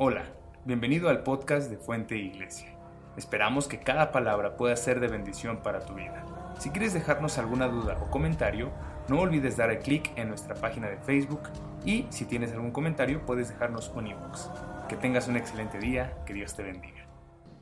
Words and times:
Hola, 0.00 0.32
bienvenido 0.64 1.08
al 1.08 1.24
podcast 1.24 1.68
de 1.68 1.76
Fuente 1.76 2.16
Iglesia. 2.16 2.68
Esperamos 3.16 3.66
que 3.66 3.80
cada 3.80 4.12
palabra 4.12 4.56
pueda 4.56 4.76
ser 4.76 5.00
de 5.00 5.08
bendición 5.08 5.60
para 5.60 5.84
tu 5.84 5.94
vida. 5.94 6.24
Si 6.60 6.70
quieres 6.70 6.94
dejarnos 6.94 7.36
alguna 7.36 7.66
duda 7.66 7.98
o 8.00 8.08
comentario, 8.08 8.70
no 9.08 9.18
olvides 9.18 9.56
dar 9.56 9.70
el 9.70 9.80
clic 9.80 10.12
en 10.16 10.28
nuestra 10.28 10.54
página 10.54 10.88
de 10.88 10.98
Facebook 10.98 11.42
y 11.84 12.06
si 12.10 12.26
tienes 12.26 12.52
algún 12.52 12.70
comentario 12.70 13.26
puedes 13.26 13.48
dejarnos 13.48 13.88
un 13.88 14.06
inbox. 14.06 14.48
Que 14.88 14.96
tengas 14.96 15.26
un 15.26 15.36
excelente 15.36 15.80
día, 15.80 16.16
que 16.24 16.32
Dios 16.32 16.54
te 16.54 16.62
bendiga. 16.62 17.04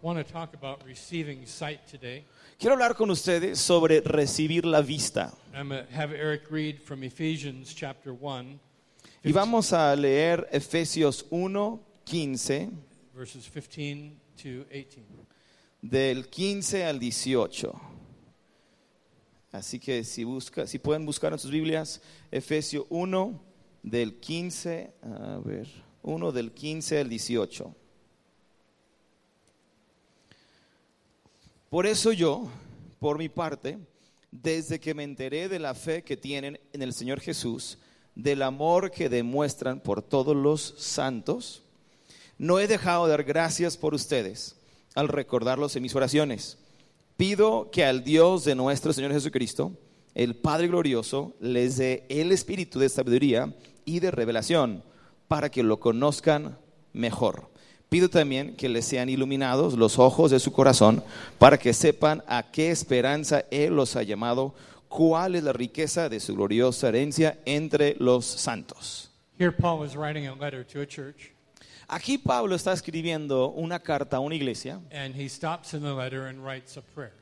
want 0.02 0.18
to 0.18 0.32
talk 0.32 0.54
about 0.54 0.84
receiving 0.84 1.46
sight 1.46 1.80
today. 1.90 2.26
Quiero 2.58 2.74
hablar 2.74 2.94
con 2.94 3.10
ustedes 3.10 3.58
sobre 3.58 4.02
recibir 4.02 4.66
la 4.66 4.82
vista. 4.82 5.32
I'm 5.54 5.70
going 5.70 5.86
to 5.86 5.96
have 5.96 6.12
Eric 6.12 6.50
read 6.50 6.82
from 6.82 7.02
Ephesians 7.02 7.74
chapter 7.74 8.12
1, 8.12 8.60
Y 9.24 9.32
vamos 9.32 9.72
a 9.72 9.96
leer 9.96 10.46
Efesios 10.52 11.24
1, 11.30 11.80
15, 12.06 12.70
verses 13.12 13.50
15 13.50 14.16
to 14.36 14.64
18. 14.70 15.02
del 15.82 16.28
15 16.28 16.84
al 16.84 17.00
18. 17.00 17.72
Así 19.50 19.80
que 19.80 20.04
si, 20.04 20.22
busca, 20.22 20.68
si 20.68 20.78
pueden 20.78 21.04
buscar 21.04 21.32
en 21.32 21.38
sus 21.40 21.50
Biblias, 21.50 22.00
Efesios 22.30 22.86
1, 22.90 23.42
del 23.82 24.20
15, 24.20 24.92
a 25.02 25.40
ver, 25.44 25.66
1 26.02 26.30
del 26.30 26.52
15 26.52 27.00
al 27.00 27.08
18. 27.08 27.74
Por 31.68 31.86
eso 31.86 32.12
yo, 32.12 32.48
por 33.00 33.18
mi 33.18 33.28
parte, 33.28 33.78
desde 34.30 34.78
que 34.78 34.94
me 34.94 35.02
enteré 35.02 35.48
de 35.48 35.58
la 35.58 35.74
fe 35.74 36.04
que 36.04 36.16
tienen 36.16 36.60
en 36.72 36.82
el 36.82 36.92
Señor 36.92 37.18
Jesús, 37.18 37.78
del 38.14 38.42
amor 38.42 38.92
que 38.92 39.08
demuestran 39.08 39.80
por 39.80 40.02
todos 40.02 40.36
los 40.36 40.74
santos, 40.78 41.65
no 42.38 42.58
he 42.58 42.66
dejado 42.66 43.04
de 43.04 43.10
dar 43.10 43.24
gracias 43.24 43.76
por 43.76 43.94
ustedes 43.94 44.56
al 44.94 45.08
recordarlos 45.08 45.76
en 45.76 45.82
mis 45.82 45.94
oraciones. 45.94 46.58
Pido 47.16 47.70
que 47.70 47.84
al 47.84 48.04
Dios 48.04 48.44
de 48.44 48.54
nuestro 48.54 48.92
Señor 48.92 49.12
Jesucristo, 49.12 49.72
el 50.14 50.34
Padre 50.34 50.68
glorioso, 50.68 51.34
les 51.40 51.76
dé 51.76 52.04
el 52.08 52.32
espíritu 52.32 52.78
de 52.78 52.88
sabiduría 52.88 53.54
y 53.84 54.00
de 54.00 54.10
revelación 54.10 54.82
para 55.28 55.50
que 55.50 55.62
lo 55.62 55.80
conozcan 55.80 56.58
mejor. 56.92 57.48
Pido 57.88 58.10
también 58.10 58.56
que 58.56 58.68
les 58.68 58.84
sean 58.84 59.08
iluminados 59.08 59.74
los 59.74 59.98
ojos 59.98 60.30
de 60.30 60.40
su 60.40 60.52
corazón 60.52 61.04
para 61.38 61.56
que 61.56 61.72
sepan 61.72 62.22
a 62.26 62.50
qué 62.50 62.70
esperanza 62.70 63.44
Él 63.50 63.76
los 63.76 63.94
ha 63.94 64.02
llamado, 64.02 64.54
cuál 64.88 65.36
es 65.36 65.44
la 65.44 65.52
riqueza 65.52 66.08
de 66.08 66.18
su 66.18 66.34
gloriosa 66.34 66.88
herencia 66.88 67.38
entre 67.44 67.94
los 67.98 68.24
santos. 68.24 69.10
Here, 69.38 69.52
Paul 69.52 69.86
is 69.86 69.94
writing 69.94 70.26
a 70.26 70.34
letter 70.34 70.64
to 70.64 70.80
a 70.80 70.86
church, 70.86 71.30
Aquí 71.88 72.18
Pablo 72.18 72.56
está 72.56 72.72
escribiendo 72.72 73.50
una 73.50 73.78
carta 73.78 74.16
a 74.16 74.20
una 74.20 74.34
iglesia 74.34 74.80
and 74.90 75.14
he 75.14 75.28
stops 75.28 75.72
in 75.72 75.82
the 75.82 75.94
letter 75.94 76.26
and 76.26 76.44
writes 76.44 76.76
a 76.76 76.82
prayer. 76.82 77.12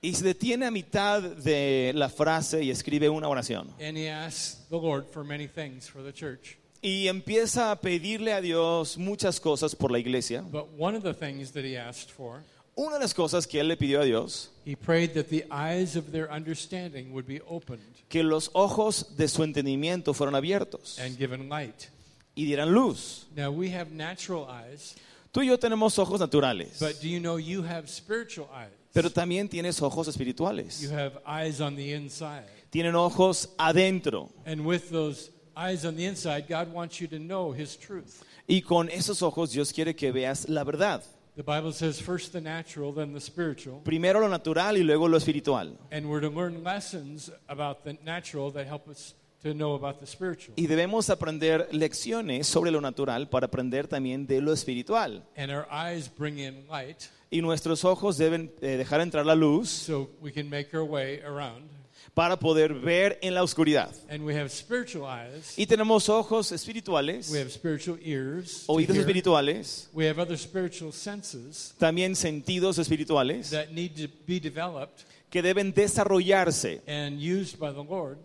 y 0.00 0.14
se 0.14 0.24
detiene 0.24 0.66
a 0.66 0.70
mitad 0.70 1.22
de 1.22 1.92
la 1.94 2.08
frase 2.08 2.62
y 2.62 2.70
escribe 2.70 3.08
una 3.08 3.28
oración. 3.28 3.68
And 3.80 3.96
he 3.96 4.08
asks 4.08 4.58
the 4.68 4.76
Lord 4.76 5.06
for 5.12 5.24
many 5.24 5.46
things 5.46 5.88
for 5.88 6.02
the 6.02 6.12
church. 6.12 6.58
Y 6.82 7.06
empieza 7.06 7.70
a 7.70 7.80
pedirle 7.80 8.32
a 8.32 8.40
Dios 8.40 8.98
muchas 8.98 9.38
cosas 9.38 9.74
por 9.76 9.92
la 9.92 9.98
iglesia. 9.98 10.42
But 10.42 10.66
one 10.76 10.96
of 10.96 11.04
the 11.04 11.14
things 11.14 11.52
that 11.52 11.64
he 11.64 11.76
asked 11.76 12.10
for, 12.10 12.42
Una 12.74 12.94
de 12.94 13.00
las 13.00 13.12
cosas 13.14 13.46
que 13.46 13.60
él 13.60 13.68
le 13.68 13.76
pidió 13.76 14.00
a 14.00 14.04
Dios, 14.04 14.50
he 14.64 14.74
prayed 14.74 15.12
that 15.12 15.26
the 15.28 15.44
eyes 15.50 15.94
of 15.94 16.10
their 16.10 16.28
understanding 16.32 17.12
would 17.12 17.26
be 17.26 17.40
opened 17.46 17.82
que 18.08 18.22
los 18.24 18.50
ojos 18.54 19.14
de 19.16 19.28
su 19.28 19.42
entendimiento 19.44 20.14
fueran 20.14 20.34
abiertos 20.34 20.98
and 20.98 21.16
given 21.18 21.48
light. 21.48 21.90
Y 22.34 22.44
dieran 22.44 22.72
luz. 22.72 23.26
Now, 23.36 23.50
we 23.50 23.70
have 23.70 23.90
natural 23.92 24.46
eyes, 24.48 24.94
Tú 25.32 25.40
y 25.40 25.46
yo 25.46 25.56
tenemos 25.58 25.98
ojos 25.98 26.20
naturales, 26.20 26.78
but 26.78 27.00
do 27.00 27.08
you 27.08 27.18
know 27.18 27.36
you 27.38 27.62
have 27.62 27.88
spiritual 27.88 28.48
eyes? 28.54 28.70
pero 28.92 29.08
también 29.10 29.48
tienes 29.48 29.80
ojos 29.80 30.06
You 30.06 30.10
espirituales. 30.12 30.90
have 30.92 31.18
eyes 31.26 31.60
on 31.62 31.74
the 31.76 31.92
inside. 31.94 32.44
Tienen 32.70 32.94
ojos 32.94 33.48
adentro. 33.58 34.28
And 34.44 34.66
with 34.66 34.90
those 34.90 35.30
eyes 35.56 35.86
on 35.86 35.96
the 35.96 36.04
inside, 36.04 36.46
God 36.48 36.70
wants 36.72 37.00
you 37.00 37.08
to 37.08 37.18
know 37.18 37.52
His 37.52 37.76
truth. 37.78 38.22
Y 38.46 38.60
con 38.60 38.90
esos 38.90 39.22
ojos 39.22 39.52
Dios 39.52 39.72
quiere 39.72 39.94
que 39.94 40.12
veas 40.12 40.48
la 40.50 40.64
verdad. 40.64 41.02
The 41.34 41.42
Bible 41.42 41.72
says 41.72 41.98
first 41.98 42.32
the 42.34 42.42
natural, 42.42 42.92
then 42.92 43.14
the 43.14 43.20
spiritual. 43.20 43.80
Primero 43.84 44.20
lo 44.20 44.28
natural 44.28 44.76
y 44.76 44.82
luego 44.82 45.08
lo 45.08 45.16
espiritual. 45.16 45.78
And 45.90 46.10
we're 46.10 46.20
to 46.20 46.28
learn 46.28 46.62
lessons 46.62 47.30
about 47.48 47.84
the 47.84 47.94
natural 48.04 48.50
that 48.52 48.66
help 48.66 48.86
us 48.86 49.14
to 49.42 49.54
know 49.54 49.74
about 49.74 49.98
the 50.00 50.06
spiritual. 50.06 50.54
Y 50.56 50.66
debemos 50.66 51.10
aprender 51.10 51.68
lecciones 51.72 52.46
sobre 52.46 52.70
lo 52.70 52.80
natural 52.80 53.28
para 53.28 53.46
aprender 53.46 53.88
también 53.88 54.26
de 54.26 54.40
lo 54.40 54.52
espiritual. 54.52 55.24
And 55.36 55.50
our 55.50 55.66
eyes 55.70 56.08
bring 56.08 56.38
in 56.38 56.66
light 56.68 56.96
Y 57.30 57.40
nuestros 57.40 57.84
ojos 57.84 58.18
deben 58.18 58.52
eh, 58.60 58.76
dejar 58.76 59.00
entrar 59.00 59.24
la 59.24 59.34
luz 59.34 59.68
so 59.70 60.10
we 60.20 60.30
can 60.32 60.48
make 60.50 60.76
our 60.76 60.84
way 60.84 61.20
around. 61.22 61.70
para 62.14 62.38
poder 62.38 62.74
ver 62.74 63.18
en 63.22 63.34
la 63.34 63.42
oscuridad. 63.42 63.90
And 64.10 64.22
we 64.22 64.34
have 64.38 64.50
spiritual 64.50 65.06
eyes. 65.06 65.58
Y 65.58 65.64
tenemos 65.66 66.10
ojos 66.10 66.52
espirituales, 66.52 67.30
We 67.30 67.38
have 67.40 67.50
spiritual 67.50 67.98
ears. 68.02 68.64
oídos 68.66 68.94
hear. 68.96 69.00
espirituales, 69.06 69.88
We 69.94 70.06
have 70.10 70.20
other 70.20 70.36
spiritual 70.36 70.92
senses 70.92 71.74
también 71.78 72.14
sentidos 72.14 72.78
espirituales 72.78 73.48
that 73.50 73.70
need 73.70 73.92
to 73.96 74.14
be 74.26 74.38
developed 74.38 75.04
que 75.30 75.40
deben 75.40 75.72
desarrollarse 75.72 76.82
and 76.86 77.18
used 77.18 77.58
by 77.58 77.72
the 77.72 77.82
Lord 77.82 78.18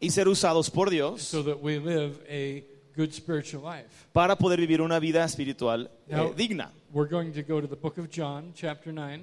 y 0.00 0.10
ser 0.10 0.28
usados 0.28 0.70
por 0.70 0.90
Dios 0.90 1.22
so 1.22 1.42
that 1.42 1.58
we 1.60 1.78
live 1.78 2.18
a 2.28 2.62
good 2.96 3.12
spiritual 3.12 3.62
life. 3.62 4.06
para 4.12 4.36
poder 4.36 4.58
vivir 4.60 4.80
una 4.80 4.98
vida 4.98 5.24
espiritual 5.24 5.90
eh, 6.08 6.16
Now- 6.16 6.32
digna. 6.34 6.72
We're 6.92 7.08
going 7.10 7.32
to 7.32 7.42
go 7.42 7.60
to 7.60 7.66
the 7.66 7.76
book 7.76 7.98
of 7.98 8.08
John, 8.10 8.52
chapter 8.54 8.92
9, 8.92 9.20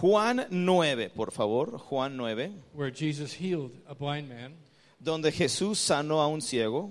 Juan 0.00 0.46
9, 0.50 1.10
por 1.14 1.30
favor, 1.30 1.78
Juan 1.90 2.16
9, 2.16 2.52
where 2.74 2.90
Jesus 2.90 3.32
healed 3.32 3.72
a 3.88 3.94
blind 3.94 4.28
man. 4.28 4.54
donde 5.02 5.32
Jesús 5.32 5.78
sanó 5.78 6.20
a 6.20 6.28
un 6.28 6.40
ciego 6.40 6.90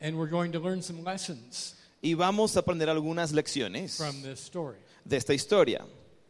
And 0.00 0.16
we're 0.18 0.30
going 0.30 0.52
to 0.52 0.58
learn 0.60 0.82
some 0.82 1.02
lessons 1.04 1.74
y 2.02 2.14
vamos 2.14 2.56
a 2.56 2.60
aprender 2.60 2.88
algunas 2.88 3.32
lecciones 3.32 3.96
from 3.96 4.22
this 4.22 4.40
story. 4.40 4.76
de 5.04 5.16
esta 5.16 5.32
historia. 5.34 5.84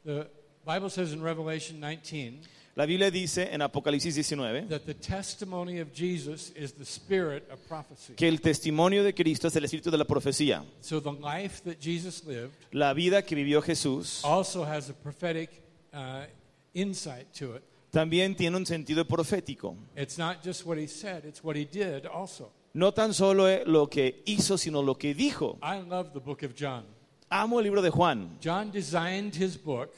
The 0.05 0.29
Bible 0.65 0.89
says 0.91 1.13
in 1.13 1.23
Revelation 1.23 1.81
19 1.81 2.41
La 2.79 2.85
Biblia 2.85 3.11
dice 3.11 3.49
en 3.55 3.63
Apocalipsis 3.63 4.15
19 4.17 4.69
that 4.69 4.83
the 4.83 4.93
testimony 4.93 5.81
of 5.81 5.89
Jesus 5.95 6.53
is 6.55 6.75
the 6.75 6.85
spirit 6.85 7.51
of 7.51 7.59
prophecy. 7.67 8.13
que 8.15 8.29
el 8.29 8.39
testimonio 8.43 9.03
de 9.03 9.15
Cristo 9.15 9.49
es 9.49 9.57
el 9.57 9.65
espíritu 9.65 9.91
de 9.91 9.97
la 9.97 10.05
profecía. 10.05 10.63
So 10.83 11.01
the 11.01 11.11
life 11.13 11.63
that 11.65 11.81
Jesus 11.81 12.23
lived 12.27 12.53
La 12.73 12.93
vida 12.93 13.23
que 13.23 13.35
vivió 13.35 13.63
Jesús 13.63 14.23
also 14.23 14.63
has 14.63 14.91
a 14.91 14.93
prophetic 14.93 15.63
uh, 15.95 16.27
insight 16.75 17.33
to 17.39 17.57
it. 17.57 17.63
también 17.91 18.37
tiene 18.37 18.59
un 18.59 18.67
sentido 18.67 19.07
profético. 19.07 19.75
It's 19.97 20.19
not 20.19 20.45
just 20.45 20.67
what 20.67 20.77
he 20.77 20.87
said, 20.87 21.25
it's 21.25 21.43
what 21.43 21.57
he 21.57 21.65
did 21.65 22.05
also. 22.05 22.53
No 22.75 22.93
tan 22.93 23.15
solo 23.15 23.49
eh, 23.49 23.63
lo 23.65 23.89
que 23.89 24.23
hizo, 24.27 24.59
sino 24.59 24.83
lo 24.83 24.97
que 24.99 25.15
dijo. 25.15 25.59
I 25.63 25.81
love 25.81 26.13
the 26.13 26.21
book 26.21 26.43
of 26.43 26.53
John. 26.55 26.85
Amo 27.31 27.59
el 27.59 27.65
libro 27.65 27.81
de 27.81 27.89
Juan. 27.89 28.37
John 28.43 28.71
designed 28.71 29.35
his 29.35 29.57
book 29.57 29.95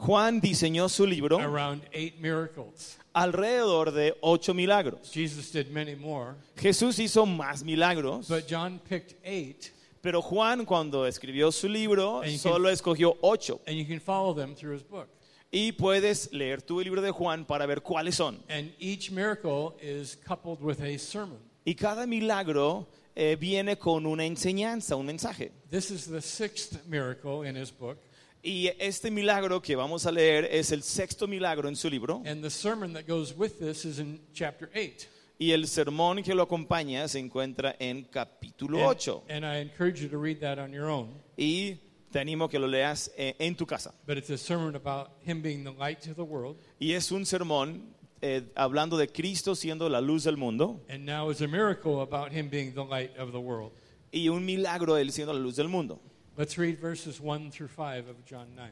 Juan 0.00 0.40
diseñó 0.40 0.88
su 0.88 1.06
libro 1.06 1.38
around 1.38 1.82
eight 1.92 2.18
miracles. 2.20 2.98
alrededor 3.12 3.92
de 3.92 4.14
ocho 4.22 4.54
milagros. 4.54 5.10
Jesus 5.12 5.52
did 5.52 5.68
many 5.70 5.94
more, 5.94 6.34
Jesús 6.56 6.98
hizo 6.98 7.26
más 7.26 7.62
milagros, 7.62 8.28
but 8.28 8.44
John 8.48 8.80
picked 8.88 9.16
eight, 9.24 9.72
pero 10.00 10.22
Juan 10.22 10.64
cuando 10.64 11.06
escribió 11.06 11.52
su 11.52 11.68
libro 11.68 12.22
And 12.22 12.32
you 12.32 12.38
solo 12.38 12.70
escogió 12.70 13.16
ocho. 13.20 13.60
and 13.66 13.76
you 13.76 13.84
can 13.84 14.00
follow 14.00 14.34
them 14.34 14.54
through 14.54 14.74
his 14.74 14.82
book. 14.82 15.08
Y 15.52 15.72
puedes 15.72 16.32
leer 16.32 16.62
el 16.68 16.76
libro 16.84 17.02
de 17.02 17.10
Juan 17.10 17.44
para 17.44 17.66
ver 17.66 17.82
cuáles 17.82 18.14
son. 18.14 18.38
And 18.48 18.72
each 18.78 19.10
miracle 19.10 19.76
is 19.82 20.16
coupled 20.16 20.62
with 20.62 20.80
a 20.80 20.96
sermon. 20.98 21.38
Y 21.64 21.74
cada 21.74 22.06
milagro 22.06 22.86
eh, 23.16 23.36
viene 23.38 23.76
con 23.76 24.06
una 24.06 24.24
enseñanza, 24.24 24.96
un 24.96 25.06
mensaje. 25.06 25.50
This 25.68 25.90
is 25.90 26.06
the 26.06 26.22
sixth 26.22 26.86
miracle 26.86 27.42
in 27.46 27.56
his 27.56 27.70
book, 27.70 27.98
Y 28.42 28.68
este 28.78 29.10
milagro 29.10 29.60
que 29.60 29.76
vamos 29.76 30.06
a 30.06 30.12
leer 30.12 30.46
es 30.50 30.72
el 30.72 30.82
sexto 30.82 31.26
milagro 31.28 31.68
en 31.68 31.76
su 31.76 31.90
libro. 31.90 32.22
and 32.24 32.42
the 32.42 32.50
sermon 32.50 32.92
that 32.94 33.06
goes 33.06 33.34
with 33.36 33.58
this 33.58 33.84
is 33.84 33.98
in 33.98 34.20
chapter 34.32 34.70
8. 34.74 35.08
Y 35.38 35.52
el 35.52 35.66
sermón 35.68 36.22
que 36.22 36.34
lo 36.34 36.42
acompaña 36.42 37.06
se 37.08 37.18
encuentra 37.18 37.74
en 37.78 38.04
capítulo 38.04 38.78
And, 38.78 38.88
8. 38.88 39.22
and 39.28 39.44
I 39.44 39.58
encourage 39.60 40.00
you 40.02 40.08
to 40.08 40.18
read 40.18 40.38
that 40.40 40.58
on 40.58 40.72
your 40.72 40.88
own. 40.88 41.08
Y 41.36 41.76
te 42.10 42.18
animo 42.18 42.46
a 42.46 42.48
que 42.50 42.58
lo 42.58 42.66
leas 42.66 43.10
eh, 43.16 43.34
en 43.38 43.54
tu 43.56 43.66
casa. 43.66 43.94
But 44.06 44.16
it's 44.18 44.30
a 44.30 44.38
sermon 44.38 44.74
about 44.74 45.10
him 45.26 45.42
being 45.42 45.62
the 45.64 45.72
light 45.72 46.00
to 46.02 46.14
the 46.14 46.22
world, 46.24 46.56
Y 46.78 46.92
es 46.92 47.10
un 47.12 47.24
sermón 47.26 47.94
eh, 48.22 48.50
hablando 48.54 48.96
de 48.98 49.08
Cristo 49.08 49.54
siendo 49.54 49.88
la 49.88 50.00
luz 50.00 50.24
del 50.24 50.36
mundo 50.36 50.80
and 50.90 51.04
now 51.06 51.30
is 51.30 51.40
a 51.40 51.46
miracle 51.48 52.00
about 52.02 52.32
him 52.32 52.48
being 52.50 52.72
the 52.74 52.84
light 52.84 53.16
of 53.18 53.32
the 53.32 53.38
world. 53.38 53.72
y 54.12 54.28
un 54.28 54.44
milagro 54.44 54.96
él 54.98 55.10
siendo 55.12 55.32
la 55.34 55.40
luz 55.40 55.56
del 55.56 55.68
mundo. 55.68 56.00
Let's 56.36 56.56
read 56.56 56.78
verses 56.80 57.20
1 57.20 57.50
through 57.50 57.68
5 57.68 58.08
of 58.08 58.16
John 58.24 58.46
9. 58.56 58.70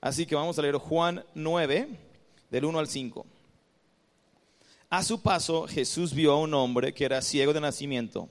Así 0.00 0.26
que 0.26 0.36
vamos 0.36 0.58
a 0.58 0.62
leer 0.62 0.76
Juan 0.76 1.24
9, 1.34 1.88
del 2.50 2.64
1 2.64 2.78
al 2.78 2.86
5. 2.86 3.26
A 4.90 5.02
su 5.02 5.20
paso, 5.20 5.66
Jesús 5.66 6.14
vio 6.14 6.32
a 6.32 6.38
un 6.38 6.54
hombre 6.54 6.94
que 6.94 7.04
era 7.04 7.20
ciego 7.20 7.52
de 7.52 7.60
nacimiento. 7.60 8.28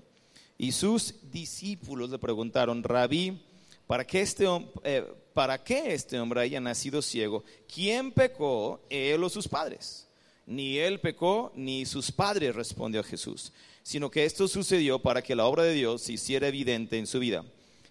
Y 0.58 0.72
sus 0.72 1.16
discípulos 1.32 2.10
le 2.10 2.18
preguntaron, 2.18 2.82
Rabí, 2.84 3.42
para 3.88 4.06
que 4.06 4.22
este, 4.22 4.46
eh, 4.84 5.06
para 5.34 5.64
que 5.64 5.94
este 5.94 6.20
hombre 6.20 6.42
haya 6.42 6.60
nacido 6.60 7.02
ciego, 7.02 7.44
¿quién 7.72 8.12
pecó, 8.12 8.80
él 8.90 9.24
o 9.24 9.30
sus 9.30 9.48
padres? 9.48 10.08
Ni 10.46 10.78
él 10.78 11.00
pecó, 11.00 11.52
ni 11.56 11.86
sus 11.86 12.12
padres, 12.12 12.56
respondió 12.56 13.04
Jesús, 13.04 13.52
sino 13.84 14.10
que 14.10 14.24
esto 14.24 14.48
sucedió 14.48 15.00
para 15.00 15.22
que 15.22 15.36
la 15.36 15.46
obra 15.46 15.64
de 15.64 15.74
Dios 15.74 16.04
se 16.04 16.14
hiciera 16.14 16.48
evidente 16.48 16.98
en 16.98 17.08
su 17.08 17.20
vida. 17.20 17.44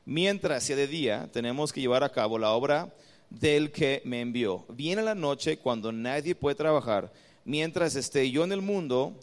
Mientras 0.07 0.63
sea 0.63 0.77
de 0.77 0.87
día, 0.87 1.29
tenemos 1.33 1.73
que 1.73 1.81
llevar 1.81 2.05
a 2.05 2.13
cabo 2.13 2.39
la 2.39 2.53
obra 2.53 2.95
del 3.29 3.73
que 3.73 4.03
me 4.05 4.21
envió. 4.21 4.65
Viene 4.69 5.03
la 5.03 5.17
noche 5.17 5.59
cuando 5.59 5.91
nadie 5.91 6.37
puede 6.37 6.55
trabajar. 6.55 7.13
Mientras 7.45 7.97
esté 7.97 8.31
yo 8.31 8.45
en 8.45 8.53
el 8.53 8.63
mundo, 8.63 9.19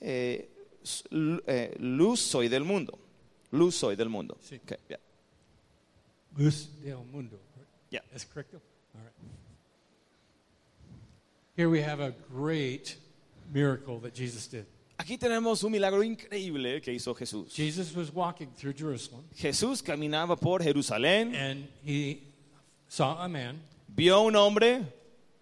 eh, 0.00 0.50
eh, 1.10 1.74
luz 1.80 2.20
soy 2.20 2.48
del 2.48 2.64
mundo. 2.64 2.98
Luz 3.50 3.76
soy 3.76 3.96
del 3.96 4.10
mundo. 4.10 4.36
Sí. 4.42 4.60
Okay, 4.62 4.76
yeah. 4.90 5.00
Luz 6.36 6.68
del 6.82 6.98
mundo. 7.10 7.40
Yeah. 7.90 8.02
That's 8.10 8.26
correct. 8.26 8.52
All 8.54 8.60
right. 8.94 9.12
Here 11.56 11.70
we 11.70 11.80
have 11.80 12.00
a 12.00 12.12
great 12.30 12.98
miracle 13.50 13.98
that 14.00 14.14
Jesus 14.14 14.46
did. 14.46 14.66
Aquí 14.98 15.18
tenemos 15.18 15.62
un 15.62 15.72
milagro 15.72 16.02
increíble 16.02 16.80
que 16.80 16.92
hizo 16.92 17.14
Jesús. 17.14 17.52
Jesus 17.54 17.94
was 17.94 18.10
walking 18.12 18.48
through 18.56 18.72
Jerusalem 18.72 19.24
Jesús 19.34 19.82
caminaba 19.82 20.36
por 20.40 20.60
Jerusalén, 20.60 21.34
and 21.34 21.68
he 21.84 22.22
saw 22.88 23.22
a 23.22 23.28
man 23.28 23.60
vio 23.88 24.16
a 24.16 24.22
un 24.24 24.34
hombre 24.34 24.84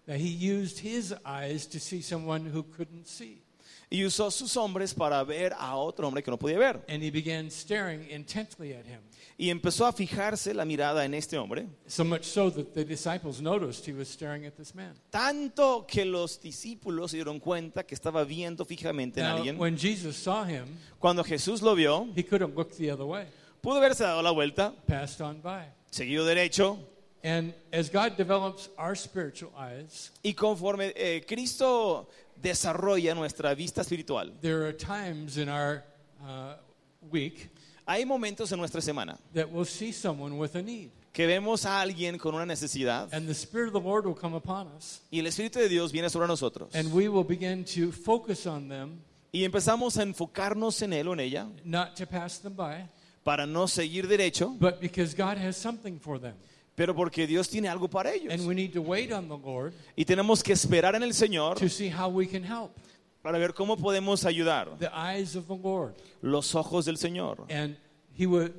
that 0.05 0.19
he 0.19 0.27
used 0.27 0.79
his 0.79 1.13
eyes 1.25 1.65
to 1.67 1.79
see 1.79 2.01
someone 2.01 2.45
who 2.45 2.63
couldn't 2.63 3.07
see. 3.07 3.41
y 3.89 4.03
usó 4.03 4.31
sus 4.31 4.55
hombres 4.57 4.93
para 4.93 5.23
ver 5.23 5.53
a 5.57 5.75
otro 5.75 6.07
hombre 6.07 6.23
que 6.23 6.31
no 6.31 6.37
podía 6.37 6.57
ver. 6.57 6.81
And 6.87 7.03
he 7.03 7.11
began 7.11 7.49
staring 7.49 8.09
intently 8.09 8.73
at 8.73 8.85
him. 8.85 9.01
Y 9.37 9.49
empezó 9.49 9.85
a 9.85 9.91
fijarse 9.91 10.53
la 10.53 10.63
mirada 10.63 11.03
en 11.03 11.13
este 11.13 11.37
hombre, 11.37 11.67
So 11.87 12.05
much 12.05 12.23
so 12.23 12.49
that 12.51 12.73
the 12.73 12.85
disciples 12.85 13.41
noticed 13.41 13.85
he 13.85 13.91
was 13.91 14.07
staring 14.07 14.45
at 14.45 14.53
this 14.55 14.73
man. 14.73 14.93
tanto 15.09 15.85
que 15.85 16.05
los 16.05 16.39
discípulos 16.39 17.11
se 17.11 17.17
dieron 17.17 17.41
cuenta 17.41 17.83
que 17.85 17.95
estaba 17.95 18.23
viendo 18.23 18.63
fijamente 18.63 19.19
en 19.19 19.25
Now, 19.27 19.35
alguien. 19.37 19.57
when 19.59 19.75
Jesus 19.77 20.15
saw 20.15 20.45
him, 20.45 20.65
Cuando 20.99 21.21
Jesús 21.21 21.61
lo 21.61 21.75
vio, 21.75 22.07
he 22.15 22.23
couldn't 22.23 22.55
look 22.55 22.71
the 22.77 22.89
other 22.89 23.05
way, 23.05 23.27
pudo 23.61 23.75
haberse 23.81 24.03
dado 24.05 24.21
la 24.21 24.31
vuelta, 24.31 24.73
passed 24.87 25.19
on 25.19 25.41
by. 25.41 25.65
seguido 25.91 26.25
derecho, 26.25 26.77
And 27.21 27.53
as 27.73 27.89
God 27.89 28.15
develops 28.17 28.69
our 28.77 28.95
spiritual 28.95 29.51
eyes, 29.57 30.11
y 30.23 30.33
conforme 30.33 30.93
eh, 30.95 31.25
Cristo 31.27 32.07
desarrolla 32.41 33.13
nuestra 33.15 33.53
vista 33.53 33.81
espiritual, 33.81 34.31
there 34.41 34.63
are 34.65 34.71
times 34.73 35.35
in 35.37 35.49
our 35.49 35.83
uh, 36.23 36.53
week 37.11 37.49
hay 37.85 38.05
momentos 38.05 38.51
en 38.51 38.59
nuestra 38.59 38.81
semana 38.81 39.17
that 39.33 39.47
we'll 39.51 39.65
see 39.65 39.91
someone 39.91 40.37
with 40.37 40.55
a 40.55 40.61
need. 40.61 40.89
que 41.13 41.25
vemos 41.27 41.65
a 41.65 41.79
alguien 41.81 42.17
con 42.17 42.35
una 42.35 42.45
necesidad 42.45 43.07
And 43.13 43.25
the 43.27 43.33
Spirit 43.33 43.67
of 43.67 43.73
the 43.73 43.79
Lord 43.87 44.05
will 44.05 44.15
come 44.15 44.35
upon 44.35 44.67
us, 44.77 45.01
y 45.11 45.19
el 45.19 45.27
Espíritu 45.27 45.59
de 45.59 45.69
Dios 45.69 45.91
viene 45.91 46.09
sobre 46.09 46.27
nosotros. 46.27 46.73
and 46.73 46.91
we 46.93 47.07
will 47.07 47.23
begin 47.23 47.63
to 47.65 47.91
focus 47.91 48.45
on 48.47 48.67
them, 48.69 48.99
Y 49.31 49.43
empezamos 49.43 49.97
a 49.97 50.03
enfocarnos 50.03 50.81
en 50.81 50.93
él 50.93 51.07
o 51.09 51.13
en 51.13 51.19
ella 51.19 51.47
not 51.63 51.95
to 51.95 52.05
pass 52.05 52.39
them 52.39 52.55
by, 52.55 52.87
para 53.23 53.45
no 53.45 53.67
seguir 53.67 54.07
derecho, 54.07 54.55
but 54.59 54.79
because 54.79 55.13
God 55.15 55.37
has 55.37 55.55
something 55.57 55.99
for 55.99 56.19
them. 56.19 56.33
pero 56.75 56.93
porque 56.93 57.25
Dios 57.27 57.47
tiene 57.49 57.67
algo 57.69 57.87
para 57.89 58.11
ellos. 58.13 58.33
And 58.33 58.45
we 58.47 58.53
need 58.55 58.73
to 58.73 58.81
wait 58.81 59.11
on 59.13 59.27
the 59.29 59.37
Lord 59.37 59.73
Y 59.95 60.03
tenemos 60.05 60.43
que 60.43 60.53
esperar 60.53 60.95
en 60.95 61.03
el 61.03 61.13
Señor 61.13 61.57
to 61.57 61.69
see 61.69 61.89
how 61.89 62.09
we 62.09 62.27
can 62.27 62.43
help. 62.43 62.71
Para 63.25 63.39
ver 63.39 63.55
cómo 63.55 63.75
podemos 63.75 64.23
ayudar. 64.23 64.77
The 64.77 64.91
eyes 64.93 65.35
of 65.35 65.47
the 65.47 65.55
Lord. 65.57 65.95
Los 66.21 66.53
ojos 66.53 66.85
del 66.85 66.97
Señor. 66.97 67.43
And 67.49 67.75
he 68.13 68.27
was 68.27 68.51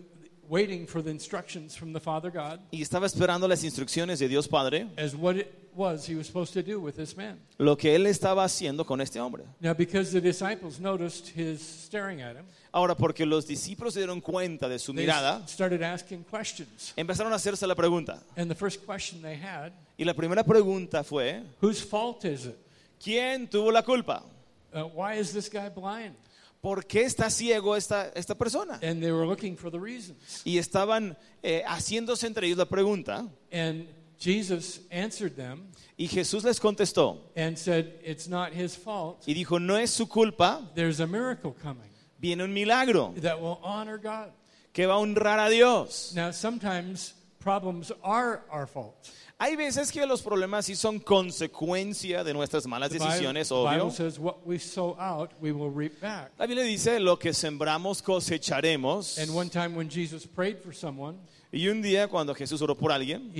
waiting 0.49 0.89
for 0.89 1.01
the 1.05 1.11
instructions 1.11 1.77
from 1.77 1.93
the 1.93 2.01
Father 2.01 2.31
God 2.33 2.59
Y 2.73 2.83
estaba 2.83 3.07
esperando 3.07 3.47
las 3.47 3.63
instrucciones 3.63 4.19
de 4.19 4.27
Dios 4.29 4.49
Padre, 4.49 4.89
as 4.97 5.15
what 5.15 5.37
it 5.37 5.53
was 5.77 6.09
he 6.09 6.17
was 6.17 6.27
supposed 6.27 6.53
to 6.53 6.63
do 6.65 6.81
with 6.81 6.95
this 6.97 7.17
man. 7.17 7.39
lo 7.59 7.77
que 7.77 7.95
Él 7.95 8.07
estaba 8.07 8.43
haciendo 8.43 8.85
con 8.85 9.01
este 9.01 9.21
hombre. 9.21 9.45
Now, 9.61 9.73
because 9.73 10.11
the 10.11 10.21
disciples 10.21 10.81
noticed 10.81 11.29
his 11.37 11.61
staring 11.63 12.21
at 12.21 12.35
him, 12.35 12.45
Ahora, 12.73 12.97
porque 12.97 13.25
los 13.25 13.47
discípulos 13.47 13.95
se 13.95 14.01
dieron 14.01 14.21
cuenta 14.21 14.69
de 14.69 14.81
su 14.81 14.93
mirada, 14.93 15.43
s- 15.45 15.53
started 15.53 15.81
asking 15.85 16.25
questions. 16.25 16.93
empezaron 16.97 17.33
a 17.33 17.37
hacerse 17.37 17.69
la 17.69 17.77
pregunta. 17.77 18.21
And 18.37 18.51
the 18.51 18.57
first 18.57 18.85
question 18.85 19.23
they 19.23 19.37
had, 19.41 19.71
Y 19.97 20.05
la 20.05 20.13
primera 20.15 20.43
pregunta 20.43 21.05
fue, 21.05 21.43
whose 21.63 21.81
fault 21.85 22.25
is 22.25 22.47
it? 22.47 22.57
¿quién 23.03 23.47
tuvo 23.49 23.71
la 23.71 23.83
culpa? 23.83 24.25
Uh, 24.73 24.85
why 24.85 25.15
is 25.15 25.33
this 25.33 25.49
guy 25.49 25.69
blind? 25.69 26.15
¿Por 26.61 26.85
qué 26.87 27.05
está 27.05 27.31
ciego 27.31 27.77
esta, 27.77 28.11
esta 28.15 28.35
persona? 28.35 28.79
And 28.83 29.03
they 29.03 29.13
were 29.13 29.27
looking 29.27 29.57
for 29.57 29.71
the 29.71 29.79
reasons. 29.79 30.43
Y 30.45 30.59
estaban 30.59 31.17
eh, 31.43 31.63
haciéndose 31.67 32.27
entre 32.27 32.47
ellos 32.47 32.59
la 32.59 32.65
pregunta. 32.65 33.29
And 33.53 33.87
Jesus 34.19 34.81
answered 34.91 35.37
them 35.37 35.69
Y 35.99 36.09
Jesús 36.09 36.45
les 36.45 36.59
contestó 36.59 37.21
and 37.37 37.57
said, 37.57 38.01
It's 38.03 38.29
not 38.29 38.53
his 38.53 38.77
fault. 38.77 39.23
y 39.27 39.35
dijo, 39.35 39.59
no 39.59 39.77
es 39.77 39.91
su 39.91 40.07
culpa, 40.07 40.71
There's 40.75 41.01
a 41.01 41.07
miracle 41.07 41.55
coming 41.63 41.91
viene 42.19 42.43
un 42.43 42.53
milagro 42.53 43.15
that 43.23 43.41
will 43.41 43.59
honor 43.63 43.99
God. 43.99 44.31
que 44.73 44.87
va 44.87 44.95
a 44.95 44.99
honrar 44.99 45.39
a 45.39 45.49
Dios. 45.49 46.13
Now, 46.15 46.33
sometimes 46.33 47.15
problems 47.39 47.93
are 48.03 48.43
our 48.51 48.67
fault. 48.67 49.11
Hay 49.39 49.55
veces 49.55 49.93
que 49.93 50.07
los 50.07 50.23
problemas 50.23 50.65
sí 50.65 50.75
son 50.75 50.99
consecuencia 50.99 52.25
de 52.25 52.33
nuestras 52.33 52.67
malas 52.67 52.91
decisiones, 52.91 53.53
obvio. 53.53 53.93
La 56.39 56.47
Biblia 56.47 56.65
dice, 56.65 56.99
lo 57.01 57.19
que 57.19 57.35
sembramos 57.35 58.01
cosecharemos. 58.01 59.19
And 59.19 59.31
one 59.31 59.51
time 59.51 59.77
when 59.77 59.91
Jesus 59.91 60.27
prayed 60.27 60.57
for 60.63 60.75
someone, 60.75 61.19
Y 61.53 61.69
un 61.69 61.81
día 61.81 62.09
cuando 62.09 62.35
Jesús 62.35 62.61
oró 62.63 62.75
por 62.75 62.91
alguien, 62.91 63.31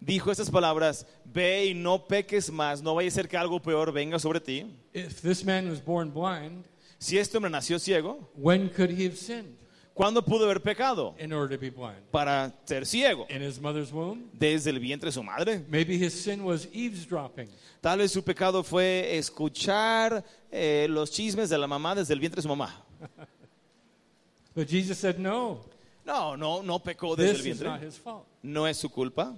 dijo 0.00 0.30
estas 0.30 0.50
palabras, 0.50 1.06
ve 1.24 1.66
y 1.66 1.74
no 1.74 2.06
peques 2.06 2.50
más, 2.50 2.82
no 2.82 2.94
vaya 2.94 3.08
a 3.08 3.12
ser 3.12 3.28
que 3.28 3.36
algo 3.36 3.60
peor 3.60 3.92
venga 3.92 4.18
sobre 4.18 4.40
ti. 4.40 4.66
If 4.94 5.20
this 5.20 5.44
man 5.44 5.70
was 5.70 5.84
born 5.84 6.10
blind, 6.12 6.64
Si 7.02 7.16
este 7.16 7.38
hombre 7.38 7.50
nació 7.50 7.78
ciego, 7.78 8.28
when 8.36 8.68
could 8.68 8.90
he 8.90 9.06
have 9.06 9.16
sinned 9.16 9.56
¿cuándo 10.00 10.22
pudo 10.24 10.44
haber 10.46 10.62
pecado? 10.62 11.14
in 11.18 11.32
order 11.32 11.56
to 11.56 11.60
be 11.60 11.70
blind? 11.70 12.00
Para 12.10 12.52
ser 12.64 12.86
ciego. 12.86 13.26
In 13.28 13.42
his 13.42 13.60
mother's 13.60 13.92
womb? 13.92 14.30
Desde 14.32 14.70
el 14.70 14.78
vientre 14.80 15.08
de 15.08 15.12
su 15.12 15.22
madre. 15.22 15.62
Maybe 15.68 15.96
his 15.96 16.14
sin 16.14 16.42
was 16.42 16.66
eavesdropping. 16.72 17.48
Tal 17.82 17.98
vez 17.98 18.10
su 18.10 18.22
pecado 18.22 18.62
fue 18.62 19.16
escuchar 19.18 20.24
eh, 20.50 20.86
los 20.88 21.10
chismes 21.10 21.50
de 21.50 21.58
la 21.58 21.66
mamá 21.66 21.94
desde 21.94 22.14
el 22.14 22.20
vientre 22.20 22.36
de 22.36 22.42
su 22.42 22.48
mamá. 22.48 22.82
But 24.54 24.68
Jesus 24.68 24.98
said, 24.98 25.18
No, 25.18 25.60
No, 26.04 26.34
no, 26.36 26.62
no 26.62 26.78
pecó 26.78 27.14
desde 27.14 27.30
el 27.30 27.36
this 27.36 27.46
is 27.56 27.60
not 27.60 27.80
vientre. 27.80 27.86
his 27.88 27.98
fault. 27.98 28.26
No 28.42 28.66
es 28.66 28.78
su 28.78 28.88
culpa. 28.88 29.34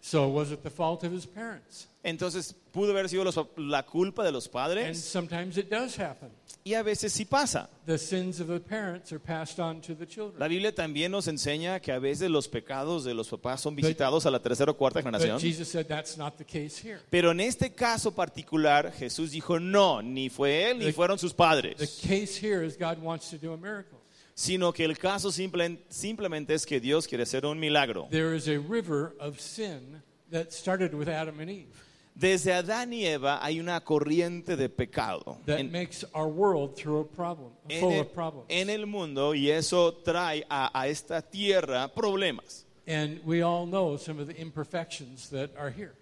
So 0.00 0.28
was 0.28 0.50
it 0.52 0.62
the 0.62 0.70
fault 0.70 1.04
of 1.04 1.12
his 1.12 1.26
parents? 1.26 1.88
Entonces 2.04 2.54
pudo 2.72 2.92
haber 2.92 3.08
sido 3.08 3.24
los- 3.24 3.38
la 3.56 3.84
culpa 3.84 4.24
de 4.24 4.30
los 4.32 4.46
And 4.46 4.52
padres. 4.52 4.98
sometimes 5.04 5.58
it 5.58 5.68
does 5.68 5.98
happen. 5.98 6.30
Y 6.64 6.74
a 6.74 6.82
veces 6.82 7.12
sí 7.12 7.24
pasa. 7.24 7.68
The 7.86 7.98
sins 7.98 8.40
of 8.40 8.48
the 8.48 8.60
parents 8.60 9.10
are 9.12 9.18
passed 9.18 9.58
on 9.58 9.80
to 9.82 9.94
the 9.94 10.04
La 10.04 10.10
children. 10.10 10.48
Biblia 10.48 10.74
también 10.74 11.10
nos 11.10 11.26
enseña 11.26 11.80
que 11.80 11.92
a 11.92 11.98
veces 11.98 12.30
los 12.30 12.46
pecados 12.48 13.04
de 13.04 13.14
los 13.14 13.28
papás 13.28 13.60
son 13.62 13.74
visitados 13.74 14.24
a 14.26 14.30
la 14.30 14.38
tercera 14.40 14.70
o 14.70 14.76
cuarta 14.76 15.00
But 15.00 15.06
generación. 15.06 15.40
Jesus 15.40 15.68
said 15.68 15.86
that's 15.86 16.16
not 16.16 16.36
the 16.36 16.44
case 16.44 16.78
here. 16.80 17.00
Pero 17.10 17.30
en 17.32 17.40
este 17.40 17.74
caso 17.74 18.12
particular, 18.14 18.92
Jesús 18.92 19.32
dijo, 19.32 19.58
no, 19.58 20.00
ni 20.02 20.28
fue 20.28 20.70
él 20.70 20.78
ni 20.78 20.86
The- 20.86 20.92
fueron 20.92 21.18
sus 21.18 21.32
The 21.32 21.36
padres, 21.38 22.00
case 22.06 22.38
here 22.40 22.64
is 22.64 22.76
God 22.78 22.98
wants 23.02 23.30
to 23.30 23.38
do 23.38 23.52
a 23.52 23.56
miracle. 23.56 23.98
Sino 24.38 24.72
que 24.72 24.84
el 24.84 24.96
caso 24.98 25.32
simple- 25.32 25.80
simplemente 25.88 26.54
es 26.54 26.64
que 26.64 26.78
Dios 26.78 27.08
quiere 27.08 27.24
hacer 27.24 27.44
un 27.44 27.58
milagro. 27.58 28.06
There 28.08 28.36
is 28.36 28.46
a 28.46 28.56
river 28.58 29.16
of 29.18 29.40
sin 29.40 30.00
that 30.30 30.52
started 30.52 30.94
with 30.94 31.08
Adam 31.08 31.40
and 31.40 31.50
Eve 31.50 31.66
Desde 32.14 32.52
Adán 32.52 32.92
y 32.92 33.04
Eva 33.04 33.40
hay 33.44 33.58
una 33.58 33.80
corriente 33.80 34.56
de 34.56 34.68
pecado 34.68 35.38
that 35.46 35.58
en, 35.58 35.72
makes 35.72 36.04
our 36.14 36.28
world 36.28 36.76
through 36.76 37.00
a 37.00 37.04
problem, 37.04 37.50
en 37.68 37.80
full 37.80 38.70
el, 38.70 38.86
mundo 38.86 39.34
y 39.34 39.50
eso 39.50 39.92
trae 40.04 40.44
a, 40.48 40.70
a 40.72 40.86
esta 40.86 41.20
tierra 41.20 41.92
problemas. 41.92 42.64
And 42.86 43.20
we 43.24 43.42
all 43.42 43.66
know 43.66 43.96
some 43.98 44.20
of 44.20 44.28
the 44.28 44.40
imperfections 44.40 45.30
that 45.30 45.50
are 45.58 45.70
here 45.70 45.94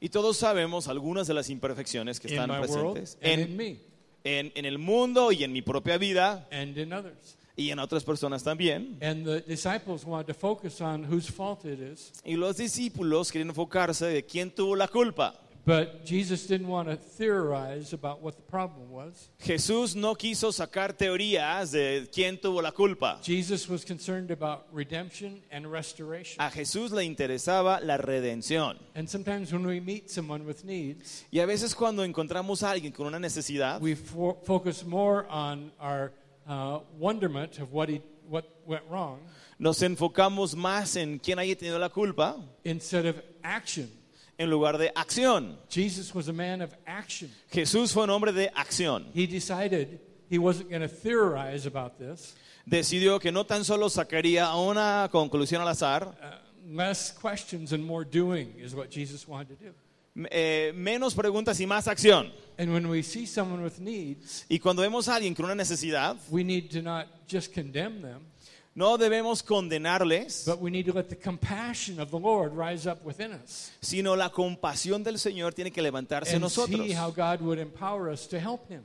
Y 0.00 0.08
todos 0.08 0.36
sabemos 0.36 0.88
algunas 0.88 1.28
de 1.28 1.34
las 1.34 1.48
imperfecciones 1.48 2.18
que 2.18 2.26
están 2.28 2.50
presentes 2.60 3.16
and 3.22 3.40
in 3.50 3.60
en, 3.60 3.80
en- 4.24 4.52
en 4.56 4.64
el 4.64 4.78
mundo 4.78 5.30
y 5.30 5.44
en 5.44 5.52
mi 5.52 5.62
propia 5.62 5.96
vida 5.96 6.46
and 6.50 6.76
in 6.76 6.92
others. 6.92 7.36
Y 7.56 7.70
en 7.70 7.78
otras 7.78 8.04
personas 8.04 8.42
también. 8.42 8.96
And 9.02 9.24
the 9.24 9.40
disciples 9.42 10.04
wanted 10.04 10.26
to 10.26 10.34
focus 10.34 10.80
on 10.80 11.04
whose 11.04 11.30
fault 11.30 11.64
it 11.64 11.78
is, 11.80 12.12
Y 12.24 12.34
los 12.36 12.56
discípulos 12.56 13.30
quieren 13.30 13.48
enfocarse 13.50 14.06
de 14.06 14.24
quién 14.24 14.50
tuvo 14.50 14.76
la 14.76 14.88
culpa. 14.88 15.40
but 15.66 16.04
Jesus 16.04 16.46
didn't 16.46 16.68
want 16.68 16.88
to 16.90 16.94
theorize 16.94 17.94
about 17.94 18.20
what 18.20 18.36
the 18.36 18.42
problem 18.42 18.90
was. 18.90 19.30
Jesús 19.40 19.96
no 19.96 20.14
quiso 20.14 20.52
sacar 20.52 20.92
teorías 20.94 21.70
de 21.72 22.06
quién 22.12 22.38
tuvo 22.38 22.60
la 22.60 22.70
culpa. 22.72 23.18
Jesus 23.22 23.66
was 23.66 23.82
concerned 23.82 24.30
about 24.30 24.66
redemption 24.72 25.40
and 25.50 25.66
restoration. 25.72 26.36
A 26.38 26.50
Jesús 26.50 26.90
le 26.90 27.02
interesaba 27.04 27.80
la 27.80 27.96
redención. 27.96 28.76
And 28.94 29.08
sometimes 29.08 29.54
when 29.54 29.64
we 29.66 29.80
meet 29.80 30.10
someone 30.10 30.44
with 30.44 30.64
needs, 30.64 31.24
Y 31.30 31.38
a 31.40 31.46
veces 31.46 31.74
cuando 31.74 32.04
encontramos 32.04 32.62
a 32.62 32.70
alguien 32.70 32.92
con 32.92 33.06
una 33.06 33.18
necesidad, 33.18 33.80
we 33.80 33.94
fo- 33.96 34.36
focus 34.44 34.84
more 34.84 35.24
on 35.30 35.72
our 35.80 36.12
uh, 36.46 36.80
wonderment 36.98 37.58
of 37.58 37.72
what 37.72 37.88
he 37.88 38.00
what 38.28 38.44
went 38.66 38.82
wrong 38.90 39.18
nos 39.58 39.82
enfocamos 39.82 40.54
más 40.54 40.96
en 40.96 41.18
quién 41.18 41.38
haya 41.38 41.54
tenido 41.56 41.78
la 41.78 41.88
culpa 41.88 42.36
instead 42.64 43.06
of 43.06 43.16
action. 43.42 43.90
en 44.38 44.50
lugar 44.50 44.78
de 44.78 44.90
acción. 44.94 45.56
Jesus 45.68 46.14
was 46.14 46.28
a 46.28 46.32
man 46.32 46.60
of 46.60 46.74
action. 46.86 47.30
Jesús 47.52 47.92
fue 47.92 48.04
un 48.04 48.10
hombre 48.10 48.32
de 48.32 48.50
acción. 48.54 49.06
He 49.14 49.26
decided 49.26 50.00
he 50.28 50.38
wasn't 50.38 50.70
going 50.70 50.82
to 50.82 50.88
theorize 50.88 51.66
about 51.66 51.98
this. 51.98 52.34
Decidió 52.66 53.20
que 53.20 53.30
no 53.30 53.44
tan 53.44 53.64
solo 53.64 53.88
sacaría 53.88 54.54
una 54.56 55.08
conclusión 55.12 55.60
al 55.60 55.68
azar, 55.68 56.14
Uh, 56.20 56.76
less 56.76 57.12
questions 57.12 57.72
and 57.72 57.84
more 57.84 58.04
doing 58.04 58.54
is 58.58 58.74
what 58.74 58.90
Jesus 58.90 59.28
wanted 59.28 59.58
to 59.58 59.64
do. 59.64 59.74
Eh, 60.30 60.72
menos 60.74 61.14
preguntas 61.14 61.58
y 61.60 61.66
más 61.66 61.88
acción. 61.88 62.32
And 62.56 62.72
when 62.72 62.86
we 62.86 63.02
see 63.02 63.26
someone 63.26 63.62
with 63.64 63.78
needs, 63.80 64.44
Y 64.48 64.58
cuando 64.60 64.82
vemos 64.82 65.08
a 65.08 65.16
alguien 65.16 65.34
con 65.34 65.46
una 65.46 65.54
necesidad, 65.56 66.16
we 66.30 66.44
need 66.44 66.70
to 66.70 66.82
not 66.82 67.06
just 67.28 67.52
condemn 67.52 68.00
them, 68.00 68.20
no 68.76 68.96
debemos 68.96 69.42
condenarles, 69.42 70.44
but 70.46 70.60
we 70.60 70.70
need 70.70 70.86
to 70.86 70.92
let 70.92 71.08
the 71.08 71.16
compassion 71.16 72.00
of 72.00 72.10
the 72.10 72.18
Lord 72.18 72.52
rise 72.54 72.88
up 72.88 73.04
within 73.04 73.32
us. 73.32 73.72
sino 73.80 74.14
la 74.14 74.30
compasión 74.30 75.02
del 75.02 75.18
Señor 75.18 75.52
tiene 75.54 75.70
que 75.72 75.82
levantarse 75.82 76.34
en 76.34 76.40
nosotros. 76.40 76.80
see 76.86 76.92
how 76.92 77.10
God 77.10 77.40
would 77.40 77.58
empower 77.58 78.08
us 78.08 78.28
to 78.28 78.38
help 78.38 78.68
him. 78.70 78.82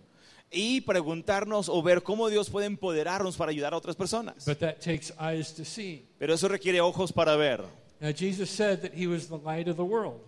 Y 0.52 0.82
preguntarnos 0.82 1.70
o 1.70 1.80
ver 1.84 2.02
cómo 2.02 2.28
Dios 2.28 2.50
puede 2.50 2.66
empoderarnos 2.66 3.38
para 3.38 3.52
ayudar 3.52 3.74
a 3.76 3.78
otras 3.78 3.96
personas. 3.96 4.46
But 4.46 4.58
that 4.60 4.80
takes 4.80 5.14
eyes 5.20 5.54
to 5.54 5.64
see. 5.64 6.08
Pero 6.18 6.34
eso 6.34 6.48
requiere 6.48 6.82
ojos 6.82 7.12
para 7.12 7.36
ver. 7.36 7.64
Now, 8.02 8.12
Jesus 8.12 8.50
said 8.50 8.82
that 8.82 8.94
he 8.96 9.06
was 9.06 9.28
the 9.28 9.38
light 9.38 9.68
of 9.68 9.76
the 9.76 9.84
world, 9.84 10.22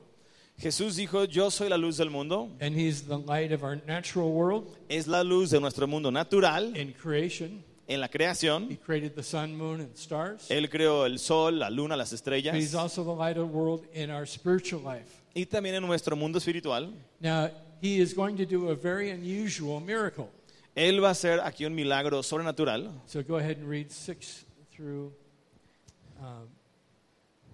Jesús 0.60 0.96
dijo, 0.96 1.26
yo 1.26 1.50
soy 1.50 1.70
la 1.70 1.78
luz 1.78 1.98
del 1.98 2.10
mundo, 2.12 2.50
and 2.60 2.76
he's 2.76 3.04
the 3.08 3.18
light 3.18 3.52
of 3.52 3.64
our 3.64 3.78
natural 3.88 4.32
world 4.32 4.68
es 4.90 5.08
la 5.08 5.24
luz 5.24 5.50
de 5.50 5.60
nuestro 5.60 5.88
mundo 5.88 6.12
natural, 6.12 6.76
in 6.78 6.94
creation. 6.94 7.64
en 7.88 8.00
la 8.00 8.06
He 8.08 8.12
creación. 8.12 8.78
created 8.86 9.16
the 9.16 9.24
sun, 9.24 9.56
moon, 9.56 9.82
and 9.82 9.96
stars. 9.98 10.48
Él 10.50 10.70
creó 10.70 11.06
el 11.08 11.18
sol, 11.18 11.58
la 11.60 11.70
luna, 11.70 11.96
las 11.98 12.12
But 12.12 12.34
he's 12.34 12.44
estrellas. 12.44 12.76
also 12.76 13.04
the 13.04 13.10
light 13.14 13.38
of 13.38 13.48
the 13.50 13.54
world 13.58 13.86
in 13.94 14.12
our 14.12 14.26
spiritual 14.28 14.82
life. 14.84 15.08
Y 15.34 15.46
también 15.46 15.76
en 15.76 15.82
nuestro 15.86 16.16
mundo 16.16 16.38
espiritual. 16.38 16.94
Now, 17.20 17.50
he 17.82 18.00
is 18.00 18.14
going 18.14 18.38
to 18.38 18.46
do 18.46 18.70
a 18.70 18.76
very 18.76 19.10
unusual 19.10 19.80
miracle. 19.80 20.30
Él 20.76 21.02
va 21.04 21.08
a 21.10 21.12
hacer 21.12 21.40
aquí 21.44 21.66
un 21.66 21.74
milagro 21.74 22.22
sobrenatural. 22.22 22.92
So 23.08 23.24
go 23.24 23.38
ahead 23.38 23.58
and 23.58 23.68
read 23.68 23.92
6 23.92 24.46
through 24.76 25.12
um, 26.22 26.48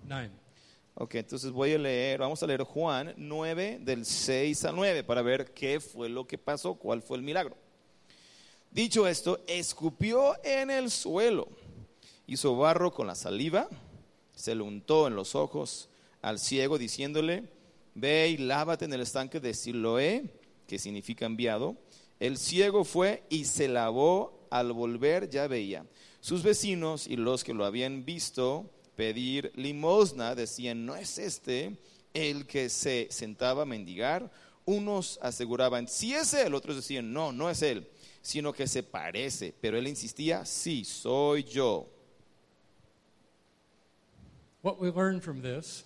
9. 0.07 0.29
Ok, 0.99 1.13
entonces 1.13 1.51
voy 1.51 1.73
a 1.73 1.77
leer, 1.77 2.19
vamos 2.19 2.41
a 2.41 2.47
leer 2.47 2.63
Juan 2.63 3.13
9 3.17 3.81
del 3.83 4.03
6 4.03 4.65
al 4.65 4.75
9 4.75 5.03
para 5.03 5.21
ver 5.21 5.53
qué 5.53 5.79
fue 5.79 6.09
lo 6.09 6.25
que 6.25 6.39
pasó, 6.39 6.73
cuál 6.73 7.03
fue 7.03 7.17
el 7.17 7.23
milagro. 7.23 7.55
Dicho 8.71 9.07
esto, 9.07 9.39
escupió 9.45 10.33
en 10.43 10.71
el 10.71 10.89
suelo, 10.89 11.49
hizo 12.25 12.57
barro 12.57 12.91
con 12.91 13.05
la 13.05 13.13
saliva, 13.13 13.69
se 14.33 14.55
lo 14.55 14.65
untó 14.65 15.05
en 15.05 15.15
los 15.15 15.35
ojos 15.35 15.87
al 16.23 16.39
ciego 16.39 16.79
diciéndole, 16.79 17.43
ve 17.93 18.29
y 18.29 18.37
lávate 18.37 18.85
en 18.85 18.93
el 18.93 19.01
estanque 19.01 19.39
de 19.39 19.53
Siloé, 19.53 20.23
que 20.65 20.79
significa 20.79 21.27
enviado. 21.27 21.75
El 22.19 22.39
ciego 22.39 22.83
fue 22.83 23.21
y 23.29 23.45
se 23.45 23.67
lavó, 23.67 24.47
al 24.49 24.73
volver 24.73 25.29
ya 25.29 25.45
veía. 25.45 25.85
Sus 26.21 26.41
vecinos 26.41 27.05
y 27.05 27.17
los 27.17 27.43
que 27.43 27.53
lo 27.53 27.65
habían 27.65 28.03
visto 28.03 28.71
pedir 28.97 29.51
limosna 29.55 30.35
decían, 30.35 30.85
¿no 30.85 30.95
es 30.97 31.17
este 31.17 31.77
el 32.13 32.45
que 32.45 32.67
se 32.67 33.07
sentaba 33.11 33.61
a 33.61 33.65
mendigar? 33.65 34.29
Unos 34.65 35.17
aseguraban, 35.21 35.87
sí 35.87 36.13
es 36.13 36.33
él, 36.33 36.53
otros 36.53 36.75
decían, 36.75 37.13
no, 37.13 37.31
no 37.31 37.49
es 37.49 37.61
él, 37.61 37.87
sino 38.21 38.51
que 38.51 38.67
se 38.67 38.83
parece. 38.83 39.53
Pero 39.61 39.77
él 39.77 39.87
insistía, 39.87 40.45
sí, 40.45 40.83
soy 40.83 41.43
yo. 41.45 41.87
What 44.63 44.79
we 44.81 44.91
learn 44.91 45.21
from 45.21 45.41
this, 45.41 45.85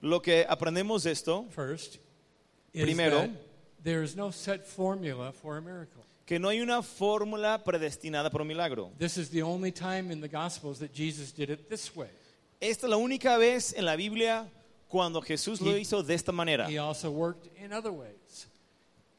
Lo 0.00 0.20
que 0.20 0.44
aprendemos 0.48 1.02
de 1.02 1.10
esto, 1.12 1.46
first, 1.50 1.96
Primero. 2.72 3.28
there 3.82 4.04
is 4.04 4.14
no 4.14 4.30
set 4.30 4.64
formula 4.66 5.32
for 5.32 5.56
a 5.56 5.60
miracle. 5.60 6.02
que 6.26 6.38
no 6.38 6.48
hay 6.48 6.60
una 6.60 6.82
fórmula 6.82 7.62
predestinada 7.64 8.30
para 8.30 8.42
un 8.42 8.48
milagro. 8.48 8.92
This 8.98 9.16
is 9.16 9.30
the 9.30 9.42
only 9.42 9.72
time 9.72 10.10
in 10.12 10.20
the 10.20 10.28
Gospels 10.28 10.78
that 10.80 10.92
Jesus 10.92 11.32
did 11.32 11.50
it 11.50 11.68
this 11.68 11.94
way. 11.96 12.10
Esta 12.60 12.86
es 12.86 12.90
la 12.90 12.96
única 12.96 13.36
vez 13.38 13.74
en 13.76 13.84
la 13.84 13.96
Biblia 13.96 14.48
cuando 14.88 15.20
Jesús 15.20 15.60
lo 15.60 15.76
hizo 15.76 16.02
de 16.02 16.14
esta 16.14 16.32
manera. 16.32 16.68
He 16.70 16.78
also 16.78 17.10
worked 17.10 17.46
in 17.62 17.72
other 17.72 17.90
ways. 17.92 18.48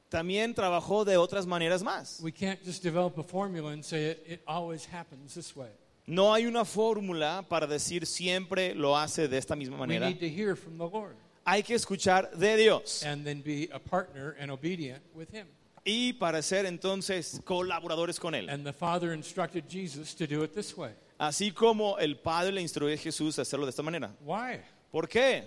También 0.10 0.54
trabajó 0.56 1.04
de 1.06 1.18
otras 1.18 1.46
maneras 1.46 1.84
más. 1.84 2.20
We 2.22 2.32
can't 2.32 2.60
just 2.64 2.82
develop 2.82 3.18
a 3.18 3.24
formula 3.24 3.72
and 3.74 3.84
say 3.84 4.12
it, 4.12 4.24
it 4.28 4.42
always 4.48 4.86
happens 4.86 5.34
this 5.36 5.56
way. 5.56 5.70
No 6.08 6.34
hay 6.34 6.46
una 6.46 6.64
fórmula 6.64 7.44
para 7.50 7.68
decir 7.68 8.06
siempre 8.06 8.74
lo 8.74 8.96
hace 8.98 9.28
de 9.28 9.38
esta 9.38 9.56
misma 9.56 9.76
We 9.76 9.80
manera. 9.88 10.08
need 10.10 10.20
to 10.22 10.30
hear 10.30 10.56
from 10.56 10.78
the 10.78 10.86
Lord 10.88 11.16
Hay 11.46 11.64
que 11.64 11.76
escuchar 11.76 12.32
de 12.32 12.56
Dios 12.58 13.04
and 13.04 13.26
then 13.26 13.42
be 13.42 13.70
a 13.74 13.80
partner 13.80 14.36
and 14.40 14.50
obedient 14.50 15.02
with 15.14 15.28
Him. 15.34 15.46
y 15.86 16.14
para 16.14 16.42
ser 16.42 16.66
entonces 16.66 17.42
colaboradores 17.44 18.18
con 18.20 18.34
Él. 18.34 18.50
And 18.50 18.66
the 18.66 18.72
Father 18.74 19.12
instructed 19.14 19.66
Jesus 19.70 20.14
to 20.16 20.26
do 20.26 20.44
it 20.44 20.54
this 20.54 20.76
way. 20.78 20.92
Así 21.18 21.52
como 21.52 21.98
el 21.98 22.18
Padre 22.18 22.52
le 22.52 22.62
instruyó 22.62 22.94
a 22.94 22.98
Jesús 22.98 23.40
a 23.40 23.42
hacerlo 23.42 23.66
de 23.66 23.72
esta 23.72 23.82
manera. 23.84 24.16
Why? 24.22 24.62
¿Por 24.92 25.08
qué? 25.08 25.46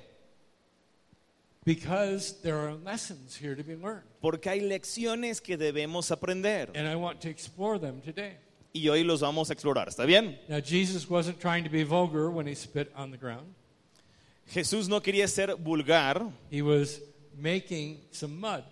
Because 1.64 2.40
there 2.42 2.56
are 2.56 2.74
lessons 2.74 3.36
here 3.36 3.54
to 3.54 3.62
be 3.62 3.76
learned. 3.76 4.04
Porque 4.20 4.48
hay 4.48 4.60
lecciones 4.60 5.40
que 5.40 5.56
debemos 5.56 6.10
aprender 6.10 6.70
And 6.74 6.88
I 6.88 6.96
want 6.96 7.20
to 7.20 7.28
explore 7.28 7.78
them 7.78 8.00
today. 8.00 8.36
y 8.72 8.88
hoy 8.88 9.04
los 9.04 9.20
vamos 9.20 9.50
a 9.50 9.52
explorar. 9.52 9.88
¿Está 9.88 10.06
bien? 10.06 10.38
Now, 10.48 10.60
Jesus 10.60 11.08
wasn't 11.08 11.38
trying 11.38 11.64
to 11.64 11.70
be 11.70 11.84
vulgar 11.84 12.30
when 12.30 12.46
he 12.46 12.54
spit 12.54 12.90
on 12.96 13.10
the 13.10 13.18
ground, 13.18 13.54
Jesús 14.48 14.88
no 14.88 15.00
quería 15.00 15.28
ser 15.28 15.54
vulgar, 15.56 16.22
he 16.50 16.62
was 16.62 17.00
making 17.36 18.00
some 18.10 18.40
mud 18.40 18.64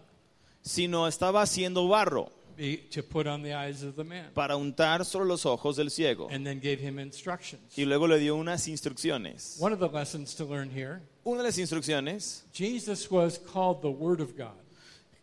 sino 0.63 1.07
estaba 1.07 1.41
haciendo 1.43 1.89
barro 1.89 2.31
be- 2.59 2.77
to 2.91 3.03
put 3.03 3.27
on 3.27 3.43
the 3.43 3.55
eyes 3.55 3.83
of 3.83 3.95
the 3.97 4.05
man 4.05 4.27
para 4.35 4.55
untar 4.57 5.05
sobre 5.07 5.27
los 5.27 5.47
ojos 5.47 5.77
del 5.77 5.89
ciego. 5.91 6.29
and 6.31 6.45
then 6.45 6.59
gave 6.61 6.79
him 6.81 6.99
instructions. 6.99 7.63
Y 7.79 7.85
luego 7.85 8.07
le 8.07 8.19
dio 8.19 8.37
unas 8.37 8.67
instrucciones. 8.69 9.59
One 9.61 9.73
of 9.73 9.79
the 9.79 9.89
lessons 9.89 10.35
to 10.35 10.45
learn 10.45 10.69
here 10.71 11.01
Una 11.25 11.39
de 11.39 11.45
las 11.45 11.57
instrucciones, 11.59 12.43
Jesus 12.53 13.11
was 13.11 13.39
called 13.39 13.81
the 13.83 13.91
Word 13.91 14.21
of 14.21 14.37
God. 14.37 14.53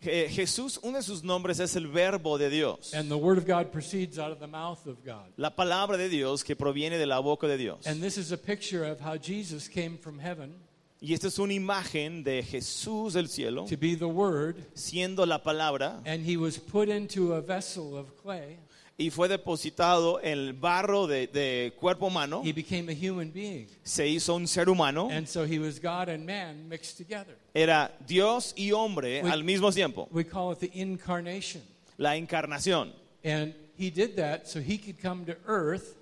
que 0.01 0.27
Jesús, 0.29 0.77
uno 0.83 0.97
de 0.97 1.03
sus 1.03 1.23
nombres 1.23 1.59
es 1.59 1.75
el 1.75 1.87
verbo 1.87 2.37
de 2.37 2.49
Dios. 2.49 2.93
And 2.93 3.09
the 3.09 3.17
Word 3.17 3.37
of 3.39 3.45
God 3.47 3.71
proceeds 3.71 4.19
out 4.19 4.31
of 4.31 4.39
the 4.39 4.47
mouth 4.47 4.85
of 4.87 5.03
God. 5.03 5.31
La 5.37 5.49
palabra 5.49 5.97
de 5.97 6.09
Dios 6.09 6.43
que 6.43 6.55
proviene 6.55 6.97
de 6.97 7.05
la 7.07 7.19
boca 7.21 7.47
de 7.47 7.57
Dios. 7.57 7.85
And 7.87 8.01
this 8.01 8.17
is 8.17 8.31
a 8.31 8.37
picture 8.37 8.83
of 8.85 8.99
how 8.99 9.17
Jesus 9.17 9.67
came 9.67 9.97
from 9.97 10.19
heaven 10.19 10.53
Y 11.01 11.13
esta 11.13 11.27
es 11.27 11.37
una 11.39 11.53
imagen 11.53 12.23
de 12.23 12.41
Jesús 12.41 13.13
del 13.13 13.27
cielo, 13.29 13.65
to 13.65 13.77
be 13.77 13.95
the 13.95 14.05
Word, 14.05 14.55
siendo 14.73 15.25
la 15.25 15.41
palabra, 15.43 16.01
and 16.05 16.25
he 16.27 16.37
was 16.37 16.57
put 16.57 16.89
into 16.89 17.33
a 17.33 17.41
vessel 17.41 17.95
of 17.97 18.07
clay. 18.23 18.57
y 18.97 19.09
fue 19.09 19.27
depositado 19.27 20.21
en 20.23 20.31
el 20.39 20.53
barro 20.53 21.05
de, 21.05 21.27
de 21.27 21.73
cuerpo 21.77 22.07
humano, 22.07 22.41
He 22.45 22.53
became 22.53 22.89
a 22.89 22.95
human 22.95 23.29
being. 23.31 23.67
se 23.83 24.07
hizo 24.07 24.35
un 24.35 24.47
ser 24.47 24.69
humano, 24.69 25.09
And 25.11 25.27
so 25.27 25.43
he 25.45 25.59
was 25.59 25.79
God 25.81 26.07
and 26.09 26.25
man 26.25 26.67
mixed 26.69 26.97
together. 26.97 27.35
era 27.53 27.91
Dios 28.07 28.53
y 28.55 28.71
hombre 28.71 29.21
We- 29.21 29.29
al 29.29 29.43
mismo 29.43 29.71
tiempo, 29.73 30.07
We 30.11 30.23
call 30.23 30.53
it 30.53 30.59
the 30.59 30.71
incarnation. 30.73 31.61
la 31.97 32.15
encarnación. 32.15 32.93
And 33.23 33.53
he 33.77 33.91
did 33.91 34.15
that 34.15 34.47
so 34.47 34.61
he 34.61 34.77
could 34.77 34.97
come 35.01 35.25
to 35.25 35.35
earth 35.45 35.97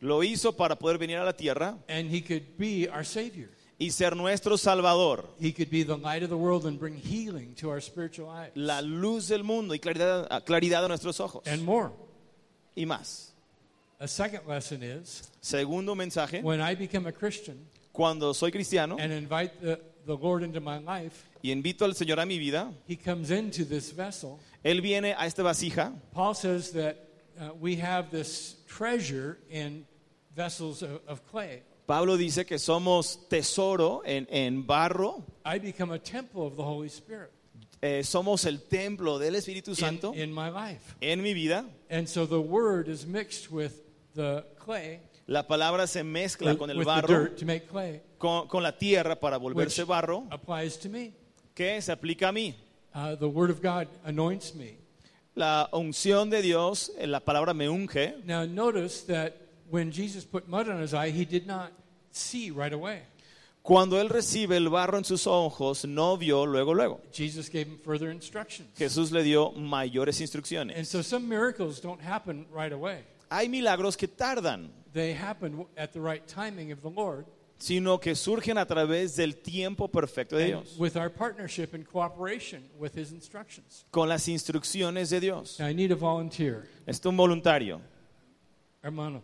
Lo 0.00 0.22
hizo 0.22 0.52
para 0.56 0.76
poder 0.76 0.98
venir 0.98 1.18
a 1.18 1.24
la 1.24 1.32
tierra 1.32 1.76
and 1.88 2.10
he 2.10 2.20
could 2.22 2.56
be 2.58 2.88
our 2.88 3.04
Savior. 3.04 3.50
Y 3.78 3.90
ser 3.90 4.16
nuestro 4.16 4.56
Salvador, 4.56 5.24
He 5.40 5.52
could 5.52 5.70
be 5.70 5.82
the 5.82 5.96
light 5.96 6.22
of 6.22 6.30
the 6.30 6.36
world 6.36 6.66
and 6.66 6.78
bring 6.78 6.96
healing 6.96 7.54
to 7.56 7.70
our 7.70 7.80
spiritual 7.80 8.28
eyes. 8.28 8.50
la 8.54 8.80
luz 8.80 9.28
del 9.28 9.42
mundo 9.42 9.74
y 9.74 9.78
claridad, 9.78 10.44
claridad 10.44 10.84
a 10.84 10.88
nuestros 10.88 11.18
ojos. 11.20 11.42
And 11.46 11.64
more. 11.64 11.90
Y 12.76 12.84
más. 12.84 13.30
A 14.00 14.08
second 14.08 14.46
lesson 14.46 14.82
is 14.82 15.22
Segundo 15.40 15.94
mensaje, 15.94 16.42
when 16.42 16.60
I 16.60 16.74
become 16.74 17.06
a 17.06 17.12
Christian 17.12 17.66
cuando 17.92 18.32
soy 18.32 18.50
cristiano 18.50 18.96
and 18.98 19.12
invite 19.12 19.60
the, 19.60 19.80
the 20.04 20.16
Lord 20.16 20.42
into 20.42 20.60
my 20.60 20.78
life, 20.78 21.24
y 21.42 21.50
invito 21.50 21.82
al 21.82 21.92
Señor 21.94 22.20
a 22.20 22.26
mi 22.26 22.38
vida, 22.38 22.72
he 22.86 22.96
comes 22.96 23.30
into 23.30 23.64
this 23.64 23.92
vessel. 23.92 24.40
Él 24.64 24.80
viene 24.82 25.14
a 25.16 25.26
esta 25.26 25.42
vasija 25.42 25.92
Paul 26.12 26.34
says 26.34 26.72
that 26.72 26.96
uh, 27.38 27.50
we 27.60 27.76
have 27.76 28.10
this 28.10 28.56
treasure 28.66 29.38
in 29.50 29.86
vessels 30.34 30.82
of, 30.82 31.00
of 31.06 31.26
clay. 31.30 31.62
Pablo 31.86 32.16
dice 32.16 32.46
que 32.46 32.58
somos 32.58 33.28
tesoro 33.28 34.02
en, 34.04 34.26
en 34.30 34.66
barro, 34.66 35.24
I 35.44 35.58
become 35.58 35.92
a 35.92 35.98
temple 35.98 36.42
of 36.42 36.56
the 36.56 36.62
Holy 36.62 36.88
Spirit 36.88 37.30
eh, 37.86 38.02
somos 38.02 38.46
el 38.46 38.62
templo 38.62 39.18
del 39.18 39.34
Espíritu 39.34 39.72
in, 39.72 39.76
Santo 39.76 40.14
in 40.14 40.32
my 40.32 40.48
life. 40.48 40.96
en 41.02 41.22
mi 41.22 41.34
vida. 41.34 41.66
And 41.90 42.08
so 42.08 42.26
the 42.26 42.40
word 42.40 42.88
is 42.88 43.06
mixed 43.06 43.50
with 43.50 43.72
the 44.14 44.42
clay, 44.58 45.00
La 45.26 45.46
palabra 45.46 45.86
se 45.86 46.02
mezcla 46.02 46.52
with, 46.52 46.58
con 46.58 46.70
el 46.70 46.82
barro, 46.82 47.30
to 47.36 47.44
make 47.44 47.66
clay, 47.66 48.00
con, 48.16 48.48
con 48.48 48.62
la 48.62 48.72
tierra 48.72 49.16
para 49.16 49.36
volverse 49.38 49.84
barro, 49.84 50.26
applies 50.30 50.78
to 50.78 50.88
me. 50.88 51.12
que 51.54 51.80
se 51.82 51.92
aplica 51.92 52.28
a 52.28 52.32
mí. 52.32 52.54
Uh, 52.94 53.16
the 53.16 53.28
word 53.28 53.50
of 53.50 53.60
God 53.60 53.86
anoints 54.04 54.54
me. 54.54 54.78
la 55.34 55.68
unción 55.72 56.30
de 56.30 56.40
Dios, 56.40 56.90
eh, 56.96 57.06
la 57.06 57.20
palabra 57.20 57.52
me 57.52 57.68
unge. 57.68 58.14
Now, 58.24 58.46
notice 58.46 59.02
that 59.08 59.34
when 59.70 59.90
Jesus 59.90 60.24
put 60.24 60.48
mud 60.48 60.68
on 60.68 60.80
his 60.80 60.94
eye, 60.94 61.10
he 61.10 61.24
did 61.24 61.46
not 61.46 61.72
see 62.10 62.50
right 62.50 62.72
away. 62.72 63.02
Cuando 63.62 63.98
él 63.98 64.10
recibe 64.10 64.56
el 64.58 64.68
barro 64.68 64.98
en 64.98 65.04
sus 65.04 65.26
ojos, 65.26 65.86
no 65.86 66.18
vio 66.18 66.44
luego, 66.44 66.74
luego. 66.74 67.00
Jesus 67.12 67.48
gave 67.48 67.66
him 67.66 67.78
further 67.82 68.10
instructions. 68.10 68.68
Jesús 68.76 69.10
le 69.10 69.22
dio 69.22 69.52
mayores 69.52 70.16
And 70.20 70.22
instrucciones. 70.28 70.86
so 70.86 71.02
some 71.02 71.26
miracles 71.26 71.80
don't 71.80 72.00
happen 72.02 72.46
right 72.52 72.72
away. 72.72 73.04
Hay 73.30 73.48
milagros 73.48 73.96
que 73.96 74.06
tardan, 74.06 74.70
They 74.92 75.14
happen 75.14 75.66
at 75.78 75.92
the 75.92 76.00
right 76.00 76.22
timing 76.26 76.72
of 76.72 76.82
the 76.82 76.90
Lord 76.90 77.24
sino 77.56 77.98
que 77.98 78.14
surgen 78.14 78.58
a 78.58 78.66
través 78.66 79.16
del 79.16 79.36
tiempo 79.36 79.88
perfecto 79.88 80.36
de 80.36 80.52
and 80.52 80.64
Dios, 80.64 80.76
with 80.78 80.96
our 80.96 81.08
partnership 81.08 81.72
and 81.72 81.86
cooperation 81.86 82.62
with 82.78 82.94
his 82.94 83.12
instructions. 83.12 83.86
con 83.90 84.08
las 84.10 84.28
instrucciones 84.28 85.08
de 85.08 85.20
Dios. 85.20 85.58
Now, 85.58 85.68
I 85.68 85.72
need 85.74 85.90
a 85.90 85.94
volunteer. 85.96 86.68
Esto 86.86 87.08
un 87.08 87.16
voluntario. 87.16 87.80
Hermano. 88.82 89.22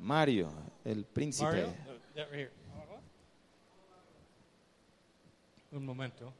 Mario, 0.00 0.50
el 0.84 1.04
príncipe. 1.04 1.44
Mario? 1.44 1.74
That 2.14 2.28
right 2.30 2.38
here. 2.38 2.50
Un 5.72 5.84
momento. 5.84 6.32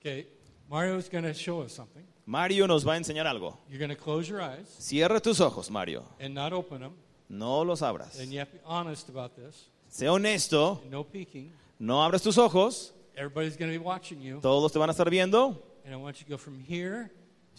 Okay, 0.00 0.26
Mario's 0.68 1.08
going 1.08 1.24
to 1.24 1.34
show 1.34 1.60
us 1.62 1.72
something. 1.72 2.02
Mario 2.26 2.66
nos 2.66 2.84
va 2.84 2.92
a 2.92 2.96
enseñar 2.96 3.26
algo. 3.26 3.56
You're 3.68 3.78
going 3.78 3.90
to 3.90 3.96
close 3.96 4.28
your 4.28 4.40
eyes 4.40 4.66
Cierra 4.78 5.20
tus 5.20 5.40
ojos, 5.40 5.70
Mario. 5.70 6.04
and 6.20 6.34
not 6.34 6.52
open 6.52 6.80
them. 6.80 6.92
No 7.28 7.62
los 7.62 7.80
abras. 7.82 8.18
And 8.20 8.32
you 8.32 8.38
have 8.40 8.50
to 8.50 8.56
be 8.56 8.62
honest 8.64 9.08
about 9.08 9.34
this. 9.36 9.66
Sé 9.90 10.08
honesto. 10.08 10.80
No 10.90 11.04
peeking. 11.04 11.50
No 11.78 11.96
abras 12.02 12.22
tus 12.22 12.36
ojos. 12.38 12.92
Everybody's 13.16 13.56
going 13.56 13.70
to 13.72 13.78
be 13.78 13.82
watching 13.84 14.20
you. 14.20 14.40
Todos 14.40 14.72
te 14.72 14.78
van 14.78 14.88
a 14.90 14.92
estar 14.92 15.08
viendo. 15.10 15.56
And 15.84 15.94
I 15.94 15.96
want 15.96 16.18
you 16.20 16.24
to 16.24 16.30
go 16.30 16.36
from 16.36 16.58
here 16.60 17.10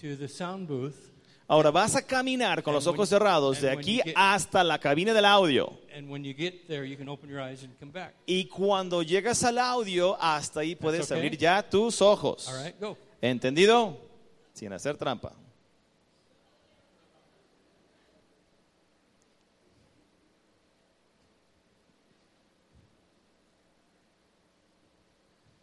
to 0.01 0.15
the 0.15 0.27
sound 0.27 0.67
booth. 0.67 1.10
Ahora 1.51 1.69
vas 1.69 1.97
a 1.97 2.01
caminar 2.01 2.63
con 2.63 2.73
los 2.73 2.87
ojos 2.87 3.09
cerrados 3.09 3.59
de 3.59 3.69
aquí 3.69 3.99
hasta 4.15 4.63
la 4.63 4.79
cabina 4.79 5.13
del 5.13 5.25
audio. 5.25 5.77
And 5.93 6.09
when 6.09 6.23
you 6.23 6.33
get 6.33 6.65
there, 6.65 6.85
you 6.85 6.95
can 6.95 7.09
open 7.09 7.29
your 7.29 7.41
eyes 7.41 7.61
and 7.61 7.77
come 7.77 7.91
back. 7.91 8.13
Y 8.25 8.45
cuando 8.45 9.03
llegas 9.03 9.43
al 9.43 9.57
audio, 9.57 10.15
hasta 10.21 10.61
ahí 10.61 10.75
puedes 10.75 11.11
abrir 11.11 11.37
ya 11.37 11.61
tus 11.61 12.01
ojos. 12.01 12.49
¿Entendido? 13.21 13.97
Sin 14.53 14.71
hacer 14.71 14.95
trampa. 14.95 15.33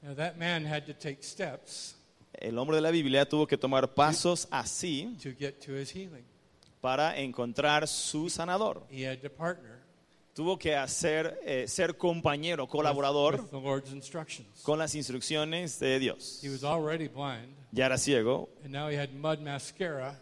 Now, 0.02 0.12
that 0.12 0.36
man 0.38 0.66
had 0.66 0.84
to 0.84 0.92
take 0.92 1.22
steps 1.22 1.97
El 2.40 2.56
hombre 2.58 2.76
de 2.76 2.82
la 2.82 2.90
Biblia 2.90 3.28
tuvo 3.28 3.46
que 3.46 3.58
tomar 3.58 3.94
pasos 3.94 4.46
así 4.50 5.16
to 5.22 5.30
get 5.38 5.58
to 5.64 5.76
his 5.76 5.90
healing. 5.92 6.24
para 6.80 7.18
encontrar 7.18 7.88
su 7.88 8.30
sanador. 8.30 8.86
He 8.90 9.04
had 9.06 9.18
to 9.18 9.30
partner 9.30 9.78
Tuvo 10.38 10.56
que 10.56 10.76
hacer, 10.76 11.40
eh, 11.44 11.66
ser 11.66 11.96
compañero, 11.96 12.68
colaborador 12.68 13.40
with 13.52 14.62
con 14.62 14.78
las 14.78 14.94
instrucciones 14.94 15.80
de 15.80 15.98
Dios. 15.98 16.38
He 16.40 16.48
was 16.48 16.62
already 16.62 17.08
blind, 17.08 17.56
Ya 17.72 17.86
era 17.86 17.98
ciego, 17.98 18.48
and 18.62 18.72
now 18.72 18.88
he 18.88 18.96
had 18.96 19.10
mud 19.10 19.40
mascara. 19.40 20.16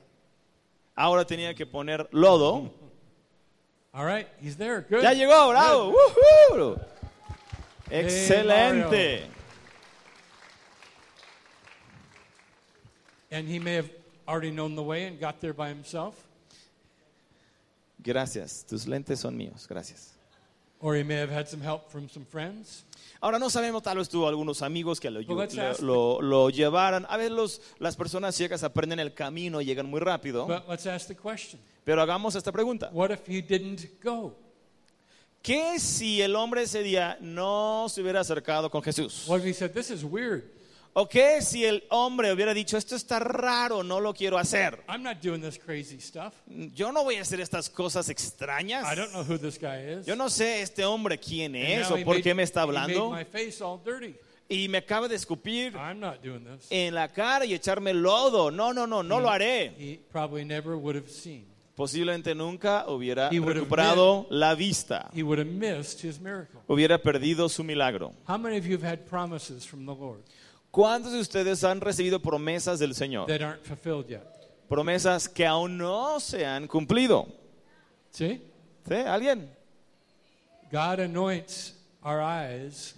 ahora 0.94 1.26
tenía 1.26 1.54
que 1.54 1.66
poner 1.66 2.08
lodo. 2.12 2.72
All 3.92 4.06
right, 4.06 4.26
he's 4.40 4.56
there. 4.56 4.86
Good. 4.88 5.02
Ya 5.02 5.12
llegó, 5.12 5.50
bravo. 5.50 5.92
¡Woohoo! 5.92 6.80
Excelente. 7.90 9.35
And 13.30 13.48
he 13.48 13.58
may 13.58 13.74
have 13.74 13.90
already 14.28 14.50
known 14.50 14.74
the 14.76 14.82
way 14.82 15.04
and 15.06 15.18
got 15.20 15.40
there 15.40 15.52
by 15.52 15.68
himself, 15.68 16.14
Gracias, 18.02 18.64
tus 18.68 18.86
lentes 18.86 19.18
son 19.20 19.36
míos, 19.36 19.66
gracias. 19.66 20.12
or 20.80 20.94
he 20.94 21.02
may 21.02 21.16
have 21.16 21.30
had 21.30 21.48
some 21.48 21.60
help 21.62 21.90
from 21.90 22.08
some 22.08 22.24
friends. 22.26 22.84
Ahora 23.20 23.38
no 23.38 23.48
sabemos, 23.48 23.82
tal 23.82 23.96
vez 23.96 24.08
tuvo 24.08 24.28
algunos 24.28 24.60
amigos 24.62 25.00
que 25.00 25.10
lo, 25.10 25.20
lo- 25.22 25.72
lo- 25.80 26.20
lo 26.20 26.50
llevaran. 26.50 27.06
A 27.08 27.16
veces 27.16 27.32
los- 27.32 27.60
las 27.78 27.96
personas 27.96 28.34
ciegas 28.36 28.62
aprenden 28.62 29.00
el 29.00 29.14
camino 29.14 29.60
y 29.60 29.64
llegan 29.64 29.86
muy 29.86 30.00
rápido. 30.00 30.46
But 30.46 30.68
let's 30.68 30.86
ask 30.86 31.08
the 31.08 31.16
question 31.16 31.58
Pero 31.84 32.02
hagamos 32.02 32.36
esta 32.36 32.52
pregunta. 32.52 32.90
what 32.92 33.10
if 33.10 33.26
he 33.26 33.40
didn't 33.40 33.86
go? 34.04 34.34
¿Qué 35.42 35.78
si 35.80 36.20
el 36.20 36.36
hombre 36.36 36.62
ese 36.64 36.82
día 36.82 37.16
no 37.20 37.86
se 37.88 38.02
hubiera 38.02 38.20
acercado 38.20 38.70
con 38.70 38.82
Jesús? 38.82 39.24
What 39.26 39.38
if 39.40 39.44
he 39.46 39.52
said, 39.54 39.72
This 39.72 39.90
is 39.90 40.04
weird? 40.04 40.44
¿O 40.98 41.06
qué 41.06 41.42
si 41.42 41.62
el 41.62 41.84
hombre 41.90 42.32
hubiera 42.32 42.54
dicho, 42.54 42.78
esto 42.78 42.96
está 42.96 43.18
raro, 43.18 43.82
no 43.82 44.00
lo 44.00 44.14
quiero 44.14 44.38
hacer? 44.38 44.82
I'm 44.88 45.02
not 45.02 45.18
doing 45.22 45.42
this 45.42 45.58
crazy 45.58 46.00
stuff. 46.00 46.32
Yo 46.74 46.90
no 46.90 47.04
voy 47.04 47.16
a 47.16 47.20
hacer 47.20 47.38
estas 47.38 47.68
cosas 47.68 48.08
extrañas. 48.08 48.90
I 48.90 48.96
don't 48.96 49.12
know 49.12 49.22
who 49.22 49.36
this 49.38 49.58
guy 49.60 49.76
is. 50.00 50.06
Yo 50.06 50.16
no 50.16 50.30
sé 50.30 50.62
este 50.62 50.86
hombre 50.86 51.18
quién 51.18 51.54
And 51.54 51.64
es 51.82 51.90
now 51.90 51.96
o 51.96 51.98
he 51.98 52.04
por 52.04 52.14
made- 52.14 52.22
qué 52.22 52.34
me 52.34 52.42
está 52.44 52.62
he 52.62 52.66
made 52.68 52.78
hablando. 52.78 53.10
my 53.10 53.24
face 53.24 53.62
all 53.62 53.78
dirty. 53.84 54.14
Y 54.48 54.68
me 54.68 54.78
acaba 54.78 55.06
de 55.06 55.16
escupir 55.16 55.74
I'm 55.76 56.00
not 56.00 56.22
doing 56.22 56.44
this. 56.46 56.66
en 56.70 56.94
la 56.94 57.08
cara 57.12 57.44
y 57.44 57.52
echarme 57.52 57.92
lodo. 57.92 58.50
No, 58.50 58.72
no, 58.72 58.86
no, 58.86 59.02
no 59.02 59.20
lo 59.20 59.28
haré. 59.28 59.74
He 59.76 60.00
probably 60.10 60.46
never 60.46 60.76
would 60.76 60.96
have 60.96 61.10
seen. 61.10 61.44
Posiblemente 61.76 62.34
nunca 62.34 62.86
hubiera 62.88 63.28
He 63.30 63.38
would 63.38 63.54
have 63.54 63.64
recuperado 63.66 64.26
la 64.30 64.54
vista. 64.54 65.10
He 65.12 65.22
would 65.22 65.38
have 65.38 65.50
missed 65.50 66.00
his 66.02 66.18
miracle. 66.18 66.62
Hubiera 66.68 66.96
perdido 67.02 67.50
su 67.50 67.62
milagro. 67.64 68.14
How 68.26 68.38
many 68.38 68.56
of 68.56 68.64
you 68.64 68.78
have 68.78 68.82
had 68.88 69.00
promises 69.04 69.66
from 69.66 69.84
the 69.84 69.92
Lord 69.94 70.22
¿Cuántos 70.76 71.12
de 71.12 71.20
ustedes 71.20 71.64
han 71.64 71.80
recibido 71.80 72.20
promesas 72.20 72.78
del 72.78 72.94
Señor? 72.94 73.26
that 73.28 73.40
aren't 73.40 73.64
fulfilled 73.64 74.06
yet? 74.10 74.22
Promesas 74.68 75.26
que 75.26 75.46
aún 75.46 75.78
no 75.78 76.20
se 76.20 76.44
han 76.44 76.68
cumplido. 76.68 77.26
See? 78.10 78.42
¿Sí? 78.86 78.94
¿Alguien? 78.94 79.48
God 80.70 81.00
anoints 81.00 81.72
our 82.04 82.20
eyes 82.20 82.94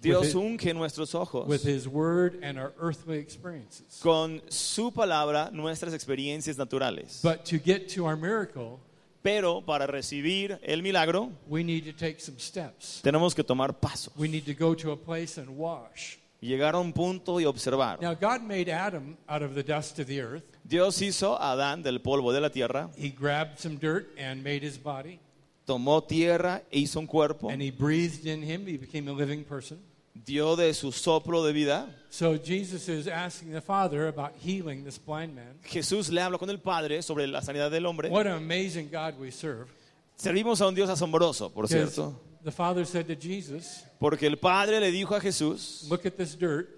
Dios 0.00 0.34
with, 0.34 0.42
unge 0.42 0.72
nuestros 0.72 1.14
ojos 1.14 1.46
with 1.46 1.66
His 1.66 1.86
Word 1.86 2.42
and 2.42 2.58
our 2.58 2.72
earthly 2.80 3.18
experiences. 3.18 4.00
con 4.00 4.40
su 4.48 4.90
palabra 4.90 5.50
nuestras 5.52 5.92
experiencias 5.92 6.56
naturales. 6.56 7.20
But 7.22 7.44
to 7.50 7.58
get 7.58 7.88
to 7.94 8.06
our 8.06 8.16
miracle, 8.16 8.80
Pero 9.20 9.60
para 9.60 9.86
recibir 9.86 10.58
el 10.62 10.80
milagro 10.82 11.30
we 11.46 11.62
need 11.62 11.84
to 11.84 11.92
take 11.92 12.20
some 12.20 12.38
steps. 12.38 13.02
tenemos 13.02 13.34
que 13.34 13.44
tomar 13.44 13.78
pasos. 13.78 14.14
We 14.16 14.28
need 14.28 14.46
to 14.46 14.54
go 14.54 14.74
to 14.76 14.92
a 14.92 14.96
place 14.96 15.36
and 15.38 15.58
wash. 15.58 16.16
Llegar 16.40 16.74
a 16.74 16.78
un 16.78 16.92
punto 16.92 17.40
y 17.40 17.44
observar. 17.44 18.00
Now, 18.00 18.14
God 18.14 18.42
made 18.42 18.70
Adam 18.70 19.16
out 19.28 19.42
of 19.42 19.54
the 19.54 19.62
dust 19.62 19.98
of 19.98 20.06
the 20.06 20.20
earth. 20.20 20.44
Dios 20.64 21.00
hizo 21.02 21.36
a 21.40 21.52
Adán 21.52 21.82
del 21.82 22.00
polvo 22.00 22.32
de 22.32 22.40
la 22.40 22.50
tierra, 22.50 22.90
He 22.96 23.10
grabbed 23.10 23.58
some 23.58 23.76
dirt 23.76 24.08
and 24.18 24.42
made 24.44 24.62
his 24.62 24.78
body, 24.78 25.18
tomó 25.66 26.06
tierra, 26.06 26.62
e 26.70 26.80
hizo 26.80 27.00
un 27.00 27.06
cuerpo, 27.06 27.48
and 27.50 27.60
He 27.60 27.70
breathed 27.70 28.26
in 28.26 28.42
him. 28.42 28.66
He 28.66 28.76
became 28.76 29.08
a 29.08 29.12
living 29.12 29.44
person. 29.44 29.78
dio 30.24 30.56
de 30.56 30.74
su 30.74 30.92
soplo 30.92 31.44
de 31.44 31.52
vida. 31.52 31.88
So 32.10 32.36
Jesus 32.36 32.88
is 32.88 33.08
asking 33.08 33.52
the 33.52 33.60
Father 33.60 34.08
about 34.08 34.32
healing 34.40 34.84
this 34.84 34.98
blind 34.98 35.34
man. 35.34 35.58
Jesús 35.64 36.10
le 36.10 36.20
habla 36.20 36.38
con 36.38 36.50
el 36.50 36.58
Padre 36.58 37.02
sobre 37.02 37.26
la 37.26 37.40
sanidad 37.40 37.70
del 37.70 37.84
hombre. 37.86 38.10
What 38.10 38.26
an 38.26 38.34
amazing 38.34 38.90
God 38.90 39.18
we 39.18 39.30
serve. 39.30 39.68
Servimos 40.16 40.60
a 40.60 40.66
un 40.66 40.74
Dios 40.74 40.88
asombroso, 40.90 41.50
por 41.50 41.68
cierto, 41.68 42.20
the 42.44 42.50
Father 42.52 42.84
said 42.84 43.06
to 43.08 43.14
Jesus, 43.16 43.84
porque 44.00 44.24
el 44.26 44.36
Padre 44.36 44.80
le 44.80 44.90
dijo 44.90 45.14
a 45.16 45.20
Jesús, 45.20 45.86
Look 45.88 46.06
at 46.06 46.16
this 46.16 46.36
dirt. 46.38 46.68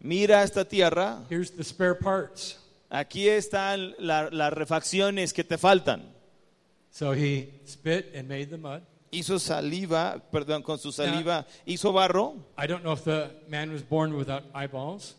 mira 0.00 0.42
esta 0.42 0.64
tierra, 0.64 1.24
Here's 1.28 1.50
the 1.50 1.64
spare 1.64 1.94
parts. 1.94 2.56
aquí 2.90 3.28
están 3.28 3.94
la- 3.98 4.30
las 4.30 4.52
refacciones 4.52 5.32
que 5.32 5.44
te 5.44 5.56
faltan. 5.58 6.02
So 6.90 7.12
he 7.12 7.60
spit 7.66 8.14
and 8.14 8.28
made 8.28 8.46
the 8.50 8.56
mud. 8.58 8.80
Hizo 9.10 9.38
saliva, 9.38 10.22
perdón, 10.30 10.62
con 10.62 10.78
su 10.78 10.92
saliva 10.92 11.46
hizo 11.66 11.92
barro. 11.92 12.36
I 12.58 12.66
don't 12.66 12.82
know 12.82 12.92
if 12.92 13.04
the 13.04 13.30
man 13.48 13.72
was 13.72 13.82
born 13.82 14.14
without 14.14 14.44
eyeballs 14.54 15.14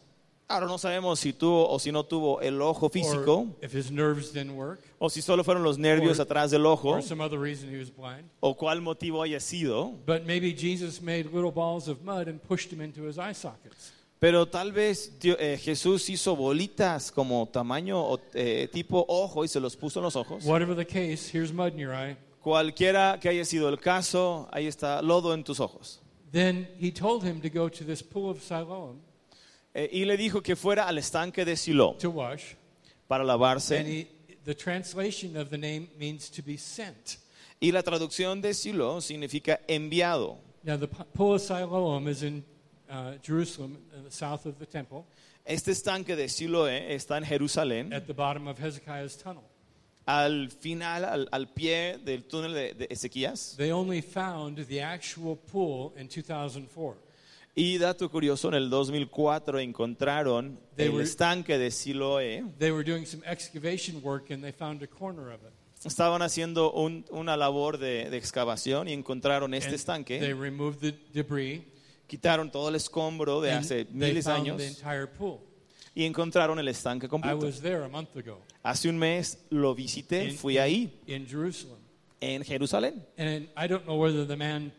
Ahora 0.52 0.66
no 0.66 0.80
sabemos 0.80 1.20
si 1.20 1.32
tuvo 1.32 1.70
o 1.70 1.78
si 1.78 1.92
no 1.92 2.04
tuvo 2.04 2.42
el 2.42 2.60
ojo 2.60 2.90
físico, 2.90 3.46
if 3.62 3.72
his 3.76 3.92
nerves 3.92 4.34
didn't 4.34 4.56
work 4.58 4.80
o 4.98 5.08
si 5.08 5.22
solo 5.22 5.44
fueron 5.44 5.62
los 5.62 5.78
nervios 5.78 6.18
Or- 6.18 6.26
atrás 6.26 6.50
del 6.50 6.66
ojo, 6.66 6.90
or 6.90 7.04
some 7.04 7.24
other 7.24 7.40
reason 7.40 7.70
he 7.70 7.78
was 7.78 7.92
blind. 7.92 8.28
o 8.40 8.56
cuál 8.58 8.82
motivo 8.82 9.22
haya 9.22 9.40
sido. 9.40 9.92
But 10.08 10.26
maybe 10.26 10.52
Jesus 10.58 11.02
made 11.04 11.26
little 11.32 11.52
balls 11.52 11.88
of 11.88 12.02
mud 12.04 12.28
and 12.28 12.42
pushed 12.42 12.72
them 12.72 12.82
into 12.82 13.04
his 13.08 13.20
eye 13.20 13.34
sockets. 13.36 13.94
Pero 14.18 14.48
tal 14.48 14.72
vez 14.72 15.14
eh, 15.22 15.58
Jesús 15.64 16.10
hizo 16.10 16.36
bolitas 16.36 17.12
como 17.12 17.48
tamaño 17.48 18.02
o 18.02 18.20
eh, 18.34 18.68
tipo 18.74 19.06
ojo 19.08 19.44
y 19.46 19.48
se 19.48 19.60
los 19.60 19.78
puso 19.78 20.00
en 20.00 20.06
los 20.06 20.16
ojos. 20.16 20.44
Whatever 20.46 20.76
the 20.76 20.84
case, 20.86 21.30
here's 21.32 21.54
mud 21.54 21.74
in 21.74 21.78
your 21.78 21.94
eye. 21.94 22.18
Cualquiera 22.42 23.20
que 23.22 23.30
haya 23.30 23.46
sido 23.46 23.70
el 23.70 23.78
caso, 23.80 24.50
ahí 24.52 24.66
está 24.66 25.04
lodo 25.04 25.32
en 25.36 25.44
tus 25.44 25.60
ojos. 25.60 26.00
Then 26.32 26.68
he 26.80 26.92
told 26.92 27.24
him 27.24 27.40
to 27.42 27.50
go 27.50 27.70
to 27.70 27.84
this 27.86 28.02
pool 28.02 28.32
of 28.32 28.42
Siloam 28.42 28.98
Eh, 29.74 29.90
y 29.92 30.06
le 30.06 30.18
dijo 30.18 30.42
que 30.42 30.56
fuera 30.56 30.88
al 30.88 30.98
estanque 30.98 31.46
de 31.46 31.56
Silo 31.56 31.96
to 32.00 32.10
wash. 32.10 32.54
para 33.08 33.22
And 33.22 33.28
lavarse. 33.28 33.82
he, 33.84 34.08
the 34.44 34.56
translation 34.56 35.38
of 35.38 35.50
the 35.50 35.58
name 35.58 35.90
means 35.98 36.30
to 36.32 36.42
be 36.42 36.58
sent. 36.58 37.18
Y 37.60 37.72
la 37.72 37.84
traducción 37.84 38.42
de 38.42 38.54
Silo 38.54 39.00
significa 39.02 39.60
enviado. 39.68 40.38
Now, 40.64 40.78
the 40.78 40.88
pool 40.88 41.36
of 41.36 41.42
Siloam 41.42 42.08
is 42.08 42.24
in 42.24 42.44
uh, 42.90 43.14
Jerusalem, 43.22 43.78
in 43.96 44.04
the 44.04 44.12
south 44.12 44.46
of 44.46 44.58
the 44.58 44.66
temple. 44.66 45.06
Este 45.46 45.72
estanque 45.72 46.16
de 46.16 46.28
Siloé 46.30 46.94
está 46.94 47.18
en 47.18 47.24
Jerusalén, 47.26 47.94
at 47.94 48.06
the 48.08 48.14
bottom 48.14 48.48
of 48.48 48.58
Hezekiah's 48.60 49.16
tunnel. 49.18 49.44
al 50.06 50.50
final, 50.50 51.06
al, 51.06 51.30
al 51.32 51.48
pie 51.48 51.98
del 52.04 52.24
túnel 52.24 52.54
de, 52.54 52.74
de 52.74 52.88
Ezequías. 52.90 53.56
They 53.58 53.72
only 53.72 54.02
found 54.02 54.58
the 54.68 54.82
actual 54.82 55.36
pool 55.38 55.94
in 55.98 56.08
2004. 56.08 56.96
Y 57.56 57.78
dato 57.78 58.10
curioso, 58.10 58.48
en 58.50 58.54
el 58.56 58.70
2004 58.70 59.60
encontraron 59.60 60.60
They 60.76 60.86
el 60.88 60.94
were- 60.94 61.04
estanque 61.04 61.58
de 61.58 61.72
Siloé. 61.72 62.44
They 62.58 62.72
were 62.72 62.84
doing 62.90 63.06
some 63.06 63.24
excavation 63.26 64.00
work 64.04 64.32
and 64.32 64.42
they 64.44 64.52
found 64.54 64.82
a 64.84 64.88
corner 64.88 65.32
of 65.34 65.42
it. 65.42 65.50
Estaban 65.86 66.22
haciendo 66.22 66.72
un- 66.74 67.06
una 67.10 67.36
labor 67.38 67.78
de, 67.78 68.10
de 68.10 68.18
excavación 68.18 68.88
y 68.88 68.94
encontraron 68.94 69.54
este 69.54 69.70
And 69.70 69.76
estanque. 69.76 70.20
They 70.20 70.34
removed 70.34 70.80
the 70.80 70.94
debris. 71.14 71.62
Quitaron 72.08 72.52
todo 72.52 72.70
el 72.70 72.76
escombro 72.76 73.40
de 73.42 73.52
and 73.52 73.60
hace 73.64 73.86
they 73.86 73.94
miles 73.94 74.26
de 74.26 74.32
found 74.32 74.42
años 74.48 74.58
the 74.58 74.68
entire 74.68 75.08
pool. 75.08 75.40
y 75.96 76.06
encontraron 76.06 76.60
el 76.60 76.68
estanque 76.68 77.06
I 77.06 77.10
completo. 77.10 77.46
was 77.46 77.62
there 77.62 77.84
a 77.84 77.88
month 77.90 78.16
ago 78.18 78.40
Hace 78.64 78.90
un 78.90 78.98
mes 78.98 79.38
lo 79.50 79.74
visité, 79.76 80.26
in, 80.30 80.36
fui 80.38 80.58
ahí, 80.58 80.92
in 81.08 81.26
Jerusalem. 81.28 81.78
en 82.20 82.44
Jerusalén. 82.44 83.06
And 83.18 83.48
I 83.58 83.68
don't 83.68 83.84
know 83.86 83.98
whether 84.02 84.26
the 84.28 84.36
man 84.36 84.72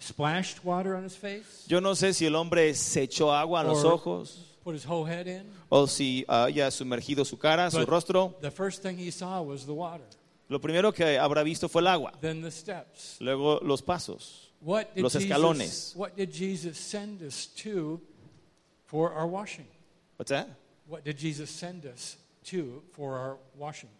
splashed 0.00 0.64
water 0.64 0.94
on 0.96 1.02
his 1.04 1.16
face, 1.16 1.64
Yo 1.66 1.80
no 1.80 1.92
sé 1.94 2.12
si 2.14 2.26
el 2.26 2.34
hombre 2.36 2.74
se 2.74 3.02
echó 3.02 3.32
agua 3.32 3.60
en 3.62 3.68
los 3.68 3.84
Or- 3.84 3.94
ojos 3.94 4.38
put 4.64 4.74
his 4.74 4.84
whole 4.86 5.04
head 5.06 5.26
in. 5.26 5.44
o 5.70 5.86
si 5.86 6.24
haya 6.28 6.70
sumergido 6.70 7.24
su 7.24 7.36
cara, 7.38 7.70
su 7.70 7.78
But- 7.78 7.88
rostro. 7.88 8.34
The 8.40 8.50
first 8.50 8.82
thing 8.82 8.96
he 8.98 9.10
saw 9.10 9.40
was 9.42 9.64
the 9.66 9.72
water, 9.74 10.04
Lo 10.48 10.58
primero 10.60 10.92
que 10.92 11.04
habrá 11.18 11.42
visto 11.44 11.68
fue 11.68 11.80
el 11.82 11.88
agua, 11.88 12.12
then 12.20 12.40
the 12.42 12.50
steps. 12.50 13.16
luego 13.20 13.60
los 13.62 13.82
pasos. 13.82 14.50
What 14.60 14.94
did, 14.94 15.02
Los 15.04 15.12
Jesus, 15.12 15.28
escalones. 15.30 15.92
what 15.94 16.16
did 16.16 16.32
Jesus 16.32 16.78
send 16.78 17.22
us 17.22 17.46
to 17.62 18.00
for 18.86 19.12
our 19.12 19.26
washing? 19.26 19.66
What's 20.16 20.30
that? 20.30 20.48
What 20.88 21.04
did 21.04 21.16
Jesus 21.18 21.50
send 21.50 21.84
us 21.86 22.16
to 22.46 22.82
for 22.92 23.16
our 23.18 23.36
washing? 23.56 23.90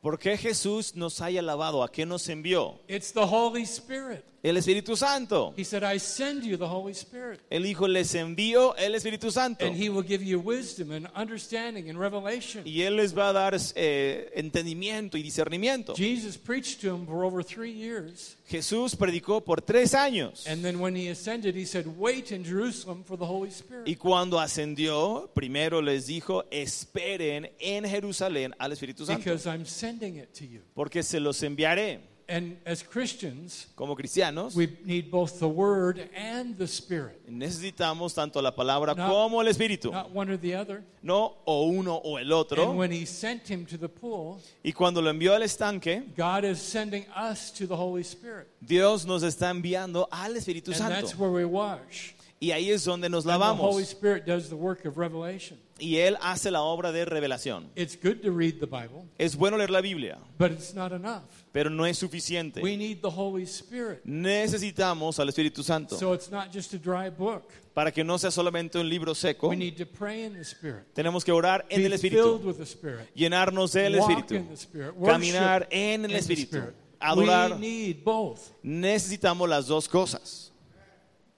¿Por 0.00 0.18
qué 0.18 0.36
Jesús 0.36 0.94
nos 0.94 1.20
haya 1.20 1.42
lavado? 1.42 1.82
¿A 1.82 1.90
qué 1.90 2.06
nos 2.06 2.28
envió? 2.28 2.80
It's 2.86 3.12
the 3.12 3.24
Holy 3.24 3.62
Spirit. 3.64 4.24
El 4.40 4.56
Espíritu 4.56 4.96
Santo. 4.96 5.52
He 5.56 5.64
said, 5.64 5.82
I 5.82 5.98
send 5.98 6.44
you 6.44 6.56
the 6.56 6.68
Holy 6.68 6.92
Spirit. 6.92 7.40
El 7.50 7.66
Hijo 7.66 7.88
les 7.88 8.14
envió 8.14 8.76
el 8.76 8.94
Espíritu 8.94 9.32
Santo. 9.32 9.66
And 9.66 9.74
he 9.76 9.88
will 9.88 10.04
give 10.06 10.22
you 10.22 10.38
wisdom 10.38 10.92
and 10.92 11.08
understanding 11.16 11.90
and 11.90 11.98
revelation. 11.98 12.62
Y 12.64 12.82
Él 12.82 12.94
les 12.94 13.12
va 13.12 13.30
a 13.30 13.32
dar 13.32 13.56
eh, 13.74 14.30
entendimiento 14.36 15.18
y 15.18 15.22
discernimiento. 15.22 15.94
Jesus 15.96 16.36
preached 16.36 16.80
to 16.82 16.94
him 16.94 17.04
for 17.04 17.24
over 17.24 17.42
three 17.42 17.72
years. 17.72 18.36
Jesús 18.48 18.94
predicó 18.94 19.44
por 19.44 19.60
tres 19.60 19.92
años. 19.92 20.46
And 20.46 20.62
then 20.62 20.78
when 20.78 20.94
he 20.94 21.08
ascended, 21.08 21.56
he 21.56 21.66
said, 21.66 21.86
Wait 21.98 22.30
in 22.30 22.44
Jerusalem 22.44 23.02
for 23.02 23.18
the 23.18 23.26
Holy 23.26 23.48
Y 23.48 23.52
Spirit. 23.52 23.98
cuando 23.98 24.38
ascendió, 24.38 25.28
primero 25.34 25.82
les 25.82 26.06
dijo, 26.06 26.44
esperen 26.52 27.50
en 27.58 27.84
Jerusalén 27.84 28.54
al 28.56 28.70
Espíritu 28.72 29.04
Santo, 29.04 29.18
Because 29.24 29.46
I'm 29.48 29.66
sending 29.66 29.87
it 29.88 30.34
to 30.34 30.46
you. 30.46 30.60
porque 30.74 31.02
se 31.02 31.18
los 31.20 31.42
enviaré. 31.42 32.00
And 32.30 32.58
as 32.66 32.82
Christians, 32.82 33.68
Como 33.74 33.94
cristianos, 33.96 34.54
we 34.54 34.68
need 34.84 35.10
both 35.10 35.38
the 35.40 35.48
Word 35.48 36.10
and 36.14 36.58
the 36.58 36.66
Spirit, 36.66 37.26
necesitamos 37.26 38.12
tanto 38.14 38.42
la 38.42 38.50
palabra 38.54 38.94
No. 38.94 39.08
como 39.08 39.40
el 39.40 39.46
Espíritu. 39.48 39.90
not 39.90 40.10
one 40.14 40.28
or 40.30 40.36
the 40.36 40.54
other. 40.54 40.84
No 41.02 41.36
o 41.46 41.68
uno 41.70 41.94
o 42.04 42.16
el 42.18 42.30
otro. 42.34 42.68
And 42.68 42.76
when 42.78 42.90
he 42.92 43.06
sent 43.06 43.48
him 43.48 43.64
to 43.64 43.78
the 43.78 43.88
pool, 43.88 44.42
Y 44.62 44.72
cuando 44.72 45.00
lo 45.00 45.10
envió 45.10 45.32
al 45.34 45.42
estanque, 45.42 46.02
God 46.18 46.44
is 46.44 46.60
sending 46.60 47.06
us 47.16 47.50
to 47.52 47.66
the 47.66 47.76
Holy 47.76 48.02
Spirit. 48.02 48.46
Dios 48.60 49.06
nos 49.06 49.22
está 49.22 49.48
enviando 49.48 50.06
al 50.12 50.34
Espíritu 50.36 50.68
And 50.72 50.92
that's 50.92 51.10
Santo. 51.12 51.16
where 51.16 51.32
we 51.32 51.46
wash. 51.46 52.12
Y 52.42 52.50
ahí 52.52 52.70
es 52.70 52.84
donde 52.84 53.08
nos 53.08 53.24
And 53.26 53.40
the 53.40 53.46
Holy 53.46 53.84
lavamos. 53.84 53.86
Spirit 53.90 54.26
does 54.26 54.50
the 54.50 54.54
work 54.56 54.84
of 54.84 54.98
revelation. 54.98 55.56
Y 55.80 55.98
Él 55.98 56.16
hace 56.20 56.50
la 56.50 56.62
obra 56.62 56.90
de 56.92 57.04
revelación. 57.04 57.70
It's 57.76 57.96
good 57.96 58.20
to 58.22 58.30
read 58.32 58.54
the 58.60 58.66
Bible, 58.66 59.04
Es 59.16 59.36
bueno 59.36 59.56
leer 59.56 59.70
la 59.70 59.80
Biblia, 59.80 60.18
but 60.38 60.50
it's 60.50 60.74
not 60.74 60.92
enough. 60.92 61.22
pero 61.52 61.70
no 61.70 61.86
es 61.86 61.98
suficiente. 61.98 62.60
We 62.60 62.76
need 62.76 63.00
the 63.00 63.10
Holy 63.10 63.44
Spirit. 63.44 64.00
Necesitamos 64.04 65.18
al 65.20 65.28
Espíritu 65.28 65.62
Santo 65.62 65.96
So 65.96 66.12
it's 66.14 66.30
not 66.30 66.52
just 66.52 66.74
a 66.74 66.78
dry 66.78 67.10
book. 67.10 67.44
para 67.74 67.92
que 67.92 68.02
no 68.02 68.18
sea 68.18 68.30
solamente 68.32 68.78
un 68.78 68.88
libro 68.88 69.14
seco. 69.14 69.48
We 69.48 69.56
need 69.56 69.76
to 69.76 69.86
pray 69.86 70.24
in 70.24 70.34
the 70.34 70.40
Spirit. 70.40 70.92
Tenemos 70.94 71.24
que 71.24 71.30
orar 71.32 71.64
en 71.68 71.82
el 71.82 71.90
Be 71.90 71.94
Espíritu, 71.94 72.40
with 72.44 72.56
the 72.56 72.64
Spirit. 72.64 73.08
llenarnos 73.14 73.72
del 73.72 73.96
Walk 74.00 74.10
Espíritu, 74.10 74.34
in 74.34 74.48
the 74.48 74.54
Spirit. 74.54 74.94
Worship 74.96 75.12
caminar 75.12 75.68
en 75.70 76.04
el 76.04 76.16
Espíritu, 76.16 76.56
Spirit. 76.56 76.74
adorar. 76.98 77.52
We 77.52 77.58
need 77.60 78.04
both. 78.04 78.40
Necesitamos 78.64 79.48
las 79.48 79.68
dos 79.68 79.88
cosas. 79.88 80.52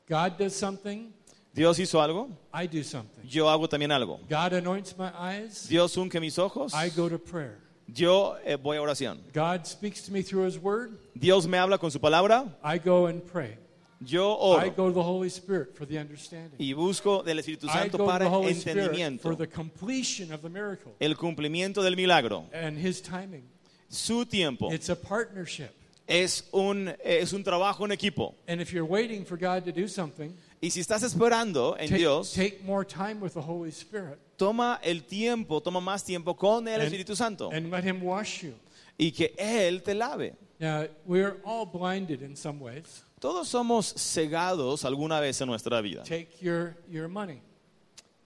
God 0.09 0.39
does 0.39 0.55
something, 0.55 1.13
Dios 1.53 1.79
hizo 1.79 2.01
algo, 2.01 2.29
I 2.55 2.67
do 2.67 2.83
something. 2.85 3.23
yo 3.25 3.47
hago 3.49 3.69
también 3.69 3.91
algo. 3.93 4.21
God 4.29 4.53
anoints 4.53 4.97
my 4.97 5.11
eyes, 5.19 5.67
Dios 5.69 5.97
unge 5.97 6.21
mis 6.21 6.39
ojos, 6.39 6.73
I 6.75 6.91
go 6.91 7.09
to 7.09 7.19
prayer. 7.19 7.59
yo 7.93 8.37
eh, 8.45 8.57
voy 8.57 8.77
a 8.77 8.81
oración. 8.83 9.19
God 9.33 9.67
speaks 9.67 10.03
to 10.03 10.13
me 10.13 10.23
through 10.23 10.47
His 10.47 10.59
Word, 10.59 10.93
Dios 11.15 11.47
me 11.47 11.59
habla 11.59 11.79
con 11.79 11.91
su 11.91 11.99
palabra, 11.99 12.55
I 12.63 12.79
go 12.79 13.07
and 13.07 13.21
pray. 13.27 13.57
yo 14.01 14.33
I 14.33 14.37
oro 14.39 14.71
go 14.71 14.89
to 14.89 14.95
the 14.95 15.03
Holy 15.03 15.29
Spirit 15.29 15.77
for 15.77 15.87
the 15.87 15.99
understanding. 15.99 16.55
y 16.59 16.73
busco 16.73 17.25
del 17.25 17.39
Espíritu 17.41 17.67
I 17.69 17.73
Santo 17.73 17.99
go 17.99 18.07
para 18.07 18.25
the 18.27 18.31
Holy 18.31 18.53
Spirit 18.55 18.93
entendimiento, 18.93 19.23
for 19.23 19.37
the 19.37 19.49
completion 19.49 20.33
of 20.33 20.43
the 20.43 20.49
miracle 20.49 20.93
el 21.01 21.17
cumplimiento 21.17 21.83
del 21.83 21.97
milagro. 21.97 22.47
and 22.53 22.79
His 22.79 23.01
timing. 23.03 23.43
Su 23.89 24.25
tiempo 24.25 24.71
It's 24.73 24.89
a 24.89 24.95
partnership. 24.95 25.71
es 26.07 26.45
un, 26.53 26.95
es 27.05 27.33
un 27.33 27.43
trabajo 27.43 27.85
en 27.85 27.91
equipo. 27.91 28.35
And 28.47 28.61
if 28.61 28.73
you're 28.73 28.85
waiting 28.89 29.25
for 29.25 29.37
God 29.37 29.65
to 29.65 29.73
do 29.73 29.89
something, 29.89 30.33
Y 30.61 30.71
si 30.71 30.81
estás 30.81 31.03
esperando 31.03 31.77
en 31.79 31.89
take, 31.89 31.99
Dios, 31.99 32.33
take 32.33 32.61
more 32.65 32.85
time 32.85 33.15
with 33.21 33.33
the 33.33 33.41
Holy 33.41 33.71
Spirit 33.71 34.19
toma 34.37 34.79
el 34.83 35.05
tiempo, 35.05 35.61
toma 35.61 35.81
más 35.81 36.03
tiempo 36.03 36.35
con 36.35 36.67
el 36.67 36.81
And- 36.81 36.85
Espíritu 36.85 37.15
Santo 37.15 37.51
and 37.53 37.71
let 37.71 37.83
Him 37.85 38.03
wash 38.03 38.43
you. 38.43 38.55
y 38.99 39.13
que 39.13 39.35
Él 39.39 39.83
te 39.83 39.95
lave. 39.95 40.35
Now, 40.59 40.87
we're 41.07 41.37
all 41.45 41.65
blinded 41.67 42.23
in 42.23 42.37
some 42.37 42.59
ways. 42.61 43.05
Todos 43.21 43.49
somos 43.49 43.95
cegados 43.97 44.85
alguna 44.85 45.21
vez 45.21 45.41
en 45.41 45.49
nuestra 45.49 45.81
vida. 45.83 46.03
Take 46.05 46.29
your, 46.41 46.77
your 46.91 47.09
money. 47.09 47.41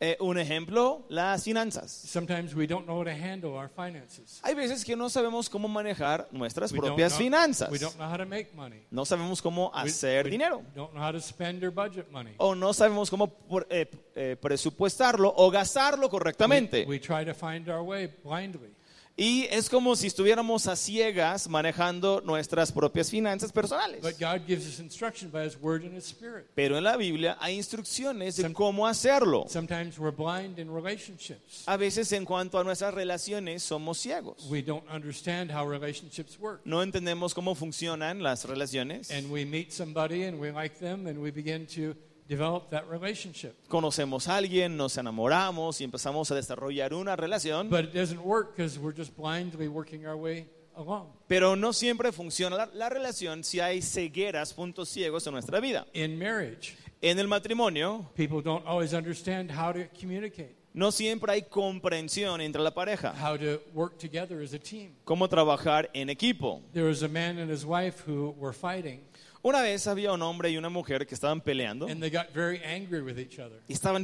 Eh, 0.07 0.19
un 0.21 0.37
ejemplo, 0.37 1.07
las 1.09 1.45
finanzas. 1.45 1.91
Sometimes 1.91 2.55
we 2.55 2.67
don't 2.67 2.85
know 2.85 2.99
how 2.99 3.05
to 3.05 3.11
handle 3.11 3.53
our 3.57 3.71
finances. 3.71 4.39
Hay 4.43 4.55
veces 4.55 4.85
que 4.85 4.95
no 4.95 5.09
sabemos 5.09 5.49
cómo 5.49 5.67
manejar 5.67 6.29
nuestras 6.31 6.73
We 6.73 6.77
don't 6.79 6.89
propias 6.91 7.13
know- 7.15 7.19
finanzas. 7.25 7.71
We 7.71 7.79
don't 7.79 7.97
know 7.97 8.07
how 8.11 8.19
to 8.19 8.27
make 8.27 8.51
money. 8.55 8.83
No 8.91 9.07
sabemos 9.07 9.41
cómo 9.41 9.71
We- 9.73 9.89
hacer 9.89 10.27
we 10.27 10.31
dinero. 10.33 10.63
don't 10.75 10.93
know 10.93 11.03
how 11.03 11.11
to 11.11 11.21
spend 11.21 11.65
or 11.65 11.71
budget 11.71 12.11
money. 12.11 12.35
O 12.37 12.55
no 12.55 12.75
sabemos 12.75 13.09
cómo 13.09 13.29
por- 13.29 13.67
eh, 13.71 13.87
eh, 14.15 14.37
presupuestarlo 14.39 15.33
o 15.35 15.51
gastarlo 15.51 16.11
correctamente. 16.11 16.85
We 16.87 16.99
try 17.01 17.25
to 17.25 17.33
find 17.33 17.67
our 17.71 17.81
way 17.83 18.07
blindly. 18.23 18.74
Y 19.17 19.47
es 19.49 19.71
como 19.71 19.95
si 19.95 20.09
estuviéramos 20.09 20.67
a 20.67 20.75
ciegas 20.75 21.49
manejando 21.49 22.21
nuestras 22.25 22.73
propias 22.73 23.09
finanzas 23.09 23.53
personales. 23.53 24.03
But 24.03 24.19
God 24.19 24.45
gives 24.45 24.67
us 24.67 24.81
instruction 24.81 25.31
by 25.31 25.47
His 25.47 25.57
Word 25.57 25.85
and 25.85 25.97
His 25.97 26.05
Spirit. 26.07 26.47
Pero 26.57 26.77
en 26.77 26.83
la 26.83 26.97
Biblia 26.97 27.37
hay 27.41 27.55
instrucciones 27.55 28.35
de 28.35 28.53
cómo 28.53 28.89
hacerlo. 28.89 29.45
Sometimes 29.49 30.01
we're 30.01 30.11
blind 30.11 30.59
in 30.59 30.69
relationships. 30.69 31.63
A 31.67 31.77
veces 31.77 32.11
en 32.11 32.25
cuanto 32.25 32.59
a 32.59 32.65
nuestras 32.65 32.93
relaciones 32.93 33.63
somos 33.63 33.99
ciegos. 33.99 34.49
We 34.51 34.63
don't 34.63 34.89
understand 34.91 35.53
how 35.53 35.65
relationships 35.65 36.37
work. 36.37 36.63
No 36.65 36.83
entendemos 36.83 37.35
cómo 37.35 37.55
funcionan 37.55 38.21
las 38.21 38.45
relaciones. 38.47 39.13
And 39.13 39.31
we 39.31 39.45
meet 39.45 39.71
somebody 39.71 40.25
and 40.25 40.41
we 40.41 40.51
like 40.51 40.81
them 40.81 41.07
and 41.07 41.23
we 41.23 41.31
begin 41.31 41.69
to 41.69 41.95
develop 42.29 42.71
that 42.71 42.85
relationship. 42.91 43.55
Conocemos 43.69 44.29
a 44.29 44.37
alguien, 44.37 44.77
nos 44.77 44.97
enamoramos 44.97 45.81
y 45.81 45.85
empezamos 45.85 46.31
a 46.31 46.35
desarrollar 46.35 46.95
una 46.95 47.17
relación. 47.17 47.69
But 47.71 47.85
it 47.85 47.93
doesn't 47.95 48.21
work 48.25 48.57
because 48.57 48.79
we're 48.79 48.97
just 48.97 49.17
blindly 49.17 49.69
working 49.69 50.07
our 50.07 50.17
way 50.17 50.47
along. 50.77 51.09
Pero 51.29 51.55
no 51.57 51.73
siempre 51.73 52.11
funciona 52.13 52.57
la, 52.57 52.69
la 52.75 52.89
relación 52.89 53.45
si 53.45 53.61
hay 53.61 53.81
cegueras, 53.83 54.53
puntos 54.55 54.89
ciegos 54.89 55.27
en 55.27 55.33
nuestra 55.35 55.61
vida. 55.61 55.87
In 55.93 56.19
marriage, 56.19 56.77
En 57.03 57.19
el 57.19 57.29
matrimonio 57.29 58.07
people 58.15 58.41
don't 58.41 58.67
always 58.67 58.95
understand 58.95 59.51
how 59.51 59.71
to 59.73 59.81
communicate, 60.01 60.57
no 60.73 60.91
siempre 60.91 61.31
hay 61.33 61.43
comprensión 61.43 62.41
entre 62.41 62.63
la 62.63 62.71
pareja. 62.73 63.13
how 63.15 63.37
to 63.37 63.61
work 63.75 63.99
together 63.99 64.41
as 64.43 64.55
a 64.55 64.59
team. 64.59 64.95
Cómo 65.05 65.29
trabajar 65.29 65.91
en 65.93 66.09
equipo. 66.09 66.63
There 66.73 66.87
was 66.89 67.03
a 67.03 67.09
man 67.09 67.39
and 67.39 67.51
his 67.51 67.65
wife 67.67 68.01
who 68.07 68.35
were 68.39 68.55
fighting, 68.55 69.01
Una 69.47 69.61
vez 69.61 69.87
había 69.87 70.11
un 70.11 70.23
hombre 70.23 70.49
y 70.51 70.57
una 70.57 70.71
mujer 70.71 71.07
que 71.07 71.15
estaban 71.15 71.43
peleando. 71.43 71.87
and 71.87 72.01
they 72.01 72.11
got 72.11 72.33
very 72.35 72.63
angry 72.65 73.03
with 73.03 73.19
each 73.19 73.39
other. 73.39 73.61
y 73.69 73.75
Estaban 73.75 74.03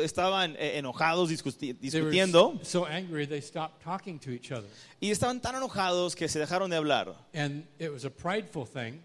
estaban 0.00 0.54
eh, 0.60 0.78
enojados, 0.78 1.28
discuti- 1.28 1.74
They 1.74 2.00
were 2.00 2.10
discutiendo. 2.12 2.60
so 2.62 2.86
angry 2.86 3.26
they 3.26 3.40
stopped 3.42 3.82
talking 3.82 4.20
to 4.20 4.30
each 4.30 4.52
other. 4.52 4.68
Y 5.00 5.10
estaban 5.10 5.40
tan 5.40 5.56
enojados 5.56 6.14
que 6.14 6.28
se 6.28 6.38
dejaron 6.38 6.70
de 6.70 6.76
hablar. 6.76 7.16
And 7.34 7.66
it 7.80 7.90
was 7.90 8.04
a 8.04 8.10
prideful 8.10 8.64
thing. 8.64 9.00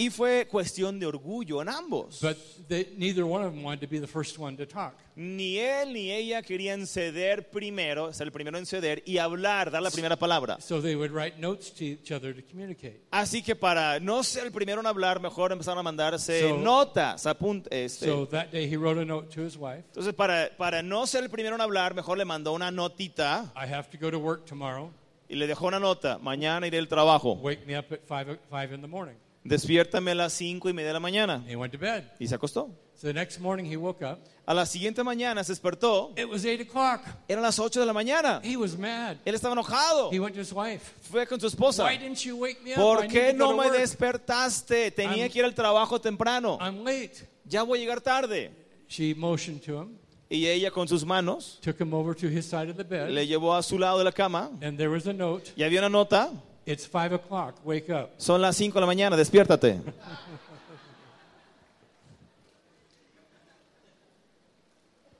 Y 0.00 0.08
fue 0.08 0.46
cuestión 0.48 0.98
de 0.98 1.04
orgullo 1.06 1.60
en 1.60 1.68
ambos. 1.68 2.20
But 2.22 2.36
they, 2.68 2.94
neither 2.96 3.24
one 3.24 3.44
of 3.44 3.52
them 3.52 3.62
wanted 3.62 3.80
to 3.80 3.86
be 3.86 3.98
the 4.00 4.06
first 4.06 4.38
one 4.38 4.56
to 4.56 4.64
talk. 4.66 4.94
Ni 5.14 5.58
él 5.58 5.92
ni 5.92 6.10
ella 6.10 6.40
querían 6.42 6.86
ceder 6.86 7.50
primero, 7.50 8.10
ser 8.14 8.26
el 8.28 8.32
primero 8.32 8.56
en 8.56 8.64
ceder 8.64 9.02
y 9.04 9.18
hablar, 9.18 9.70
dar 9.70 9.82
la 9.82 9.90
primera 9.90 10.16
palabra. 10.16 10.58
So 10.60 10.80
they 10.80 10.94
would 10.96 11.10
write 11.12 11.38
notes 11.38 11.70
to 11.74 11.84
each 11.84 12.10
other 12.12 12.32
to 12.34 12.40
communicate. 12.48 13.02
Así 13.10 13.42
que 13.42 13.54
para 13.54 14.00
no 14.00 14.22
ser 14.22 14.46
el 14.46 14.52
primero 14.52 14.80
en 14.80 14.86
hablar, 14.86 15.20
mejor 15.20 15.52
empezaron 15.52 15.80
a 15.80 15.82
mandarse 15.82 16.40
So- 16.48 16.56
notas, 16.56 17.26
apunt- 17.26 17.66
este. 17.70 18.06
So 18.06 18.26
that 18.28 18.50
day 18.50 18.66
he 18.72 18.76
wrote 18.78 18.98
a 18.98 19.04
note 19.04 19.28
to 19.34 19.42
his 19.44 19.58
wife. 19.58 19.84
Entonces, 19.88 20.14
para, 20.14 20.48
para 20.56 20.82
no 20.82 21.06
ser 21.06 21.24
el 21.24 21.28
primero 21.28 21.56
en 21.56 21.60
hablar, 21.60 21.94
mejor 21.94 22.16
le 22.16 22.24
mandó 22.24 22.54
una 22.54 22.70
notita 22.70 23.52
I 23.54 23.66
have 23.70 23.90
to 23.90 23.98
go 23.98 24.10
to 24.10 24.18
work 24.18 24.46
tomorrow. 24.46 24.90
y 25.28 25.34
le 25.36 25.46
dejó 25.46 25.66
una 25.66 25.78
nota. 25.78 26.16
Mañana 26.18 26.66
iré 26.66 26.78
al 26.78 26.88
trabajo. 26.88 27.34
Wake 27.34 27.66
me 27.66 27.76
up 27.78 27.84
at 27.92 28.00
five, 28.08 28.30
o- 28.30 28.38
five 28.48 28.72
in 28.74 28.80
the 28.80 28.88
morning. 28.88 29.16
Despiértame 29.44 30.10
a 30.10 30.14
las 30.14 30.32
cinco 30.34 30.68
y 30.68 30.72
media 30.72 30.88
de 30.88 30.94
la 30.94 31.00
mañana. 31.00 31.42
He 31.48 31.56
went 31.56 31.72
to 31.72 31.78
bed. 31.78 32.04
Y 32.18 32.26
se 32.26 32.34
acostó. 32.34 32.70
So 32.94 33.06
the 33.06 33.14
next 33.14 33.38
morning 33.40 33.64
he 33.64 33.76
woke 33.76 34.02
up. 34.04 34.18
A 34.44 34.52
la 34.52 34.66
siguiente 34.66 35.02
mañana 35.02 35.42
se 35.42 35.52
despertó. 35.52 36.12
It 36.18 36.28
was 36.28 36.44
eight 36.44 36.60
o'clock. 36.60 37.00
Eran 37.26 37.42
las 37.42 37.58
ocho 37.58 37.80
de 37.80 37.86
la 37.86 37.94
mañana. 37.94 38.40
He 38.44 38.56
was 38.56 38.76
mad. 38.76 39.16
Él 39.24 39.34
estaba 39.34 39.52
enojado. 39.54 40.10
He 40.12 40.20
went 40.20 40.34
to 40.34 40.40
his 40.42 40.52
wife. 40.52 40.92
Fue 41.10 41.26
con 41.26 41.40
su 41.40 41.46
esposa. 41.46 41.84
Why 41.84 41.96
didn't 41.96 42.18
you 42.24 42.36
wake 42.36 42.62
me 42.62 42.72
up? 42.72 42.76
¿Por 42.76 43.06
qué 43.08 43.32
no 43.32 43.52
me 43.52 43.66
work. 43.68 43.78
despertaste? 43.78 44.90
Tenía 44.90 45.24
I'm- 45.26 45.30
que 45.32 45.38
ir 45.38 45.44
al 45.46 45.54
trabajo 45.54 45.98
temprano. 46.00 46.58
I'm 46.60 46.84
late. 46.84 47.26
Ya 47.46 47.62
voy 47.62 47.78
a 47.78 47.80
llegar 47.82 48.00
tarde. 48.02 48.50
She 48.88 49.14
motioned 49.14 49.62
to 49.64 49.80
him, 49.80 49.96
Y 50.28 50.46
ella 50.46 50.70
con 50.70 50.86
sus 50.86 51.04
manos 51.04 51.58
took 51.62 51.80
him 51.80 51.94
over 51.94 52.14
to 52.14 52.26
his 52.28 52.44
side 52.44 52.68
of 52.70 52.76
the 52.76 52.84
bed, 52.84 53.08
le 53.10 53.26
llevó 53.26 53.54
a 53.56 53.62
su 53.62 53.78
lado 53.78 53.98
de 53.98 54.04
la 54.04 54.12
cama. 54.12 54.50
and 54.60 54.76
there 54.76 54.88
was 54.90 55.06
a 55.06 55.12
note. 55.12 55.52
Y 55.56 55.62
había 55.62 55.78
una 55.80 55.88
nota. 55.88 56.30
It's 56.70 56.86
five 56.86 57.12
o'clock. 57.12 57.56
Wake 57.64 57.90
up. 57.90 58.12
Son 58.18 58.40
las 58.40 58.56
cinco 58.56 58.74
de 58.78 58.82
la 58.82 58.86
mañana, 58.86 59.16
despiértate. 59.16 59.80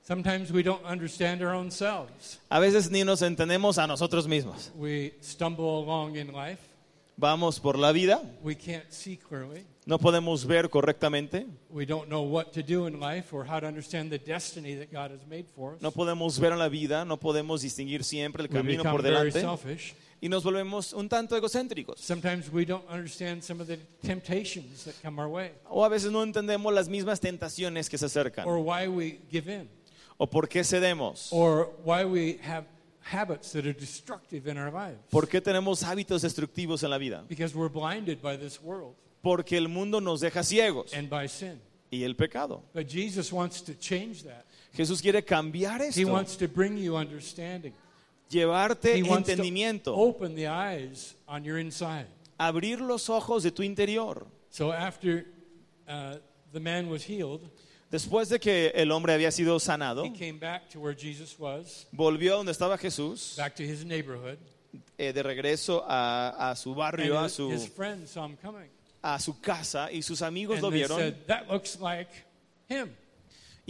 Sometimes 0.06 0.52
we 0.52 0.62
don't 0.62 0.84
understand 0.84 1.42
our 1.42 1.52
own 1.52 1.72
selves. 1.72 2.38
A 2.50 2.60
veces 2.60 2.88
ni 2.90 3.02
nos 3.02 3.22
entendemos 3.22 3.78
a 3.78 3.86
nosotros 3.88 4.28
mismos. 4.28 4.70
We 4.76 5.14
stumble 5.22 5.82
along 5.82 6.16
in 6.16 6.32
life. 6.32 6.60
Vamos 7.16 7.58
por 7.60 7.76
la 7.76 7.92
vida, 7.92 8.22
We 8.42 8.54
can't 8.54 8.90
see 8.90 9.16
clearly. 9.18 9.64
no 9.84 9.98
podemos 9.98 10.46
ver 10.46 10.70
correctamente, 10.70 11.46
We 11.68 11.84
don't 11.84 12.08
know 12.08 12.22
what 12.22 12.52
to 12.52 12.62
do 12.62 12.86
in 12.86 12.98
life 12.98 13.34
or 13.34 13.44
how 13.44 13.60
to 13.60 13.66
understand 13.66 14.10
the 14.10 14.18
destiny 14.18 14.74
that 14.76 14.90
God 14.90 15.10
has 15.10 15.26
made 15.28 15.44
for 15.54 15.74
us. 15.74 15.82
no 15.82 15.90
podemos 15.90 16.38
ver 16.38 16.52
en 16.52 16.58
la 16.60 16.68
vida, 16.68 17.04
no 17.04 17.18
podemos 17.18 17.60
distinguir 17.60 18.04
siempre 18.04 18.44
el 18.44 18.48
camino 18.48 18.82
por 18.84 19.02
very 19.02 19.30
delante 19.30 19.40
selfish. 19.42 19.94
Y 20.22 20.28
nos 20.28 20.44
volvemos 20.44 20.92
un 20.92 21.08
tanto 21.08 21.36
egocéntricos. 21.36 21.98
Sometimes 22.00 22.50
we 22.52 22.64
don't 22.66 22.84
understand 22.90 23.42
some 23.42 23.60
of 23.62 23.66
the 23.68 23.78
temptations 24.02 24.84
that 24.84 24.94
come 25.02 25.18
our 25.20 25.28
way 25.28 25.52
O 25.68 25.84
a 25.84 25.88
veces 25.88 26.10
no 26.12 26.22
entendemos 26.22 26.72
las 26.74 26.88
mismas 26.88 27.20
tentaciones 27.20 27.88
que 27.88 27.96
se 27.98 28.06
acercan 28.06 28.46
or 28.46 28.58
why 28.58 28.86
we 28.88 29.18
give 29.30 29.48
in 29.50 29.68
o 30.18 30.26
por 30.26 30.46
qué 30.48 30.62
cedemos, 30.64 31.28
or 31.32 31.70
why 31.84 32.04
we 32.04 32.38
have 32.42 32.66
habits 33.02 33.52
that 33.52 33.64
are 33.64 33.72
destructive 33.72 34.46
in 34.46 34.58
our 34.58 34.70
lives 34.70 34.98
por 35.10 35.26
qué 35.26 35.40
tenemos 35.40 35.82
hábitos 35.82 36.20
destructivos 36.22 36.82
en 36.82 36.90
la 36.90 36.98
vida. 36.98 37.24
because 37.28 37.54
we're 37.56 37.70
blinded 37.72 38.20
by 38.20 38.36
this 38.36 38.60
world 38.62 38.94
Porque 39.22 39.56
el 39.58 39.68
mundo 39.68 40.00
nos 40.00 40.20
deja 40.20 40.42
ciegos 40.42 40.92
and 40.94 41.08
by 41.10 41.26
sin. 41.28 41.60
y 41.90 42.04
el 42.04 42.14
pecado. 42.14 42.62
But 42.72 42.86
Jesus 42.88 43.30
wants 43.32 43.62
to 43.62 43.74
change 43.74 44.22
that. 44.24 44.44
Jesús 44.74 45.02
quiere 45.02 45.22
cambiar 45.24 45.80
He 45.82 45.88
esto, 45.88 46.10
wants 46.12 46.36
to 46.38 46.46
bring 46.48 46.78
you 46.78 46.96
understanding. 46.96 47.72
Llevarte 48.30 48.96
He 48.96 49.02
wants 49.02 49.26
to 49.26 49.32
entendimiento, 49.32 49.94
open 49.96 50.34
the 50.34 50.46
eyes 50.46 51.14
on 51.26 51.44
your 51.44 51.58
inside. 51.58 52.06
abrir 52.38 52.80
los 52.80 53.08
ojos 53.10 53.42
de 53.42 53.50
tu 53.50 53.62
interior. 53.62 54.26
So 54.50 54.72
after 54.72 55.26
uh, 55.88 56.16
the 56.52 56.60
man 56.60 56.88
was 56.88 57.02
healed, 57.04 57.40
Después 57.90 58.28
de 58.28 58.38
que 58.38 58.70
el 58.72 58.92
hombre 58.92 59.12
había 59.12 59.32
sido 59.32 59.58
sanado, 59.58 60.04
he 60.04 60.12
came 60.12 60.38
back 60.38 60.68
to 60.70 60.78
where 60.78 60.94
Jesus 60.96 61.36
was, 61.38 61.88
volvió 61.92 62.34
a 62.34 62.36
donde 62.36 62.52
estaba 62.52 62.78
Jesús, 62.78 63.34
back 63.36 63.56
to 63.56 63.64
his 63.64 63.84
neighborhood, 63.84 64.38
eh, 64.96 65.12
de 65.12 65.22
regreso 65.24 65.84
a, 65.88 66.50
a 66.52 66.54
su 66.56 66.70
and 66.70 66.78
barrio, 66.78 67.18
a 67.18 67.24
his, 67.24 67.32
su, 67.32 67.50
friends 67.74 68.12
saw 68.12 68.24
him 68.26 68.36
coming. 68.40 68.68
a 69.02 69.18
su 69.18 69.40
casa, 69.40 69.90
y 69.92 70.02
sus 70.02 70.22
amigos 70.22 70.54
And 70.58 70.62
lo 70.62 70.70
they 70.70 70.78
vieron. 70.78 70.98
said, 70.98 71.26
that 71.26 71.50
looks 71.50 71.80
like 71.80 72.10
him. 72.68 72.90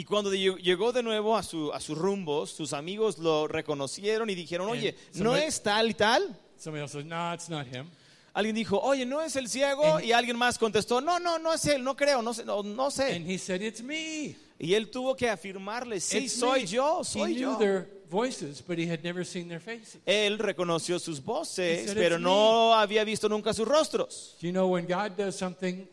Y 0.01 0.05
cuando 0.05 0.33
lle- 0.33 0.57
llegó 0.63 0.93
de 0.93 1.03
nuevo 1.03 1.37
a, 1.37 1.43
su, 1.43 1.71
a 1.75 1.79
sus 1.79 1.99
rumbos, 1.99 2.49
sus 2.51 2.73
amigos 2.73 3.19
lo 3.19 3.47
reconocieron 3.47 4.31
y 4.31 4.35
dijeron, 4.35 4.67
oye, 4.71 4.95
And 5.13 5.23
¿no 5.23 5.33
somebody- 5.35 5.43
es 5.47 5.63
tal 5.63 5.91
y 5.91 5.95
tal? 5.95 6.39
Said, 6.57 7.05
no, 7.05 7.35
it's 7.35 7.51
not 7.51 7.67
him. 7.67 7.85
Alguien 8.33 8.55
dijo, 8.55 8.79
oye, 8.81 9.05
¿no 9.05 9.21
es 9.21 9.37
el 9.37 9.47
ciego? 9.47 9.97
And- 9.97 10.05
Y 10.07 10.13
alguien 10.13 10.39
más 10.39 10.57
contestó, 10.59 11.03
no, 11.03 11.19
no, 11.21 11.39
no 11.39 11.53
es 11.53 11.67
él, 11.67 11.85
no 11.85 11.95
creo, 11.95 12.23
no 12.23 12.33
sé. 12.33 12.47
No, 12.47 12.63
no 12.63 12.91
sé. 12.91 13.15
And 13.15 13.29
he 13.31 13.37
said, 13.37 13.61
it's 13.61 13.83
me. 13.83 14.35
Y 14.59 14.73
él 14.73 14.91
tuvo 14.91 15.15
que 15.15 15.29
afirmarle, 15.29 16.01
sí, 16.01 16.17
It's 16.25 16.33
soy 16.33 16.61
me." 16.63 16.67
yo, 16.67 17.01
He 17.01 17.05
soy 17.05 17.35
knew 17.35 17.53
yo. 17.53 17.59
their 17.59 17.87
voices, 18.09 18.63
but 18.67 18.79
he 18.79 18.91
had 18.91 19.03
never 19.05 19.23
seen 19.23 19.49
their 19.49 19.61
faces. 19.61 19.99
Él 20.07 20.39
reconoció 20.39 20.99
sus 20.99 21.19
He 21.19 21.23
voces, 21.23 21.85
said, 21.89 21.95
pero 21.97 22.15
"It's 22.17 22.23
no 22.23 22.73
había 22.75 23.05
visto 23.05 23.29
nunca 23.29 23.53
sus 23.53 23.69
rostros. 23.69 24.35
Do 24.41 24.47
you 24.47 24.53
know 24.53 24.67
when 24.69 24.87
God 24.87 25.13
does 25.19 25.37
something 25.37 25.87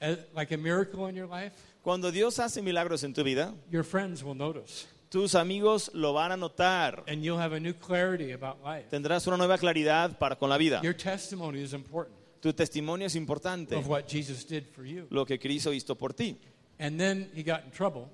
uh, 0.00 0.16
like 0.34 0.54
a 0.54 0.56
miracle 0.58 1.06
in 1.10 1.16
your 1.16 1.28
life, 1.28 1.52
Cuando 1.82 2.10
Dios 2.12 2.38
hace 2.38 2.62
milagros 2.62 3.02
en 3.04 3.12
tu 3.12 3.22
vida, 3.24 3.54
your 3.70 3.84
friends 3.84 4.22
will 4.22 4.36
notice. 4.36 4.86
tus 5.08 5.34
amigos 5.34 5.90
lo 5.92 6.12
van 6.12 6.32
a 6.32 6.36
notar. 6.36 7.04
And 7.08 7.22
you'll 7.22 7.40
have 7.40 7.54
a 7.54 7.60
new 7.60 7.74
clarity 7.74 8.32
about 8.32 8.64
life. 8.64 8.86
Tendrás 8.88 9.26
una 9.26 9.36
nueva 9.36 9.58
claridad 9.58 10.18
para 10.18 10.36
con 10.36 10.48
la 10.48 10.56
vida. 10.56 10.80
Your 10.82 10.94
testimony 10.96 11.60
is 11.62 11.72
important 11.72 12.16
Tu 12.40 12.52
testimonio 12.52 13.06
es 13.06 13.14
importante, 13.14 13.76
of 13.76 13.88
what 13.88 14.08
Jesus 14.08 14.44
did 14.44 14.64
for 14.74 14.84
you. 14.84 15.06
lo 15.10 15.24
que 15.24 15.38
Cristo 15.38 15.72
hizo 15.72 15.96
por 15.96 16.12
ti. 16.12 16.36
And 16.80 16.98
then 16.98 17.30
he 17.34 17.44
got 17.44 17.62
in 17.64 17.70
trouble. 17.70 18.08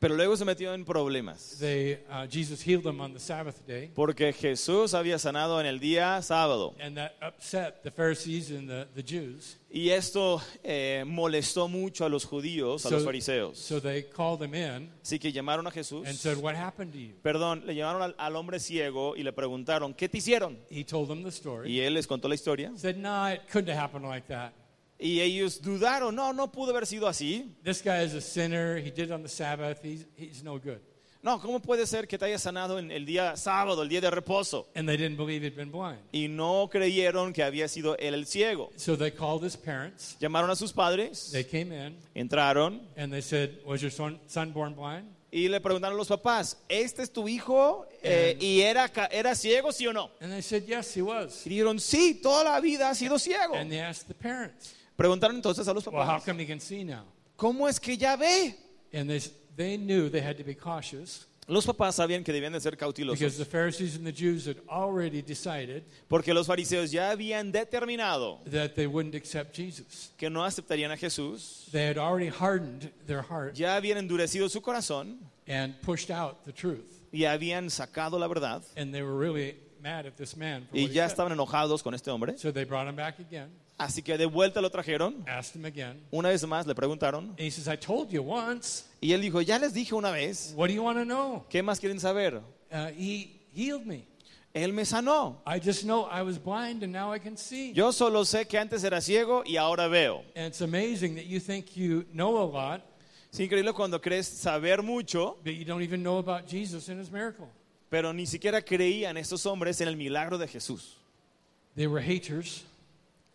Pero 0.00 0.14
luego 0.14 0.36
se 0.36 0.44
metió 0.44 0.72
en 0.74 0.84
problemas, 0.84 1.56
They, 1.58 1.94
uh, 2.08 2.26
Jesus 2.30 2.62
healed 2.64 2.86
him 2.86 3.00
on 3.00 3.12
the 3.12 3.18
Sabbath 3.18 3.56
day, 3.66 3.90
porque 3.94 4.32
Jesús 4.32 4.94
había 4.94 5.18
sanado 5.18 5.60
en 5.60 5.66
el 5.66 5.80
día 5.80 6.22
sábado. 6.22 6.76
and 6.80 6.96
that 6.96 7.14
upset 7.20 7.82
the 7.82 7.90
Pharisees 7.90 8.50
and 8.52 8.68
the, 8.68 8.86
the 8.94 9.02
Jews. 9.02 9.56
Y 9.70 9.90
esto 9.90 10.40
eh, 10.62 11.02
molestó 11.04 11.66
mucho 11.68 12.04
a 12.04 12.08
los 12.08 12.24
judíos, 12.24 12.86
a 12.86 12.90
los 12.90 13.04
fariseos. 13.04 13.58
so 13.58 13.80
they 13.80 14.04
called 14.04 14.40
him 14.40 14.54
in 14.54 14.88
Así 15.02 15.18
que 15.18 15.32
llamaron 15.32 15.66
a 15.66 15.70
Jesús. 15.72 16.06
and 16.06 16.16
said, 16.16 16.38
What 16.38 16.54
happened 16.54 16.92
to 16.92 16.98
you? 16.98 17.14
Perdón, 17.20 17.64
le 17.66 17.74
llamaron 17.74 18.02
al, 18.02 18.14
al 18.16 18.36
hombre 18.36 18.60
ciego 18.60 19.16
y 19.16 19.24
le 19.24 19.32
preguntaron, 19.32 19.94
¿qué 19.94 20.08
te 20.08 20.18
hicieron? 20.18 20.58
He 20.70 20.84
told 20.84 21.08
them 21.08 21.24
the 21.24 21.30
story. 21.30 21.72
Y 21.72 21.80
él 21.80 21.94
les 21.94 22.06
contó 22.06 22.28
la 22.28 22.36
historia. 22.36 22.70
Said, 22.76 22.96
No, 22.96 23.26
it 23.32 23.40
couldn't 23.50 23.68
have 23.68 23.78
happened 23.82 24.06
like 24.08 24.28
that. 24.28 24.52
Y 24.98 25.20
ellos 25.20 25.60
dudaron, 25.62 26.14
no, 26.14 26.32
no 26.32 26.50
pudo 26.50 26.70
haber 26.72 26.86
sido 26.86 27.06
así. 27.06 27.54
This 27.62 27.82
guy 27.82 28.04
is 28.04 28.14
a 28.14 28.20
sinner. 28.20 28.78
He 28.78 28.90
did 28.90 29.06
it 29.06 29.10
on 29.12 29.22
the 29.22 29.28
Sabbath. 29.28 29.80
He's, 29.82 30.06
he's 30.16 30.42
no 30.42 30.58
good. 30.58 30.80
No, 31.20 31.40
¿cómo 31.40 31.60
puede 31.60 31.84
ser 31.86 32.06
que 32.06 32.16
te 32.16 32.26
haya 32.26 32.38
sanado 32.38 32.78
en 32.78 32.92
el 32.92 33.04
día 33.04 33.36
sábado, 33.36 33.82
el 33.82 33.88
día 33.88 34.00
de 34.00 34.10
reposo? 34.10 34.68
And 34.74 34.88
they 34.88 34.96
didn't 34.96 35.16
believe 35.16 35.44
he'd 35.44 35.56
been 35.56 35.70
blind. 35.70 35.98
Y 36.12 36.28
no 36.28 36.68
creyeron 36.70 37.32
que 37.32 37.42
había 37.42 37.68
sido 37.68 37.96
él 37.98 38.14
el 38.14 38.26
ciego. 38.26 38.70
So 38.76 38.96
they 38.96 39.10
called 39.10 39.44
his 39.44 39.56
parents. 39.56 40.16
Llamaron 40.20 40.50
a 40.50 40.56
sus 40.56 40.72
padres, 40.72 41.30
They 41.32 41.44
came 41.44 41.72
in 41.72 41.96
entraron 42.14 42.80
and 42.96 43.12
they 43.12 43.20
said, 43.20 43.50
Was 43.64 43.80
your 43.80 43.90
son, 43.90 44.20
son 44.26 44.52
born 44.52 44.74
blind? 44.74 45.06
y 45.30 45.48
le 45.48 45.60
preguntaron 45.60 45.94
a 45.94 45.98
los 45.98 46.08
papás, 46.08 46.56
¿este 46.68 47.02
es 47.02 47.12
tu 47.12 47.28
hijo? 47.28 47.86
Eh, 48.02 48.36
¿Y 48.40 48.60
era, 48.62 48.90
era 49.10 49.34
ciego, 49.34 49.72
sí 49.72 49.86
o 49.86 49.92
no? 49.92 50.10
And 50.20 50.32
they 50.32 50.40
said, 50.40 50.64
Yes, 50.66 50.96
he 50.96 51.02
was. 51.02 51.46
Y 51.46 51.50
dijeron, 51.50 51.78
sí, 51.80 52.14
toda 52.22 52.44
la 52.44 52.60
vida 52.60 52.88
ha 52.88 52.94
sido 52.94 53.18
ciego. 53.18 53.54
And 53.54 53.70
they 53.70 53.80
asked 53.80 54.06
the 54.08 54.14
parents, 54.14 54.74
Preguntaron 54.98 55.36
entonces 55.36 55.68
a 55.68 55.72
los 55.72 55.86
Well, 55.86 56.02
how 56.02 56.18
papás, 56.18 56.24
come 56.24 56.42
he 56.42 56.46
can 56.46 56.58
see 56.60 56.82
now? 56.82 57.04
¿cómo 57.36 57.68
es 57.68 57.78
que 57.78 57.96
ya 57.96 58.16
ve? 58.16 58.56
And 58.92 59.08
they, 59.56 59.76
knew 59.76 60.10
they 60.10 60.20
had 60.20 60.36
to 60.38 60.42
be 60.44 60.54
cautious 60.56 61.24
Los 61.46 61.64
papás 61.64 61.94
sabían 61.94 62.24
que 62.24 62.32
debían 62.32 62.52
de 62.52 62.60
ser 62.60 62.72
because 62.72 62.92
cautelosos, 62.94 63.38
the 63.38 63.44
Pharisees 63.44 63.94
and 63.96 64.04
the 64.04 64.12
Jews 64.12 64.44
had 64.46 64.56
already 64.68 65.22
decided 65.22 65.84
porque 66.08 66.34
los 66.34 66.48
fariseos 66.48 66.90
ya 66.90 67.10
habían 67.10 67.52
determinado 67.52 68.40
that 68.50 68.74
they 68.74 68.86
wouldn't 68.88 69.14
accept 69.14 69.54
Jesus. 69.56 70.10
que 70.18 70.28
no 70.28 70.44
aceptarían 70.44 70.90
a 70.90 70.96
Jesús, 70.96 71.70
They 71.70 71.86
had 71.86 71.96
already 71.96 72.28
hardened 72.28 72.90
their 73.06 73.22
heart 73.22 73.54
ya 73.54 73.76
habían 73.76 73.98
endurecido 73.98 74.48
su 74.50 74.60
corazón 74.60 75.20
and 75.46 75.80
pushed 75.80 76.10
out 76.10 76.44
the 76.44 76.52
truth. 76.52 76.84
y 77.12 77.24
habían 77.24 77.70
sacado 77.70 78.18
la 78.18 78.26
verdad 78.26 78.62
And 78.76 78.92
they 78.92 79.02
were 79.02 79.16
really 79.16 79.56
mad 79.80 80.06
at 80.06 80.16
this 80.16 80.36
man 80.36 80.66
for 80.68 80.76
y 80.76 80.80
he 80.80 80.88
ya 80.88 81.04
said. 81.06 81.12
estaban 81.12 81.32
enojados 81.32 81.82
con 81.84 81.94
este 81.94 82.08
hombre. 82.10 82.36
So 82.36 82.50
they 82.52 82.64
brought 82.64 82.88
him 82.88 82.96
back 82.96 83.20
again, 83.20 83.48
Así 83.78 84.02
que 84.02 84.18
de 84.18 84.26
vuelta 84.26 84.60
lo 84.60 84.70
trajeron, 84.70 85.24
asked 85.28 85.54
him 85.54 85.64
again. 85.64 86.02
una 86.10 86.30
vez 86.30 86.44
más 86.46 86.66
le 86.66 86.74
preguntaron 86.74 87.28
And 87.30 87.40
he 87.40 87.50
says, 87.50 87.68
I 87.68 87.76
told 87.76 88.10
you 88.10 88.22
once. 88.22 88.84
y 89.00 89.12
él 89.12 89.20
dijo, 89.22 89.40
ya 89.40 89.58
les 89.58 89.72
dije 89.72 89.94
una 89.94 90.10
vez, 90.10 90.52
What 90.56 90.66
do 90.68 90.74
you 90.74 90.82
want 90.82 90.98
to 90.98 91.04
know? 91.04 91.44
¿qué 91.48 91.62
más 91.62 91.78
quieren 91.78 92.00
saber? 92.00 92.40
Uh, 92.72 92.88
he 92.96 93.40
healed 93.54 93.86
me. 93.86 94.04
Él 94.52 94.72
me 94.72 94.84
sanó. 94.84 95.40
I 95.46 95.60
just 95.60 95.84
know 95.84 96.08
I 96.10 96.22
was 96.22 96.38
blind 96.38 96.82
and 96.82 96.92
now 96.92 97.12
I 97.14 97.20
can 97.20 97.36
see. 97.36 97.72
Yo 97.72 97.92
solo 97.92 98.24
sé 98.24 98.48
que 98.48 98.58
antes 98.58 98.82
era 98.82 99.00
ciego 99.00 99.44
y 99.46 99.56
ahora 99.56 99.86
veo. 99.88 100.24
And 100.34 100.46
it's 100.46 100.60
amazing 100.60 101.14
that 101.14 101.26
you 101.26 101.38
think 101.38 101.76
you 101.76 102.04
know 102.12 102.36
a 102.38 102.44
lot, 102.46 102.82
Es 103.32 103.38
increíble 103.38 103.72
cuando 103.74 104.00
crees 104.00 104.26
saber 104.26 104.82
mucho, 104.82 105.36
but 105.44 105.52
you 105.54 105.64
don't 105.64 105.82
even 105.82 106.02
know 106.02 106.18
about 106.18 106.48
Jesus 106.48 106.88
and 106.88 106.98
his 106.98 107.12
miracle. 107.12 107.46
pero 107.90 108.12
ni 108.12 108.26
siquiera 108.26 108.60
creían 108.62 109.16
estos 109.18 109.46
hombres 109.46 109.80
en 109.80 109.86
el 109.88 109.96
milagro 109.96 110.36
de 110.38 110.48
Jesús. 110.48 110.96
They 111.76 111.86
were 111.86 112.02
haters. 112.02 112.64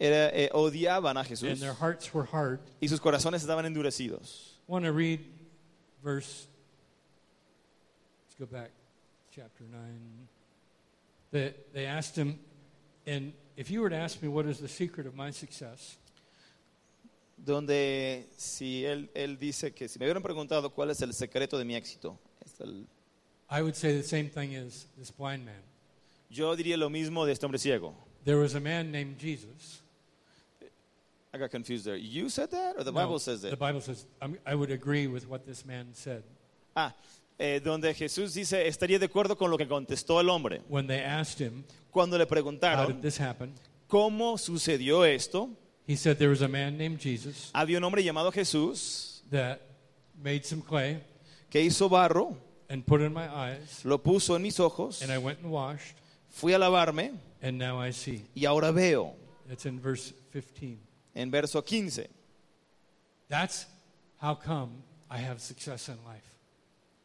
Era- 0.04 0.30
eh, 0.34 0.50
odiaban 0.54 1.16
a 1.18 1.22
and 1.22 1.30
Jesús 1.30 1.60
their 1.60 1.74
hearts 1.74 2.14
were 2.14 2.26
hard. 2.26 2.60
y 2.82 2.88
sus 2.88 3.00
corazones 3.00 3.42
estaban 3.42 3.66
endurecidos. 3.66 4.58
I 4.68 4.72
want 4.72 4.86
to 4.86 4.92
read 4.92 5.20
verse. 6.04 6.48
Let's 8.28 8.36
go 8.40 8.46
back, 8.46 8.72
chapter 9.32 9.64
9. 9.72 10.28
They, 11.32 11.54
they 11.74 11.86
asked 11.86 12.16
him, 12.16 12.40
and 13.06 13.34
if 13.58 13.70
you 13.72 13.82
were 13.82 13.90
to 13.90 13.96
ask 13.98 14.22
me 14.22 14.28
what 14.28 14.46
is 14.46 14.60
the 14.60 14.68
secret 14.68 15.08
of 15.08 15.16
my 15.16 15.32
success, 15.32 15.98
Donde 17.38 18.26
si 18.38 18.86
él, 18.86 19.10
él 19.14 19.38
dice 19.38 19.74
que 19.74 19.90
si 19.90 20.00
me 20.00 20.06
hubieran 20.06 20.24
preguntado 20.24 20.70
cuál 20.74 20.92
es 20.92 21.02
el 21.02 21.14
secreto 21.14 21.58
de 21.58 21.66
mi 21.66 21.76
éxito, 21.76 22.18
es 22.46 22.54
el- 22.62 22.88
I 23.50 23.62
would 23.62 23.76
say 23.76 23.96
the 23.98 24.04
same 24.08 24.30
thing 24.30 24.56
as 24.56 24.88
this 24.98 25.12
blind 25.12 25.44
man. 25.46 25.62
yo 26.30 26.56
diría 26.56 26.78
lo 26.78 26.90
mismo 26.90 27.26
de 27.26 27.34
este 27.34 27.46
hombre 27.46 27.60
ciego. 27.60 27.94
There 28.24 28.38
was 28.38 28.56
a 28.56 28.60
man 28.62 28.92
named 28.92 29.18
Jesus. 29.20 29.82
I 31.34 31.38
got 31.40 31.50
confused 31.50 31.86
there. 31.86 31.96
You 31.96 32.30
said 32.30 32.52
that 32.52 32.76
or 32.78 32.84
the 32.84 32.92
No, 32.92 33.00
Bible 33.00 33.20
says 33.20 33.42
The 33.42 33.50
that? 33.52 33.60
Bible 33.60 33.82
says, 33.82 34.06
I'm, 34.22 34.38
I 34.46 34.54
would 34.54 34.70
agree 34.72 35.08
with 35.08 35.28
what 35.28 35.46
this 35.46 35.66
man 35.66 35.88
said. 35.94 36.24
Ah, 36.76 36.94
eh, 37.40 37.60
donde 37.60 37.94
Jesús 37.96 38.34
dice, 38.36 38.68
estaría 38.68 39.00
de 39.00 39.08
acuerdo 39.08 39.36
con 39.38 39.50
lo 39.50 39.58
que 39.58 39.68
contestó 39.68 40.20
el 40.22 40.30
hombre. 40.30 40.62
When 40.70 40.86
they 40.88 41.00
asked 41.02 41.40
him, 41.40 41.64
Cuando 41.92 42.18
le 42.18 42.26
How 42.26 42.30
preguntaron 42.30 42.88
did 42.88 43.02
this 43.02 43.18
happen? 43.20 43.54
cómo 43.88 44.38
sucedió 44.38 45.06
esto, 45.06 45.50
He 45.88 45.96
said 45.98 46.18
there 46.18 46.30
was 46.30 46.42
a 46.42 46.48
man 46.48 46.78
named 46.78 47.00
Jesus 47.00 47.52
había 47.54 47.78
un 47.78 47.84
hombre 47.84 48.04
llamado 48.04 48.32
Jesús 48.32 49.22
that 49.32 49.60
made 50.24 50.46
some 50.46 50.62
clay 50.62 51.02
que 51.50 51.62
hizo 51.62 51.90
barro, 51.90 52.38
and 52.70 52.86
put 52.86 53.02
it 53.02 53.06
in 53.06 53.14
my 53.14 53.28
eyes, 53.28 53.84
lo 53.84 53.98
puso 53.98 54.36
en 54.36 54.42
mis 54.44 54.60
ojos, 54.60 55.02
and 55.02 55.12
I 55.12 55.18
went 55.18 55.40
and 55.42 55.52
washed, 55.52 55.96
fui 56.30 56.54
a 56.54 56.58
lavarme 56.60 57.12
and 57.42 57.58
now 57.58 57.80
I 57.82 57.92
see. 57.92 58.24
y 58.36 58.46
ahora 58.46 58.72
veo. 58.72 59.14
It's 59.52 59.66
in 59.66 59.80
verse 59.80 60.14
15. 60.32 60.80
En 61.16 61.30
verso 61.32 61.64
15. 61.64 62.10
That's 63.30 63.68
how 64.22 64.36
come 64.36 64.84
I 65.10 65.18
have 65.20 65.40
success 65.40 65.90
in 65.90 65.98
life. 66.06 66.24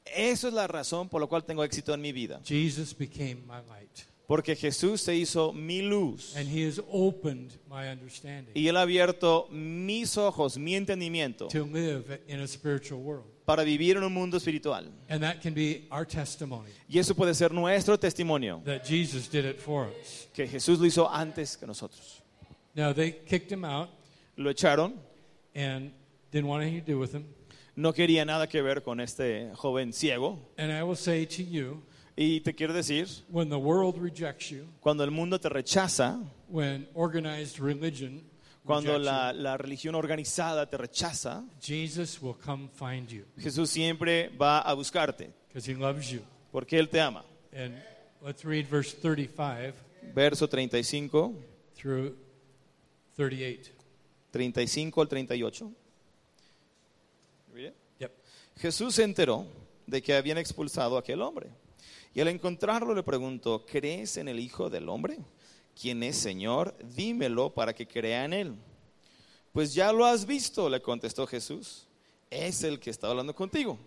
Eso 0.06 0.48
es 0.48 0.54
la 0.54 0.66
razón 0.66 1.08
por 1.08 1.20
la 1.20 1.26
cual 1.26 1.44
tengo 1.44 1.62
éxito 1.62 1.92
en 1.92 2.00
mi 2.00 2.12
vida. 2.12 2.40
Jesus 2.44 2.94
became 2.96 3.42
my 3.46 3.60
light, 3.68 3.90
Porque 4.26 4.56
Jesús 4.56 5.02
se 5.02 5.14
hizo 5.14 5.52
mi 5.52 5.82
luz. 5.82 6.34
and 6.36 6.48
He 6.48 6.66
has 6.66 6.80
opened 6.90 7.52
my 7.68 7.88
understanding 7.88 8.52
Y 8.54 8.68
Él 8.68 8.76
ha 8.78 8.82
abierto 8.82 9.48
mis 9.50 10.16
ojos, 10.16 10.56
mi 10.56 10.74
entendimiento, 10.74 11.48
to 11.48 11.64
live 11.66 12.20
in 12.26 12.40
a 12.40 12.46
spiritual 12.46 13.00
world. 13.02 13.26
para 13.44 13.64
vivir 13.64 13.96
en 13.98 14.02
un 14.04 14.12
mundo 14.14 14.38
espiritual. 14.38 14.90
And 15.10 15.22
that 15.22 15.42
can 15.42 15.52
be 15.54 15.86
our 15.90 16.06
testimony 16.06 16.70
Y 16.88 16.98
eso 16.98 17.14
puede 17.14 17.34
ser 17.34 17.52
nuestro 17.52 17.98
testimonio, 17.98 18.62
that 18.64 18.84
Jesus 18.86 19.28
did 19.30 19.44
it 19.44 19.58
for 19.58 19.88
us. 19.88 20.26
que 20.32 20.46
Jesús 20.46 20.78
lo 20.78 20.86
hizo 20.86 21.06
antes 21.10 21.56
que 21.58 21.66
nosotros. 21.66 22.22
Now, 22.74 22.92
they 22.94 23.12
kicked 23.26 23.50
him 23.52 23.64
out 23.64 23.88
Lo 24.38 24.50
echaron, 24.50 24.94
and 25.54 25.92
didn't 26.30 26.48
want 26.48 26.62
anything 26.62 26.80
to 26.80 26.92
do 26.92 26.98
with 26.98 27.12
him. 27.12 27.26
no 27.76 27.92
quería 27.92 28.24
nada 28.24 28.46
que 28.48 28.62
ver 28.62 28.82
con 28.82 29.00
este 29.00 29.50
joven 29.54 29.92
ciego. 29.92 30.38
And 30.56 30.72
I 30.72 30.82
will 30.82 30.96
say 30.96 31.26
to 31.26 31.42
you, 31.42 31.82
Y 32.16 32.40
te 32.40 32.52
quiero 32.54 32.72
decir, 32.72 33.06
when 33.28 33.48
the 33.48 33.58
world 33.58 33.96
rejects 33.98 34.50
you, 34.50 34.66
cuando 34.80 35.04
el 35.04 35.10
mundo 35.12 35.38
te 35.38 35.48
rechaza, 35.48 36.20
when 36.48 36.88
organized 36.94 37.60
religion 37.60 38.22
cuando 38.64 38.98
la, 38.98 39.32
la 39.32 39.56
religión 39.56 39.94
organizada 39.94 40.68
te 40.68 40.76
rechaza, 40.76 41.44
Jesus 41.60 42.20
will 42.20 42.34
come 42.34 42.68
find 42.74 43.08
you 43.08 43.24
Jesús 43.38 43.70
siempre 43.70 44.30
va 44.30 44.60
a 44.60 44.74
buscarte, 44.74 45.30
because 45.48 45.64
he 45.70 45.74
loves 45.76 46.10
you. 46.10 46.20
porque 46.50 46.78
Él 46.78 46.88
te 46.88 47.00
ama. 47.00 47.24
And 47.52 47.74
let's 48.20 48.44
read 48.44 48.66
verse 48.68 48.92
35 48.94 49.74
Verso 50.14 50.46
35, 50.48 51.34
through 51.76 52.16
38. 53.16 53.70
35 54.30 55.00
al 55.00 55.08
38. 55.08 55.72
Read 57.52 57.68
it. 57.68 57.74
Yep. 57.98 58.12
Jesús 58.56 58.94
se 58.94 59.04
enteró 59.04 59.46
de 59.86 60.02
que 60.02 60.14
habían 60.14 60.38
expulsado 60.38 60.96
a 60.96 61.00
aquel 61.00 61.22
hombre. 61.22 61.48
Y 62.14 62.20
al 62.20 62.28
encontrarlo 62.28 62.94
le 62.94 63.02
preguntó, 63.02 63.64
¿crees 63.64 64.16
en 64.16 64.28
el 64.28 64.40
Hijo 64.40 64.70
del 64.70 64.88
Hombre? 64.88 65.18
¿Quién 65.80 66.02
es 66.02 66.16
Señor? 66.16 66.74
Dímelo 66.96 67.54
para 67.54 67.72
que 67.72 67.86
crea 67.86 68.24
en 68.24 68.32
él. 68.32 68.54
Pues 69.52 69.74
ya 69.74 69.92
lo 69.92 70.04
has 70.04 70.26
visto, 70.26 70.68
le 70.68 70.82
contestó 70.82 71.26
Jesús. 71.26 71.86
Es 72.30 72.62
el 72.64 72.80
que 72.80 72.90
está 72.90 73.08
hablando 73.08 73.34
contigo. 73.34 73.78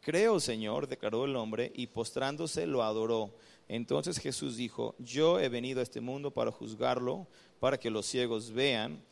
Creo, 0.00 0.40
Señor, 0.40 0.86
declaró 0.88 1.24
el 1.24 1.36
hombre, 1.36 1.72
y 1.74 1.86
postrándose 1.86 2.66
lo 2.66 2.82
adoró. 2.82 3.34
Entonces 3.68 4.18
Jesús 4.18 4.56
dijo, 4.56 4.94
yo 4.98 5.40
he 5.40 5.48
venido 5.48 5.80
a 5.80 5.82
este 5.82 6.00
mundo 6.00 6.30
para 6.30 6.50
juzgarlo, 6.50 7.26
para 7.60 7.78
que 7.78 7.90
los 7.90 8.06
ciegos 8.06 8.50
vean 8.50 9.02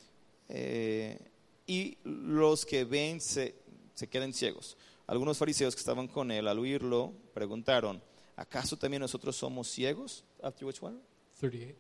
eh, 0.55 1.19
y 1.67 1.97
los 2.05 2.67
que 2.67 2.85
ven 2.85 3.21
se, 3.21 3.55
se 3.95 4.07
queden 4.07 4.35
ciegos. 4.35 4.77
Algunos 5.07 5.39
fariseos 5.39 5.75
que 5.75 5.81
estaban 5.81 6.09
con 6.09 6.31
él 6.31 6.47
al 6.47 6.59
oírlo 6.59 7.15
preguntaron, 7.33 8.03
¿acaso 8.37 8.77
también 8.77 9.01
nosotros 9.01 9.35
somos 9.35 9.69
ciegos? 9.69 10.25
After 10.43 10.67
which 10.67 10.83
one? 10.83 10.99
38. 11.41 11.75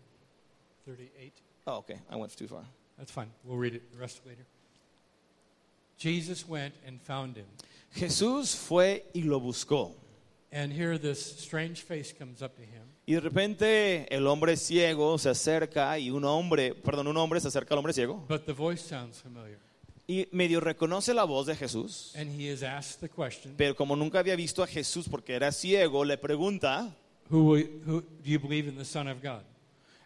38. 0.86 1.42
Oh, 1.66 1.76
okay, 1.76 2.00
I 2.10 2.16
went 2.16 2.34
too 2.34 2.48
far. 2.48 2.64
That's 2.96 3.12
fine. 3.12 3.30
We'll 3.44 3.58
read 3.58 3.74
it 3.74 3.92
the 3.92 3.98
rest 3.98 4.24
later. 4.26 4.46
Jesus 5.98 6.48
went 6.48 6.74
and 6.86 7.00
found 7.00 7.36
him. 7.36 7.46
Jesús 7.94 8.56
fue 8.56 9.04
y 9.14 9.22
lo 9.22 9.38
buscó. 9.38 9.94
And 10.50 10.72
here 10.72 10.96
this 10.98 11.20
strange 11.20 11.82
face 11.82 12.12
comes 12.12 12.42
up 12.42 12.56
to 12.56 12.62
him. 12.62 12.84
Y 13.12 13.14
de 13.16 13.20
repente 13.20 14.06
el 14.16 14.26
hombre 14.26 14.56
ciego 14.56 15.18
se 15.18 15.28
acerca 15.28 15.98
y 15.98 16.10
un 16.10 16.24
hombre, 16.24 16.74
perdón, 16.74 17.08
un 17.08 17.18
hombre 17.18 17.40
se 17.40 17.48
acerca 17.48 17.74
al 17.74 17.78
hombre 17.80 17.92
ciego 17.92 18.24
But 18.26 18.46
the 18.46 18.52
voice 18.54 18.82
sounds 18.88 19.20
familiar. 19.20 19.58
y 20.06 20.28
medio 20.32 20.60
reconoce 20.60 21.12
la 21.12 21.24
voz 21.24 21.46
de 21.46 21.54
Jesús, 21.54 22.14
And 22.16 22.30
he 22.30 22.50
is 22.50 22.62
asked 22.62 23.00
the 23.06 23.10
question 23.14 23.52
pero 23.58 23.76
como 23.76 23.96
nunca 23.96 24.18
había 24.18 24.34
visto 24.34 24.62
a 24.62 24.66
Jesús 24.66 25.10
porque 25.10 25.34
era 25.34 25.52
ciego, 25.52 26.06
le 26.06 26.16
pregunta, 26.16 26.96
who, 27.28 27.58
who, 27.86 28.00
Do 28.00 28.24
you 28.24 28.40
believe 28.40 28.66
in 28.70 28.78
the 28.78 28.84
Son 28.86 29.06
of 29.08 29.22
God? 29.22 29.42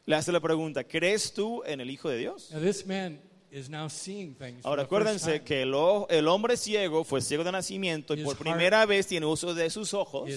le 0.05 0.17
hace 0.17 0.33
la 0.33 0.41
pregunta, 0.41 0.83
¿crees 0.83 1.33
tú 1.33 1.63
en 1.65 1.81
el 1.81 1.89
Hijo 1.93 2.09
de 2.09 2.19
Dios? 2.19 2.51
Now, 2.51 2.61
this 2.61 2.85
man 2.85 3.21
is 3.57 3.71
now 3.71 3.89
seeing 3.89 4.35
things. 4.35 4.63
for 4.63 4.69
Ahora 4.69 4.83
acuérdense 4.83 5.43
que 5.43 5.63
el, 5.63 5.75
el 6.11 6.29
hombre 6.29 6.57
ciego 6.57 7.05
fue 7.05 7.21
ciego 7.21 7.43
de 7.43 7.53
nacimiento 7.53 8.15
y 8.15 8.23
por 8.23 8.37
primera 8.37 8.85
vez 8.87 9.07
tiene 9.07 9.27
uso 9.27 9.55
de 9.55 9.71
sus 9.71 9.95
ojos. 9.95 10.31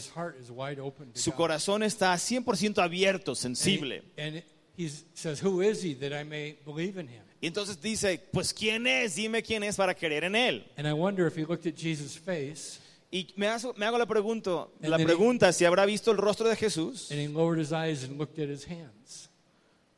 Su 1.13 1.31
corazón 1.33 1.83
está 1.83 2.13
100% 2.13 2.81
abierto, 2.81 3.35
sensible. 3.35 4.03
And 4.17 4.43
he 4.77 4.89
says, 5.13 5.43
Who 5.43 5.61
is 5.61 5.83
he 5.83 5.95
that 5.95 6.13
I 6.13 6.23
may 6.23 6.57
believe 6.65 6.99
in 6.99 7.07
him? 7.07 7.23
Y 7.41 7.47
entonces 7.47 7.81
dice, 7.81 8.21
pues 8.33 8.53
¿quién 8.53 8.85
es? 8.85 9.15
Dime 9.15 9.41
quién 9.41 9.63
es 9.63 9.77
para 9.77 9.95
creer 9.95 10.25
en 10.25 10.35
él. 10.35 10.65
And 10.77 10.85
I 10.87 10.91
wonder 10.93 11.25
if 11.25 11.37
he 11.37 11.45
looked 11.45 11.65
at 11.65 11.75
Jesus' 11.75 12.17
face 12.17 12.79
Y 13.11 13.33
me 13.37 13.47
hago, 13.47 13.73
me 13.75 13.85
hago 13.87 13.97
la, 13.97 14.05
pregunta, 14.05 14.67
la 14.81 14.97
pregunta 14.97 15.51
si 15.51 15.65
habrá 15.65 15.85
visto 15.85 16.11
el 16.11 16.17
rostro 16.17 16.47
de 16.47 16.55
Jesús 16.55 17.09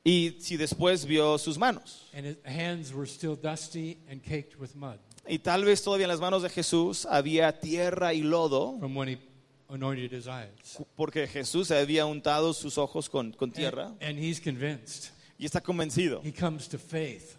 y 0.03 0.37
si 0.39 0.57
después 0.57 1.05
vio 1.05 1.37
sus 1.37 1.57
manos. 1.57 2.07
And 2.13 2.25
his 2.25 2.37
hands 2.45 2.93
were 2.93 3.05
still 3.07 3.35
dusty 3.35 3.97
and 4.09 4.21
caked 4.23 4.59
with 4.59 4.73
mud 4.75 4.97
Y 5.27 5.37
tal 5.37 5.63
vez 5.63 5.83
todavía 5.83 6.05
en 6.05 6.09
las 6.09 6.19
manos 6.19 6.41
de 6.41 6.49
Jesús 6.49 7.05
había 7.05 7.59
tierra 7.59 8.13
y 8.13 8.21
lodo, 8.23 8.77
from 8.79 8.95
when 8.97 9.07
he 9.09 9.17
anointed 9.69 10.11
his 10.11 10.27
eyes. 10.27 10.79
porque 10.97 11.27
Jesús 11.27 11.69
había 11.71 12.05
untado 12.05 12.53
sus 12.53 12.77
ojos 12.77 13.07
con, 13.09 13.31
con 13.33 13.51
tierra 13.51 13.87
And, 14.01 14.03
and 14.03 14.19
he's 14.19 14.39
convinced. 14.41 15.11
y 15.37 15.45
está 15.45 15.61
convencido 15.61 16.21
He 16.23 16.31
comes 16.33 16.67
to 16.69 16.79
faith 16.79 17.37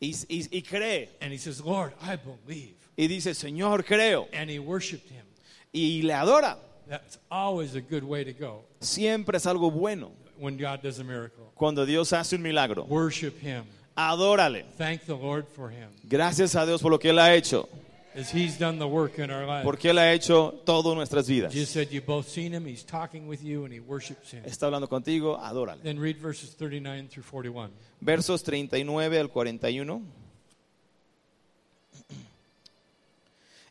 y, 0.00 0.14
y- 0.28 0.48
y 0.50 0.62
cree. 0.62 1.08
and 1.20 1.32
he 1.32 1.38
says, 1.38 1.60
Lord, 1.60 1.92
I 2.02 2.16
believe. 2.16 2.74
Y 2.96 3.06
dice, 3.06 3.34
Señor, 3.34 3.84
creo. 3.84 4.28
And 4.32 4.50
he 4.50 4.58
worshiped 4.58 5.08
him. 5.10 5.24
Y 5.72 6.02
le 6.02 6.12
adora. 6.14 6.58
That's 6.88 7.18
always 7.30 7.76
a 7.76 7.80
good 7.80 8.02
way 8.02 8.24
to 8.24 8.32
go 8.32 8.64
Siempre 8.80 9.36
es 9.36 9.46
algo 9.46 9.70
bueno 9.70 10.10
when 10.40 10.56
God 10.56 10.80
does 10.82 10.98
a 10.98 11.04
miracle. 11.04 11.52
cuando 11.54 11.84
Dios 11.86 12.12
hace 12.12 12.34
un 12.36 12.42
milagro. 12.42 12.84
Worship 12.84 13.38
him. 13.40 13.64
Adórale. 13.96 14.64
Thank 14.78 15.02
the 15.04 15.14
Lord 15.14 15.46
for 15.54 15.70
him 15.70 15.88
Gracias 16.04 16.54
a 16.56 16.64
Dios 16.64 16.80
por 16.80 16.90
lo 16.90 16.98
que 16.98 17.10
Él 17.10 17.18
ha 17.18 17.34
hecho, 17.34 17.68
as 18.14 18.34
he's 18.34 18.58
done 18.58 18.78
the 18.78 18.86
work 18.86 19.18
in 19.18 19.30
our 19.30 19.44
lives. 19.46 19.64
porque 19.64 19.90
Él 19.90 19.98
ha 19.98 20.12
hecho 20.12 20.54
todo 20.64 20.92
en 20.92 20.98
nuestras 20.98 21.28
vidas. 21.28 21.52
Jesus 21.52 21.70
said, 21.70 21.88
You've 21.90 22.06
both 22.06 22.26
seen 22.28 22.52
him, 22.54 22.66
he's 22.66 22.84
talking 22.84 23.28
with 23.28 23.42
you, 23.42 23.64
and 23.64 23.72
he 23.74 23.80
worships 23.80 24.32
him. 24.32 24.42
Está 24.44 24.66
hablando 24.66 24.88
contigo, 24.88 25.38
adórale. 25.38 25.82
Then 25.82 26.00
read 26.00 26.16
verses 26.16 26.54
39 26.56 27.08
through 27.08 27.24
41. 27.24 27.70
Versos 28.00 28.42
39 28.42 29.18
al 29.18 29.28
41. 29.28 30.00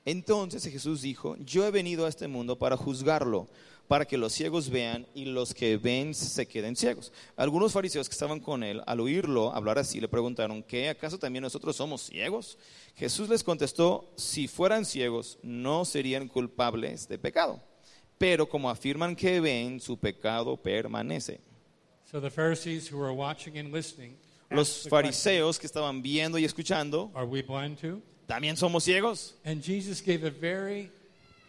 Entonces 0.06 0.64
Jesús 0.64 1.02
dijo, 1.02 1.36
yo 1.46 1.66
he 1.66 1.72
venido 1.72 2.06
a 2.06 2.10
este 2.10 2.28
mundo 2.28 2.58
para 2.58 2.78
juzgarlo, 2.78 3.48
para 3.90 4.06
que 4.06 4.20
los 4.20 4.34
ciegos 4.34 4.70
vean 4.70 5.08
y 5.16 5.26
los 5.26 5.56
que 5.56 5.76
ven 5.76 6.14
se 6.14 6.48
queden 6.48 6.76
ciegos. 6.76 7.12
Algunos 7.36 7.74
fariseos 7.74 8.08
que 8.08 8.14
estaban 8.14 8.40
con 8.40 8.62
él, 8.62 8.84
al 8.86 9.00
oírlo 9.00 9.52
hablar 9.52 9.80
así, 9.80 10.00
le 10.00 10.08
preguntaron, 10.08 10.62
¿qué? 10.62 10.90
¿Acaso 10.90 11.18
también 11.18 11.42
nosotros 11.42 11.76
somos 11.76 12.04
ciegos? 12.04 12.60
Jesús 12.96 13.28
les 13.30 13.44
contestó, 13.44 14.14
si 14.16 14.48
fueran 14.48 14.86
ciegos, 14.86 15.40
no 15.42 15.86
serían 15.86 16.28
culpables 16.28 17.08
de 17.08 17.18
pecado. 17.18 17.64
Pero 18.20 18.48
como 18.48 18.70
afirman 18.70 19.16
que 19.16 19.40
ven, 19.40 19.80
su 19.80 19.98
pecado 19.98 20.56
permanece. 20.56 21.42
So 22.06 22.22
the 22.22 22.30
Pharisees 22.30 22.92
who 22.92 23.00
were 23.00 23.14
watching 23.14 23.58
and 23.58 23.74
listening 23.74 24.16
Los 24.52 24.88
fariseos 24.88 25.58
que 25.58 25.66
estaban 25.66 26.04
viendo 26.04 26.38
y 26.38 26.46
escuchando, 26.46 27.12
Are 27.16 27.26
we 27.26 27.42
blind 27.42 27.80
too? 27.80 28.04
¿también 28.28 28.56
somos 28.56 28.84
ciegos? 28.84 29.34
And 29.44 29.64
Jesus 29.64 30.00
gave 30.00 30.24
a 30.28 30.32
very 30.32 30.92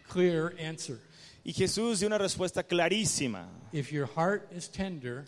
clear 0.07 0.55
answer. 0.59 0.97
Y 1.43 1.53
Jesús 1.53 1.99
dio 1.99 2.07
una 2.07 2.17
respuesta 2.17 2.63
clarísima. 2.63 3.49
If 3.73 3.91
your 3.91 4.07
heart 4.15 4.51
is 4.51 4.69
tender 4.69 5.25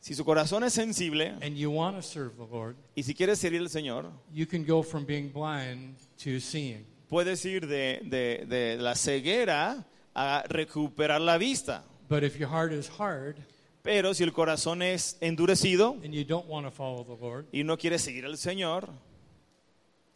Si 0.00 0.14
su 0.14 0.24
corazón 0.24 0.62
es 0.62 0.74
sensible 0.74 1.34
and 1.42 1.56
you 1.56 1.70
want 1.70 1.96
to 1.96 2.02
serve 2.02 2.36
the 2.36 2.46
Lord, 2.46 2.76
y 2.94 3.02
si 3.02 3.12
quieres 3.14 3.38
servir 3.40 3.60
al 3.60 3.68
Señor, 3.68 4.12
you 4.32 4.46
can 4.46 4.64
go 4.64 4.82
from 4.82 5.04
being 5.04 5.32
blind 5.32 5.96
to 6.22 6.38
seeing. 6.38 6.84
puedes 7.08 7.44
ir 7.44 7.66
de, 7.66 8.00
de- 8.04 8.44
de 8.46 8.76
la 8.76 8.94
ceguera 8.94 9.84
a 10.14 10.44
recuperar 10.48 11.20
la 11.20 11.38
vista. 11.38 11.82
But 12.08 12.22
if 12.22 12.38
your 12.38 12.48
heart 12.48 12.72
is 12.72 12.88
hard 12.88 13.36
Pero 13.82 14.14
si 14.14 14.22
el 14.24 14.32
corazón 14.32 14.82
es 14.82 15.16
endurecido 15.20 15.96
and 16.04 16.12
you 16.12 16.24
don't 16.24 16.46
want 16.46 16.66
to 16.66 16.70
follow 16.70 17.02
the 17.04 17.16
Lord, 17.20 17.46
y 17.52 17.62
no 17.64 17.76
quieres 17.76 18.02
seguir 18.02 18.24
al 18.26 18.36
Señor, 18.36 18.88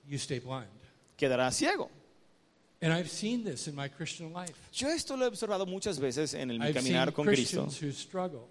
you 0.07 0.19
stay 0.19 0.39
blind. 0.39 0.69
quedará 1.17 1.51
ciego. 1.51 1.91
And 2.83 2.93
I've 2.95 3.11
seen 3.11 3.45
this 3.45 3.69
in 3.69 3.75
my 3.75 3.89
Christian 3.89 4.33
life. 4.33 4.55
Yo 4.73 4.89
esto 4.89 5.17
lo 5.17 5.25
he 5.27 5.29
observado 5.29 5.67
muchas 5.67 5.99
veces 6.01 6.33
en 6.35 6.51
el 6.51 6.59
mi 6.59 6.67
I've 6.67 6.81
seen 6.81 6.95
caminar 6.95 7.13
con 7.13 7.27
Cristo. 7.27 7.65
Christians 7.65 7.83
who 7.83 7.93
struggle, 7.93 8.49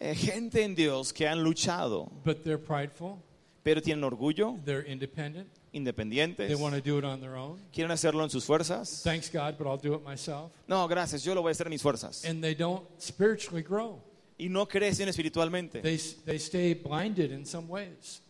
Eh, 0.00 0.14
gente 0.14 0.62
en 0.64 0.74
Dios 0.74 1.12
que 1.12 1.28
han 1.28 1.42
luchado, 1.44 2.10
but 2.24 2.42
they're 2.42 2.56
prideful, 2.58 3.18
pero 3.62 3.82
tienen 3.82 4.02
orgullo, 4.02 4.58
they're 4.64 4.90
independent, 4.90 5.46
independientes, 5.72 6.48
they 6.48 6.54
want 6.56 6.74
to 6.74 6.80
do 6.80 6.98
it 6.98 7.04
on 7.04 7.20
their 7.20 7.36
own. 7.36 7.60
quieren 7.70 7.90
hacerlo 7.92 8.24
en 8.24 8.30
sus 8.30 8.44
fuerzas. 8.46 9.02
Thanks 9.04 9.28
God, 9.30 9.56
but 9.58 9.66
I'll 9.66 9.76
do 9.76 9.94
it 9.94 10.02
myself. 10.02 10.50
No, 10.66 10.88
gracias, 10.88 11.22
yo 11.22 11.34
lo 11.34 11.42
voy 11.42 11.50
a 11.50 11.52
hacer 11.52 11.66
en 11.66 11.70
mis 11.72 11.82
fuerzas. 11.82 12.24
And 12.24 12.42
they 12.42 12.54
don't 12.54 12.82
spiritually 12.98 13.62
grow. 13.62 14.02
Y 14.38 14.48
no 14.48 14.66
crecen 14.66 15.06
espiritualmente. 15.08 15.82
They, 15.82 15.98
they 16.24 16.38
stay 16.38 16.72
blinded 16.72 17.30
in 17.30 17.44
some 17.44 17.68
ways. 17.68 18.22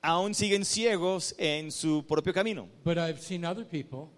Aún 0.00 0.32
siguen 0.34 0.64
ciegos 0.64 1.34
en 1.36 1.72
su 1.72 2.04
propio 2.06 2.32
camino. 2.32 2.68
But 2.84 2.96
I've 2.96 3.20
seen 3.20 3.44
other 3.44 3.64
people 3.66 4.08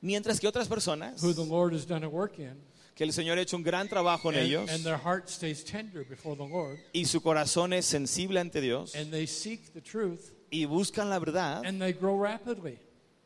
Mientras 0.00 0.40
que 0.40 0.48
otras 0.48 0.68
personas, 0.68 1.22
who 1.22 1.32
the 1.32 1.44
Lord 1.44 1.74
has 1.74 1.86
done 1.86 2.04
a 2.04 2.08
work 2.08 2.38
in, 2.38 2.54
que 2.94 3.04
el 3.04 3.12
Señor 3.12 3.38
ha 3.38 3.42
hecho 3.42 3.56
un 3.56 3.62
gran 3.62 3.88
trabajo 3.88 4.30
en 4.30 4.38
and, 4.38 4.46
ellos, 4.46 4.70
and 4.70 4.84
their 4.84 4.98
heart 4.98 5.28
stays 5.28 5.64
tender 5.64 6.04
before 6.08 6.36
the 6.36 6.46
Lord, 6.48 6.78
y 6.92 7.04
su 7.04 7.20
corazón 7.20 7.72
es 7.72 7.86
sensible 7.86 8.38
ante 8.40 8.60
Dios, 8.60 8.94
and 8.94 9.10
they 9.10 9.26
seek 9.26 9.72
the 9.72 9.80
truth, 9.80 10.32
y 10.50 10.64
buscan 10.64 11.10
la 11.10 11.18
verdad, 11.18 11.64
and 11.66 11.80
they 11.80 11.92
grow 11.92 12.16
rapidly. 12.18 12.78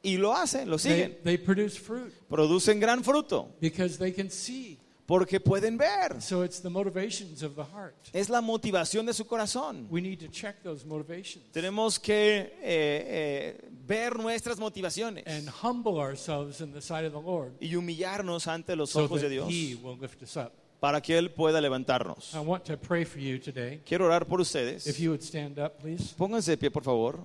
y 0.03 0.17
lo 0.17 0.35
hacen, 0.35 0.69
lo 0.71 0.79
They, 0.79 0.93
siguen, 0.93 1.19
they 1.23 1.39
produce 1.39 1.79
fruit 1.79 2.13
producen 2.29 2.81
gran 2.81 3.05
fruto, 3.05 3.49
because 3.61 3.99
they 3.99 4.13
can 4.13 4.31
see. 4.31 4.79
Porque 5.11 5.41
pueden 5.41 5.77
ver. 5.77 6.23
So 6.23 6.45
it's 6.45 6.63
the 6.63 6.71
motivations 6.71 7.43
of 7.43 7.57
the 7.57 7.65
heart. 7.65 7.97
Es 8.13 8.29
la 8.29 8.41
motivación 8.41 9.07
de 9.07 9.13
su 9.13 9.27
corazón. 9.27 9.89
We 9.91 10.01
need 10.01 10.21
to 10.21 10.29
check 10.29 10.63
those 10.63 10.87
motivations 10.87 11.51
Tenemos 11.51 11.99
que 11.99 12.39
eh, 12.39 12.53
eh, 12.63 13.69
ver 13.89 14.17
nuestras 14.17 14.61
motivaciones 14.61 15.27
and 15.27 15.49
humble 15.65 15.99
ourselves 15.99 16.61
in 16.61 16.73
the 16.73 16.81
sight 16.81 17.05
of 17.05 17.13
the 17.13 17.21
Lord 17.21 17.55
y 17.59 17.75
humillarnos 17.75 18.47
ante 18.47 18.77
los 18.77 18.91
so 18.91 19.05
ojos 19.05 19.21
de 19.21 19.29
Dios 19.31 19.49
He 19.51 19.75
will 19.83 19.99
lift 20.01 20.23
us 20.23 20.37
up. 20.37 20.53
para 20.79 21.01
que 21.01 21.19
Él 21.19 21.33
pueda 21.33 21.61
levantarnos. 21.61 22.33
I 22.33 22.39
want 22.39 22.63
to 22.67 22.77
pray 22.77 23.05
for 23.05 23.19
you 23.19 23.41
today. 23.41 23.81
Quiero 23.85 24.07
orar 24.07 24.29
por 24.29 24.41
ustedes. 24.41 24.87
If 24.87 25.01
you 25.01 25.11
would 25.11 25.23
stand 25.25 25.59
up, 25.59 25.81
please. 25.81 26.15
Pónganse 26.17 26.53
de 26.53 26.57
pie, 26.57 26.71
por 26.71 26.85
favor. 26.85 27.17
Do 27.17 27.25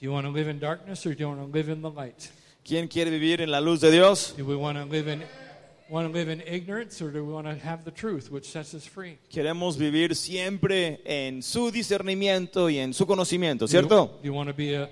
you 0.00 0.10
want 0.10 0.26
to 0.26 0.32
live 0.32 0.48
in 0.48 0.58
darkness 0.58 1.04
or 1.04 1.14
do 1.14 1.20
you 1.20 1.28
want 1.28 1.42
to 1.42 1.46
live 1.46 1.70
in 1.70 1.82
the 1.82 1.90
light? 1.90 2.30
¿Quién 2.64 2.88
quiere 2.88 3.10
vivir 3.10 3.42
en 3.42 3.50
la 3.50 3.60
luz 3.60 3.82
de 3.82 3.90
Dios? 3.90 4.34
Do 4.34 4.46
we 4.46 4.56
want 4.56 4.78
to 4.78 4.86
live 4.86 5.12
in 5.12 5.22
want 5.90 6.06
to 6.06 6.12
live 6.12 6.28
in 6.28 6.42
ignorance 6.46 7.00
or 7.02 7.10
do 7.10 7.24
we 7.24 7.32
want 7.32 7.46
to 7.46 7.54
have 7.54 7.84
the 7.84 7.90
truth 7.90 8.30
which 8.30 8.50
sets 8.50 8.74
us 8.74 8.86
free? 8.86 9.18
Queremos 9.30 9.76
vivir 9.76 10.14
siempre 10.14 11.00
en 11.04 11.42
su 11.42 11.70
discernimiento 11.70 12.68
y 12.70 12.78
en 12.78 12.92
su 12.94 13.06
conocimiento, 13.06 13.66
Do 13.66 13.72
you, 13.72 13.78
¿cierto? 13.80 14.06
do 14.20 14.24
you 14.24 14.32
want 14.32 14.48
to 14.48 14.54
be 14.54 14.74
a, 14.74 14.88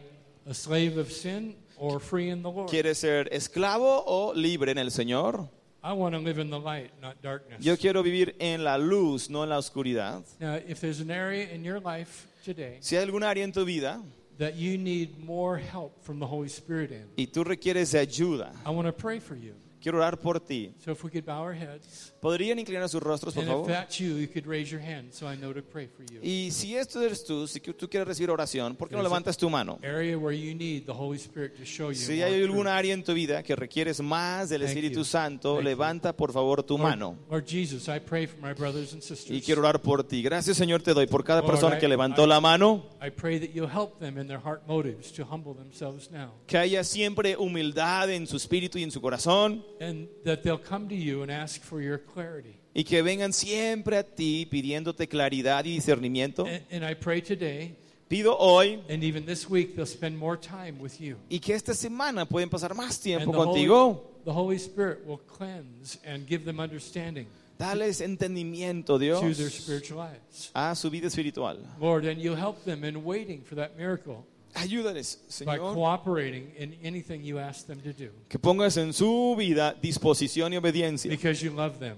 a 0.46 0.54
slave 0.54 0.98
of 0.98 1.10
sin 1.10 1.56
or 1.78 2.00
free 2.00 2.28
in 2.30 2.42
the 2.42 2.50
Lord? 2.50 2.68
¿Quiere 2.68 2.94
ser 2.94 3.28
esclavo 3.32 4.02
o 4.06 4.32
libre 4.34 4.72
en 4.72 4.78
el 4.78 4.90
Señor? 4.90 5.48
I 5.82 5.92
want 5.94 6.14
to 6.14 6.20
live 6.20 6.38
in 6.38 6.50
the 6.50 6.58
light, 6.60 6.90
not 7.00 7.22
darkness. 7.22 7.64
Yo 7.64 7.74
quiero 7.76 8.02
vivir 8.02 8.34
en 8.38 8.62
la 8.62 8.76
luz, 8.76 9.30
no 9.30 9.42
en 9.42 9.48
la 9.48 9.56
oscuridad. 9.56 10.22
Now, 10.38 10.56
if 10.56 10.80
there's 10.80 11.00
an 11.00 11.10
area 11.10 11.48
in 11.48 11.64
your 11.64 11.80
life 11.80 12.26
today 12.44 12.76
Si 12.80 12.96
hay 12.96 13.02
algún 13.02 13.22
área 13.22 13.44
en 13.44 13.52
tu 13.52 13.64
vida 13.64 14.02
that 14.38 14.56
you 14.56 14.76
need 14.76 15.18
more 15.18 15.56
help 15.58 16.02
from 16.02 16.18
the 16.18 16.26
Holy 16.26 16.48
Spirit 16.48 16.90
in, 16.92 17.06
y 17.16 17.26
tú 17.26 17.44
requieres 17.44 17.92
de 17.92 17.98
ayuda, 17.98 18.52
I 18.66 18.70
want 18.70 18.86
to 18.86 18.92
pray 18.92 19.20
for 19.20 19.36
you. 19.36 19.54
Quiero 19.80 19.98
orar 19.98 20.18
por 20.18 20.40
ti. 20.40 20.72
So 20.84 20.92
if 20.92 21.02
we 21.04 21.10
could 21.10 21.24
bow 21.24 21.42
our 21.42 21.54
heads, 21.54 22.12
¿Podrían 22.20 22.58
inclinar 22.58 22.88
sus 22.88 23.02
rostros, 23.02 23.32
por 23.34 23.42
and 23.42 23.50
if 23.50 23.56
favor? 23.56 23.66
that's 23.72 23.98
you, 23.98 24.16
you 24.18 24.28
could 24.28 24.46
raise 24.46 24.70
your 24.70 24.80
hand 24.82 25.12
so 25.12 25.26
I 25.26 25.36
know 25.36 25.52
to 25.54 25.62
pray 25.62 25.86
for 25.88 26.04
you. 26.04 26.20
Y 26.22 26.50
si 26.50 26.76
esto 26.76 27.00
eres 27.02 27.24
tú, 27.24 27.46
si 27.46 27.60
tú 27.60 27.88
quieres 27.88 28.06
recibir 28.06 28.30
oración, 28.30 28.76
¿por 28.76 28.88
qué 28.88 28.92
no 28.94 28.98
There's 28.98 29.06
a- 29.06 29.14
levantas 29.14 29.36
tu 29.38 29.48
mano? 29.48 29.78
Area 29.82 30.18
where 30.18 30.36
you 30.36 30.54
need 30.54 30.84
the 30.84 30.92
Holy 30.92 31.16
Spirit 31.18 31.56
to 31.56 31.64
show 31.64 31.88
you. 31.90 31.94
Si 31.98 32.12
more 32.16 32.24
hay 32.24 32.40
truth. 32.40 32.50
algún 32.50 32.66
área 32.66 32.92
en 32.92 33.02
tu 33.02 33.14
vida 33.14 33.42
que 33.42 33.56
requieres 33.56 34.00
más 34.02 34.50
del 34.50 34.60
Thank 34.60 34.68
Espíritu 34.70 34.98
you. 34.98 35.04
Santo, 35.04 35.54
Thank 35.54 35.62
you. 35.62 35.68
levanta 35.70 36.14
por 36.14 36.32
favor 36.32 36.62
tu 36.62 36.76
Lord, 36.76 36.90
mano. 36.90 37.16
Lord 37.30 37.46
Jesus, 37.46 37.88
I 37.88 38.00
pray 38.00 38.26
for 38.26 38.38
my 38.46 38.52
brothers 38.52 38.92
and 38.92 39.02
sisters. 39.02 39.30
Y 39.30 39.40
quiero 39.40 39.62
orar 39.62 39.80
por 39.80 40.04
ti. 40.04 40.22
Gracias 40.22 40.56
Señor 40.58 40.82
te 40.82 40.92
doy 40.92 41.06
por 41.06 41.24
cada 41.24 41.40
Lord, 41.40 41.52
persona 41.52 41.76
I- 41.76 41.80
que 41.80 41.88
levantó 41.88 42.24
I- 42.24 42.28
la 42.28 42.40
mano. 42.40 42.84
I 43.00 43.08
pray 43.10 43.38
that 43.40 43.54
you'll 43.54 43.70
help 43.72 43.98
them 43.98 44.18
in 44.18 44.26
their 44.28 44.40
heart 44.40 44.66
motives 44.66 45.10
to 45.12 45.24
humble 45.24 45.54
themselves 45.54 46.10
now. 46.10 46.32
Que 46.46 46.58
haya 46.58 46.84
siempre 46.84 47.34
humildad 47.36 48.10
en 48.10 48.26
su 48.26 48.36
espíritu 48.36 48.76
y 48.78 48.82
en 48.82 48.90
su 48.90 49.00
corazón. 49.00 49.64
And 49.80 50.08
that 50.24 50.42
they'll 50.42 50.62
come 50.62 50.88
to 50.88 50.94
you 50.94 51.22
and 51.22 51.30
ask 51.32 51.62
for 51.62 51.80
your 51.80 51.98
clarity. 51.98 52.54
Y 52.74 52.84
que 52.84 53.02
vengan 53.02 53.32
siempre 53.32 53.96
a 53.96 54.04
ti 54.04 54.46
pidiéndote 54.46 55.08
claridad 55.08 55.64
y 55.64 55.74
discernimiento. 55.74 56.46
And, 56.46 56.62
and 56.70 56.84
I 56.84 56.94
pray 56.94 57.20
today, 57.22 57.74
Pido 58.08 58.36
hoy 58.38 58.80
and 58.88 59.02
even 59.02 59.24
this 59.24 59.48
week, 59.48 59.76
they'll 59.76 59.86
spend 59.86 60.18
more 60.18 60.36
time 60.36 60.78
with 60.80 61.00
you. 61.00 61.16
y 61.30 61.38
que 61.38 61.54
esta 61.54 61.74
semana 61.74 62.26
pueden 62.26 62.50
pasar 62.50 62.74
más 62.74 62.96
And 62.96 63.02
tiempo 63.02 63.32
the 63.32 63.68
Holy, 63.68 63.96
the 64.24 64.32
Holy 64.32 64.58
Spirit 64.58 65.06
will 65.06 65.20
cleanse 65.26 65.98
and 66.04 66.26
give 66.26 66.44
them 66.44 66.60
understanding 66.60 67.26
Dales 67.56 68.00
entendimiento, 68.00 68.98
Dios, 68.98 69.20
to 69.20 69.34
their 69.34 69.50
spiritual 69.50 69.98
lives. 69.98 70.50
a 70.54 70.74
su 70.74 70.90
vida 70.90 71.06
espiritual. 71.06 71.58
Lord, 71.78 72.04
and 72.04 72.20
you 72.20 72.34
help 72.34 72.64
them 72.64 72.84
in 72.84 73.04
waiting 73.04 73.42
for 73.42 73.54
that 73.56 73.76
miracle 73.76 74.26
Ayúdales, 74.54 75.18
by 75.44 75.56
Señor, 75.58 75.74
cooperating 75.74 76.52
in 76.58 76.76
anything 76.82 77.22
you 77.22 77.38
ask 77.38 77.66
them 77.66 77.80
to 77.80 77.92
do 77.92 78.10
que 78.28 78.38
pongas 78.38 78.76
en 78.76 78.92
su 78.92 79.34
vida 79.38 79.74
disposición 79.80 80.52
y 80.52 80.56
obediencia, 80.56 81.10
because 81.10 81.44
you 81.44 81.52
love 81.52 81.78
them 81.78 81.96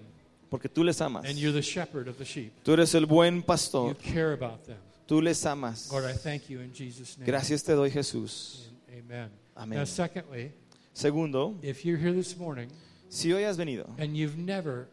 porque 0.50 0.68
tú 0.68 0.84
les 0.84 1.00
amas. 1.00 1.24
and 1.24 1.38
you're 1.38 1.52
the 1.52 1.62
shepherd 1.62 2.08
of 2.08 2.18
the 2.18 2.24
sheep. 2.24 2.52
Tú 2.62 2.74
eres 2.74 2.94
el 2.94 3.06
buen 3.06 3.36
You 3.36 3.42
pastor, 3.42 3.96
care 3.96 4.34
about 4.34 4.64
them. 4.64 4.76
tú 5.06 5.22
les 5.22 5.44
amas. 5.46 5.90
Lord, 5.90 6.04
I 6.04 6.12
thank 6.12 6.50
you 6.50 6.60
in 6.60 6.72
Jesus' 6.74 7.16
name. 7.16 7.26
Gracias 7.26 7.62
te 7.62 7.72
doy, 7.72 7.90
Jesús. 7.90 8.68
And 8.88 8.98
amen. 9.10 9.30
Amén. 9.56 9.78
Now, 9.78 9.86
secondly, 9.86 10.52
Segundo, 10.92 11.56
if 11.62 11.84
you're 11.86 11.96
here 11.96 12.12
this 12.12 12.36
morning 12.36 12.68
si 13.08 13.32
hoy 13.32 13.44
has 13.44 13.56
venido, 13.56 13.88
and 13.98 14.14
you've 14.14 14.36
never 14.36 14.88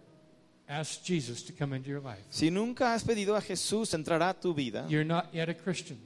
asked 0.67 1.05
Jesus 1.05 1.43
to 1.43 1.53
come 1.53 1.73
into 1.73 1.89
your 1.89 1.99
life, 2.01 2.23
si 2.29 2.49
nunca 2.49 2.91
has 2.93 3.03
pedido 3.03 3.35
a 3.35 3.41
Jesús 3.41 3.93
entrar 3.93 4.21
a 4.21 4.33
tu 4.33 4.53
vida, 4.53 4.85
you're 4.87 5.03
not 5.03 5.33
yet 5.33 5.49
a 5.49 5.53
Christian, 5.53 5.97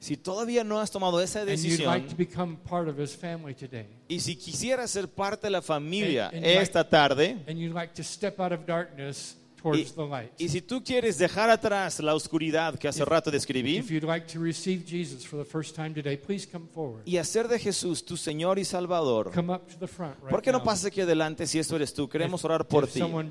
si 0.00 0.16
todavía 0.16 0.64
no 0.64 0.80
has 0.80 0.90
tomado 0.90 1.20
esa 1.20 1.42
and 1.42 1.50
you'd 1.58 1.80
like 1.84 2.08
to 2.08 2.16
decisión 2.16 2.16
become 2.16 2.56
part 2.56 2.88
of 2.88 2.98
His 2.98 3.14
family 3.14 3.54
today, 3.54 3.86
y 4.08 4.18
si 4.18 4.34
quisieras 4.34 4.90
ser 4.90 5.08
parte 5.08 5.46
de 5.46 5.50
la 5.50 5.62
familia 5.62 6.30
esta 6.32 6.88
tarde, 6.88 7.36
towards 9.62 9.94
the 9.94 10.06
light, 10.06 10.30
y 10.38 10.48
si 10.48 10.60
tú 10.60 10.82
quieres 10.82 11.18
dejar 11.18 11.50
atrás 11.50 12.00
la 12.00 12.14
oscuridad 12.14 12.78
que 12.78 12.88
hace 12.88 13.02
If- 13.02 13.08
rato 13.08 13.30
describí 13.30 13.82
like 14.02 14.26
to 14.32 14.40
receive 14.42 14.84
Jesus 14.86 15.26
for 15.26 15.38
the 15.38 15.44
first 15.48 15.74
time 15.76 15.90
today, 15.94 16.16
please 16.16 16.46
come 16.50 16.66
forward. 16.74 17.02
y 17.04 17.16
hacer 17.16 17.48
de 17.48 17.58
Jesús 17.58 18.04
tu 18.04 18.16
Señor 18.16 18.58
y 18.58 18.64
Salvador, 18.64 19.30
front 19.86 20.16
right 20.20 20.30
¿por 20.30 20.42
qué 20.42 20.52
no 20.52 20.58
now. 20.58 20.64
pasas 20.64 20.86
aquí 20.86 21.00
adelante 21.00 21.46
si 21.46 21.58
esto 21.58 21.76
eres 21.76 21.92
tú? 21.92 22.08
Queremos 22.08 22.40
If- 22.40 22.44
orar 22.46 22.66
por 22.66 22.86
ti. 22.86 22.98
you 23.00 23.04
someone. 23.06 23.30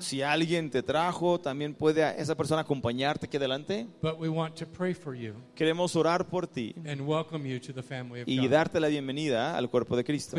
Si 0.00 0.22
alguien 0.22 0.70
te 0.70 0.82
trajo, 0.82 1.38
también 1.40 1.74
puede 1.74 2.04
a 2.04 2.12
esa 2.12 2.34
persona 2.34 2.62
acompañarte 2.62 3.26
aquí 3.26 3.36
adelante. 3.36 3.86
But 4.02 4.18
we 4.18 4.28
want 4.28 4.54
to 4.56 4.66
pray 4.66 4.94
for 4.94 5.14
you 5.14 5.34
Queremos 5.54 5.94
orar 5.96 6.26
por 6.28 6.46
ti 6.46 6.74
and 6.86 7.00
welcome 7.02 7.48
you 7.48 7.60
to 7.60 7.72
the 7.72 7.82
family 7.82 8.22
of 8.22 8.28
y 8.28 8.46
darte 8.48 8.80
la 8.80 8.88
bienvenida 8.88 9.56
al 9.56 9.68
cuerpo 9.70 9.96
de 9.96 10.04
Cristo. 10.04 10.36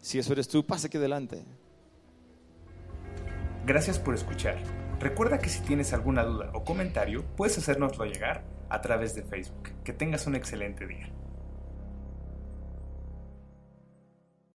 Si 0.00 0.18
eso 0.18 0.32
eres 0.32 0.48
tú, 0.48 0.64
pasa 0.64 0.86
aquí 0.86 0.96
adelante. 0.96 1.44
Gracias 3.66 3.98
por 3.98 4.14
escuchar. 4.14 4.58
Recuerda 5.00 5.38
que 5.38 5.48
si 5.48 5.60
tienes 5.60 5.92
alguna 5.92 6.22
duda 6.22 6.50
o 6.54 6.62
comentario, 6.62 7.24
puedes 7.36 7.58
hacérnoslo 7.58 8.04
llegar 8.04 8.44
a 8.68 8.80
través 8.80 9.16
de 9.16 9.24
Facebook. 9.24 9.70
Que 9.82 9.92
tengas 9.92 10.28
un 10.28 10.36
excelente 10.36 10.86
día. 10.86 11.10